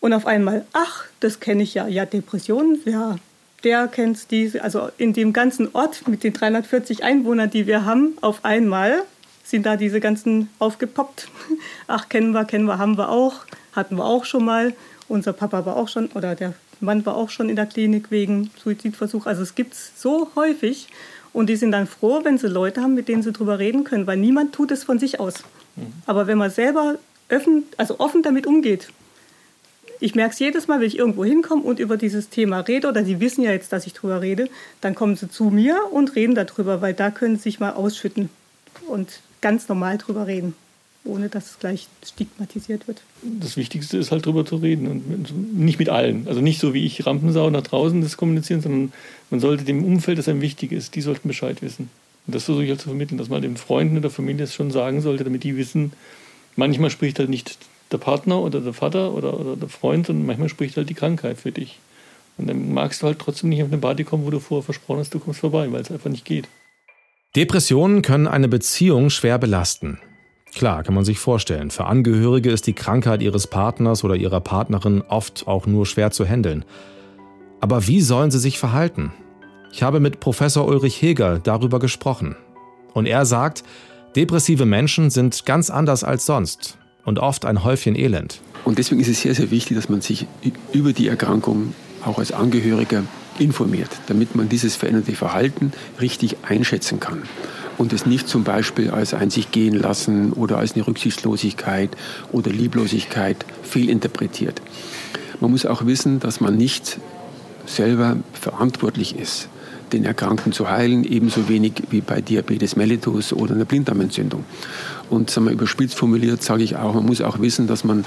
Und 0.00 0.12
auf 0.12 0.26
einmal, 0.26 0.64
ach, 0.72 1.04
das 1.20 1.40
kenne 1.40 1.62
ich 1.62 1.74
ja, 1.74 1.88
ja, 1.88 2.06
Depressionen, 2.06 2.80
ja, 2.84 3.16
der 3.64 3.88
kennt 3.88 4.30
diese, 4.30 4.62
also 4.62 4.88
in 4.98 5.12
dem 5.12 5.32
ganzen 5.32 5.74
Ort 5.74 6.06
mit 6.06 6.22
den 6.22 6.32
340 6.32 7.02
Einwohnern, 7.02 7.50
die 7.50 7.66
wir 7.66 7.84
haben, 7.84 8.16
auf 8.20 8.44
einmal 8.44 9.02
sind 9.44 9.66
da 9.66 9.76
diese 9.76 10.00
ganzen 10.00 10.50
aufgepoppt. 10.58 11.28
Ach, 11.86 12.08
kennen 12.08 12.32
wir, 12.32 12.44
kennen 12.44 12.66
wir, 12.66 12.78
haben 12.78 12.98
wir 12.98 13.08
auch, 13.08 13.46
hatten 13.72 13.96
wir 13.96 14.04
auch 14.04 14.24
schon 14.24 14.44
mal. 14.44 14.74
Unser 15.08 15.32
Papa 15.32 15.64
war 15.66 15.76
auch 15.76 15.88
schon, 15.88 16.08
oder 16.14 16.34
der 16.34 16.54
Mann 16.80 17.04
war 17.06 17.16
auch 17.16 17.30
schon 17.30 17.48
in 17.48 17.56
der 17.56 17.66
Klinik 17.66 18.10
wegen 18.10 18.50
Suizidversuch. 18.62 19.26
Also 19.26 19.42
es 19.42 19.54
gibt 19.54 19.74
es 19.74 19.92
so 19.96 20.30
häufig. 20.36 20.88
Und 21.32 21.48
die 21.48 21.56
sind 21.56 21.72
dann 21.72 21.86
froh, 21.86 22.20
wenn 22.24 22.38
sie 22.38 22.48
Leute 22.48 22.80
haben, 22.80 22.94
mit 22.94 23.08
denen 23.08 23.22
sie 23.22 23.32
drüber 23.32 23.58
reden 23.58 23.84
können, 23.84 24.06
weil 24.06 24.16
niemand 24.16 24.54
tut 24.54 24.70
es 24.70 24.84
von 24.84 24.98
sich 24.98 25.20
aus. 25.20 25.34
Mhm. 25.76 25.92
Aber 26.06 26.26
wenn 26.26 26.38
man 26.38 26.50
selber 26.50 26.96
offen, 27.30 27.64
also 27.76 28.00
offen 28.00 28.22
damit 28.22 28.46
umgeht, 28.46 28.88
Ich 30.00 30.14
merke 30.14 30.32
es 30.32 30.38
jedes 30.38 30.68
Mal, 30.68 30.80
wenn 30.80 30.86
ich 30.86 30.98
irgendwo 30.98 31.24
hinkomme 31.24 31.62
und 31.62 31.80
über 31.80 31.96
dieses 31.96 32.28
Thema 32.28 32.60
rede, 32.60 32.88
oder 32.88 33.04
sie 33.04 33.20
wissen 33.20 33.42
ja 33.42 33.50
jetzt, 33.50 33.72
dass 33.72 33.86
ich 33.86 33.94
drüber 33.94 34.20
rede, 34.20 34.48
dann 34.80 34.94
kommen 34.94 35.16
sie 35.16 35.28
zu 35.28 35.44
mir 35.44 35.80
und 35.90 36.14
reden 36.14 36.34
darüber, 36.34 36.80
weil 36.80 36.94
da 36.94 37.10
können 37.10 37.36
sie 37.36 37.44
sich 37.44 37.60
mal 37.60 37.72
ausschütten 37.72 38.30
und 38.86 39.20
ganz 39.40 39.68
normal 39.68 39.98
drüber 39.98 40.26
reden, 40.26 40.54
ohne 41.08 41.28
dass 41.28 41.50
es 41.50 41.58
gleich 41.58 41.88
stigmatisiert 42.04 42.86
wird. 42.86 43.02
Das 43.22 43.56
Wichtigste 43.56 43.96
ist 43.96 44.12
halt 44.12 44.26
drüber 44.26 44.46
zu 44.46 44.56
reden 44.56 44.86
und 44.86 45.58
nicht 45.58 45.78
mit 45.78 45.88
allen. 45.88 46.28
Also 46.28 46.40
nicht 46.40 46.60
so 46.60 46.74
wie 46.74 46.84
ich 46.84 47.06
Rampensau 47.06 47.50
nach 47.50 47.62
draußen 47.62 48.00
das 48.02 48.16
kommunizieren, 48.16 48.60
sondern 48.60 48.92
man 49.30 49.40
sollte 49.40 49.64
dem 49.64 49.84
Umfeld, 49.84 50.18
das 50.18 50.28
einem 50.28 50.40
wichtig 50.40 50.72
ist, 50.72 50.94
die 50.94 51.00
sollten 51.00 51.28
Bescheid 51.28 51.62
wissen. 51.62 51.90
Und 52.26 52.34
das 52.34 52.44
versuche 52.44 52.64
ich 52.64 52.70
halt 52.70 52.80
zu 52.80 52.88
vermitteln, 52.88 53.18
dass 53.18 53.30
man 53.30 53.42
den 53.42 53.56
Freunden 53.56 53.96
in 53.96 54.02
der 54.02 54.10
Familie 54.10 54.44
es 54.44 54.54
schon 54.54 54.70
sagen 54.70 55.00
sollte, 55.00 55.24
damit 55.24 55.44
die 55.44 55.56
wissen, 55.56 55.92
manchmal 56.56 56.90
spricht 56.90 57.18
halt 57.18 57.30
nicht 57.30 57.58
der 57.90 57.98
Partner 57.98 58.40
oder 58.40 58.60
der 58.60 58.74
Vater 58.74 59.14
oder, 59.14 59.40
oder 59.40 59.56
der 59.56 59.68
Freund 59.68 60.10
und 60.10 60.26
manchmal 60.26 60.48
spricht 60.48 60.76
halt 60.76 60.90
die 60.90 60.94
Krankheit 60.94 61.38
für 61.38 61.52
dich. 61.52 61.78
Und 62.36 62.46
dann 62.46 62.72
magst 62.72 63.02
du 63.02 63.06
halt 63.06 63.18
trotzdem 63.18 63.48
nicht 63.48 63.62
auf 63.62 63.68
eine 63.68 63.78
Party 63.78 64.04
kommen, 64.04 64.24
wo 64.24 64.30
du 64.30 64.40
vorher 64.40 64.62
versprochen 64.62 65.00
hast, 65.00 65.14
du 65.14 65.18
kommst 65.18 65.40
vorbei, 65.40 65.70
weil 65.72 65.80
es 65.80 65.90
einfach 65.90 66.10
nicht 66.10 66.24
geht. 66.24 66.48
Depressionen 67.34 68.02
können 68.02 68.26
eine 68.26 68.48
Beziehung 68.48 69.10
schwer 69.10 69.38
belasten. 69.38 69.98
Klar, 70.58 70.82
kann 70.82 70.94
man 70.96 71.04
sich 71.04 71.20
vorstellen. 71.20 71.70
Für 71.70 71.84
Angehörige 71.84 72.50
ist 72.50 72.66
die 72.66 72.72
Krankheit 72.72 73.22
ihres 73.22 73.46
Partners 73.46 74.02
oder 74.02 74.16
ihrer 74.16 74.40
Partnerin 74.40 75.02
oft 75.02 75.46
auch 75.46 75.66
nur 75.66 75.86
schwer 75.86 76.10
zu 76.10 76.26
handeln. 76.26 76.64
Aber 77.60 77.86
wie 77.86 78.00
sollen 78.00 78.32
sie 78.32 78.40
sich 78.40 78.58
verhalten? 78.58 79.12
Ich 79.72 79.84
habe 79.84 80.00
mit 80.00 80.18
Professor 80.18 80.66
Ulrich 80.66 81.00
Heger 81.00 81.38
darüber 81.38 81.78
gesprochen. 81.78 82.34
Und 82.92 83.06
er 83.06 83.24
sagt, 83.24 83.62
depressive 84.16 84.66
Menschen 84.66 85.10
sind 85.10 85.46
ganz 85.46 85.70
anders 85.70 86.02
als 86.02 86.26
sonst 86.26 86.76
und 87.04 87.20
oft 87.20 87.44
ein 87.44 87.62
Häufchen 87.62 87.94
Elend. 87.94 88.40
Und 88.64 88.78
deswegen 88.78 89.00
ist 89.00 89.06
es 89.06 89.20
sehr, 89.20 89.36
sehr 89.36 89.52
wichtig, 89.52 89.76
dass 89.76 89.88
man 89.88 90.00
sich 90.00 90.26
über 90.72 90.92
die 90.92 91.06
Erkrankung 91.06 91.72
auch 92.04 92.18
als 92.18 92.32
Angehöriger 92.32 93.04
informiert, 93.38 93.90
damit 94.08 94.34
man 94.34 94.48
dieses 94.48 94.74
veränderte 94.74 95.12
Verhalten 95.12 95.72
richtig 96.00 96.38
einschätzen 96.42 96.98
kann 96.98 97.22
und 97.78 97.92
es 97.92 98.04
nicht 98.04 98.28
zum 98.28 98.44
Beispiel 98.44 98.90
als 98.90 99.14
ein 99.14 99.30
sich 99.30 99.50
gehen 99.50 99.74
lassen 99.74 100.32
oder 100.32 100.58
als 100.58 100.74
eine 100.74 100.86
Rücksichtslosigkeit 100.86 101.96
oder 102.32 102.50
Lieblosigkeit 102.50 103.46
fehlinterpretiert. 103.62 104.60
Man 105.40 105.52
muss 105.52 105.64
auch 105.64 105.86
wissen, 105.86 106.18
dass 106.20 106.40
man 106.40 106.56
nicht 106.56 106.98
selber 107.66 108.16
verantwortlich 108.32 109.16
ist, 109.16 109.48
den 109.92 110.04
Erkrankten 110.04 110.52
zu 110.52 110.68
heilen, 110.68 111.04
ebenso 111.04 111.48
wenig 111.48 111.74
wie 111.90 112.00
bei 112.00 112.20
Diabetes 112.20 112.76
mellitus 112.76 113.32
oder 113.32 113.54
einer 113.54 113.64
Blinddarmentzündung. 113.64 114.44
Und 115.08 115.30
sagen 115.30 115.46
wir, 115.46 115.52
überspitzt 115.52 115.94
formuliert 115.94 116.42
sage 116.42 116.64
ich 116.64 116.76
auch, 116.76 116.94
man 116.94 117.06
muss 117.06 117.20
auch 117.20 117.40
wissen, 117.40 117.66
dass 117.66 117.84
man 117.84 118.04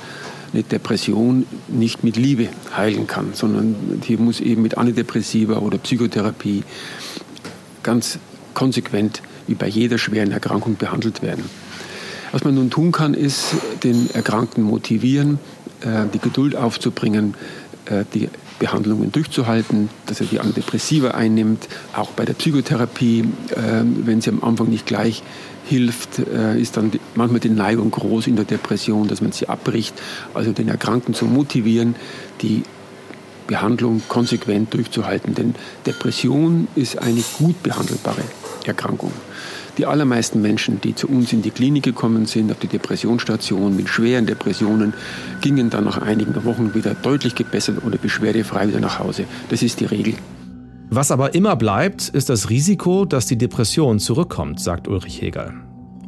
eine 0.53 0.63
Depression 0.63 1.45
nicht 1.69 2.03
mit 2.03 2.17
Liebe 2.17 2.49
heilen 2.75 3.07
kann, 3.07 3.29
sondern 3.33 4.01
die 4.07 4.17
muss 4.17 4.41
eben 4.41 4.61
mit 4.61 4.77
Antidepressiva 4.77 5.59
oder 5.59 5.77
Psychotherapie 5.77 6.63
ganz 7.83 8.19
konsequent 8.53 9.21
wie 9.51 9.55
bei 9.55 9.67
jeder 9.67 9.97
schweren 9.97 10.31
Erkrankung 10.31 10.77
behandelt 10.77 11.21
werden. 11.21 11.43
Was 12.31 12.45
man 12.45 12.55
nun 12.55 12.69
tun 12.69 12.93
kann, 12.93 13.13
ist 13.13 13.53
den 13.83 14.09
Erkrankten 14.11 14.63
motivieren, 14.63 15.39
äh, 15.81 16.05
die 16.13 16.19
Geduld 16.19 16.55
aufzubringen, 16.55 17.33
äh, 17.85 18.05
die 18.13 18.29
Behandlungen 18.59 19.11
durchzuhalten, 19.11 19.89
dass 20.05 20.21
er 20.21 20.27
die 20.27 20.39
Antidepressiva 20.39 21.11
einnimmt, 21.11 21.67
auch 21.93 22.11
bei 22.11 22.23
der 22.23 22.33
Psychotherapie, 22.33 23.25
äh, 23.49 23.83
wenn 23.83 24.21
sie 24.21 24.29
am 24.29 24.41
Anfang 24.41 24.69
nicht 24.69 24.85
gleich 24.85 25.21
hilft, 25.67 26.19
ist 26.19 26.75
dann 26.75 26.91
manchmal 27.15 27.39
die 27.39 27.47
Neigung 27.47 27.91
groß 27.91 28.27
in 28.27 28.35
der 28.35 28.43
Depression, 28.43 29.07
dass 29.07 29.21
man 29.21 29.31
sie 29.31 29.47
abbricht. 29.47 29.93
Also 30.33 30.51
den 30.51 30.67
Erkrankten 30.67 31.13
zu 31.13 31.25
motivieren, 31.25 31.95
die 32.41 32.63
Behandlung 33.47 34.01
konsequent 34.09 34.73
durchzuhalten. 34.73 35.33
Denn 35.33 35.55
Depression 35.85 36.67
ist 36.75 36.97
eine 36.97 37.23
gut 37.37 37.61
behandelbare 37.63 38.23
Erkrankung. 38.67 39.11
Die 39.77 39.85
allermeisten 39.85 40.41
Menschen, 40.41 40.81
die 40.81 40.95
zu 40.95 41.07
uns 41.07 41.31
in 41.31 41.41
die 41.41 41.51
Klinik 41.51 41.83
gekommen 41.83 42.25
sind, 42.25 42.51
auf 42.51 42.59
die 42.59 42.67
Depressionsstation 42.67 43.75
mit 43.75 43.87
schweren 43.87 44.25
Depressionen, 44.25 44.93
gingen 45.39 45.69
dann 45.69 45.85
nach 45.85 46.01
einigen 46.01 46.43
Wochen 46.43 46.73
wieder 46.73 46.93
deutlich 46.93 47.35
gebessert 47.35 47.83
oder 47.85 47.97
beschwerdefrei 47.97 48.67
wieder 48.67 48.79
nach 48.79 48.99
Hause. 48.99 49.25
Das 49.49 49.63
ist 49.63 49.79
die 49.79 49.85
Regel. 49.85 50.15
Was 50.89 51.09
aber 51.09 51.33
immer 51.35 51.55
bleibt, 51.55 52.09
ist 52.09 52.29
das 52.29 52.49
Risiko, 52.49 53.05
dass 53.05 53.25
die 53.25 53.37
Depression 53.37 53.97
zurückkommt, 53.97 54.59
sagt 54.59 54.89
Ulrich 54.89 55.21
Hegel. 55.21 55.53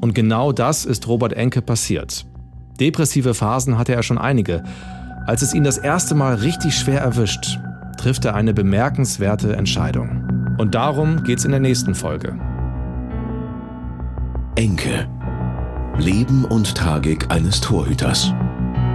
Und 0.01 0.14
genau 0.14 0.51
das 0.51 0.84
ist 0.84 1.08
Robert 1.08 1.32
Enke 1.32 1.62
passiert. 1.62 2.26
Depressive 2.82 3.34
Phasen 3.34 3.78
hatte 3.78 3.93
er 3.93 4.04
schon 4.04 4.18
einige. 4.18 4.64
Als 5.26 5.41
es 5.41 5.54
ihn 5.54 5.64
das 5.64 5.78
erste 5.78 6.16
Mal 6.16 6.36
richtig 6.36 6.76
schwer 6.76 6.99
erwischt, 6.99 7.58
trifft 7.97 8.26
er 8.26 8.36
eine 8.36 8.54
bemerkenswerte 8.54 9.56
Entscheidung. 9.56 10.32
Und 10.58 10.76
darum 10.76 11.24
geht's 11.24 11.45
in 11.45 11.51
der 11.51 11.60
nächsten 11.60 11.95
Folge. 11.95 12.38
Enke. 14.56 15.08
Leben 15.97 16.45
und 16.45 16.76
Tragik 16.76 17.32
eines 17.32 17.60
Torhüters. 17.62 18.32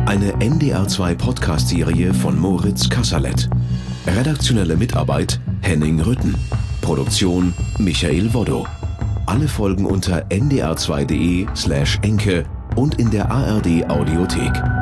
Eine 0.06 0.32
NDR2 0.36 1.16
Podcast-Serie 1.16 2.14
von 2.14 2.38
Moritz 2.38 2.88
Kasserlet. 2.88 3.48
Redaktionelle 4.06 4.76
Mitarbeit 4.76 5.40
Henning 5.60 6.00
Rütten. 6.00 6.34
Produktion 6.80 7.52
Michael 7.78 8.32
Woddo. 8.32 8.66
Alle 9.26 9.48
Folgen 9.48 9.84
unter 9.84 10.24
ndr2.de 10.28 11.46
slash 11.54 11.98
enke 12.02 12.44
und 12.76 12.98
in 12.98 13.10
der 13.10 13.30
ARD 13.30 13.88
Audiothek. 13.90 14.77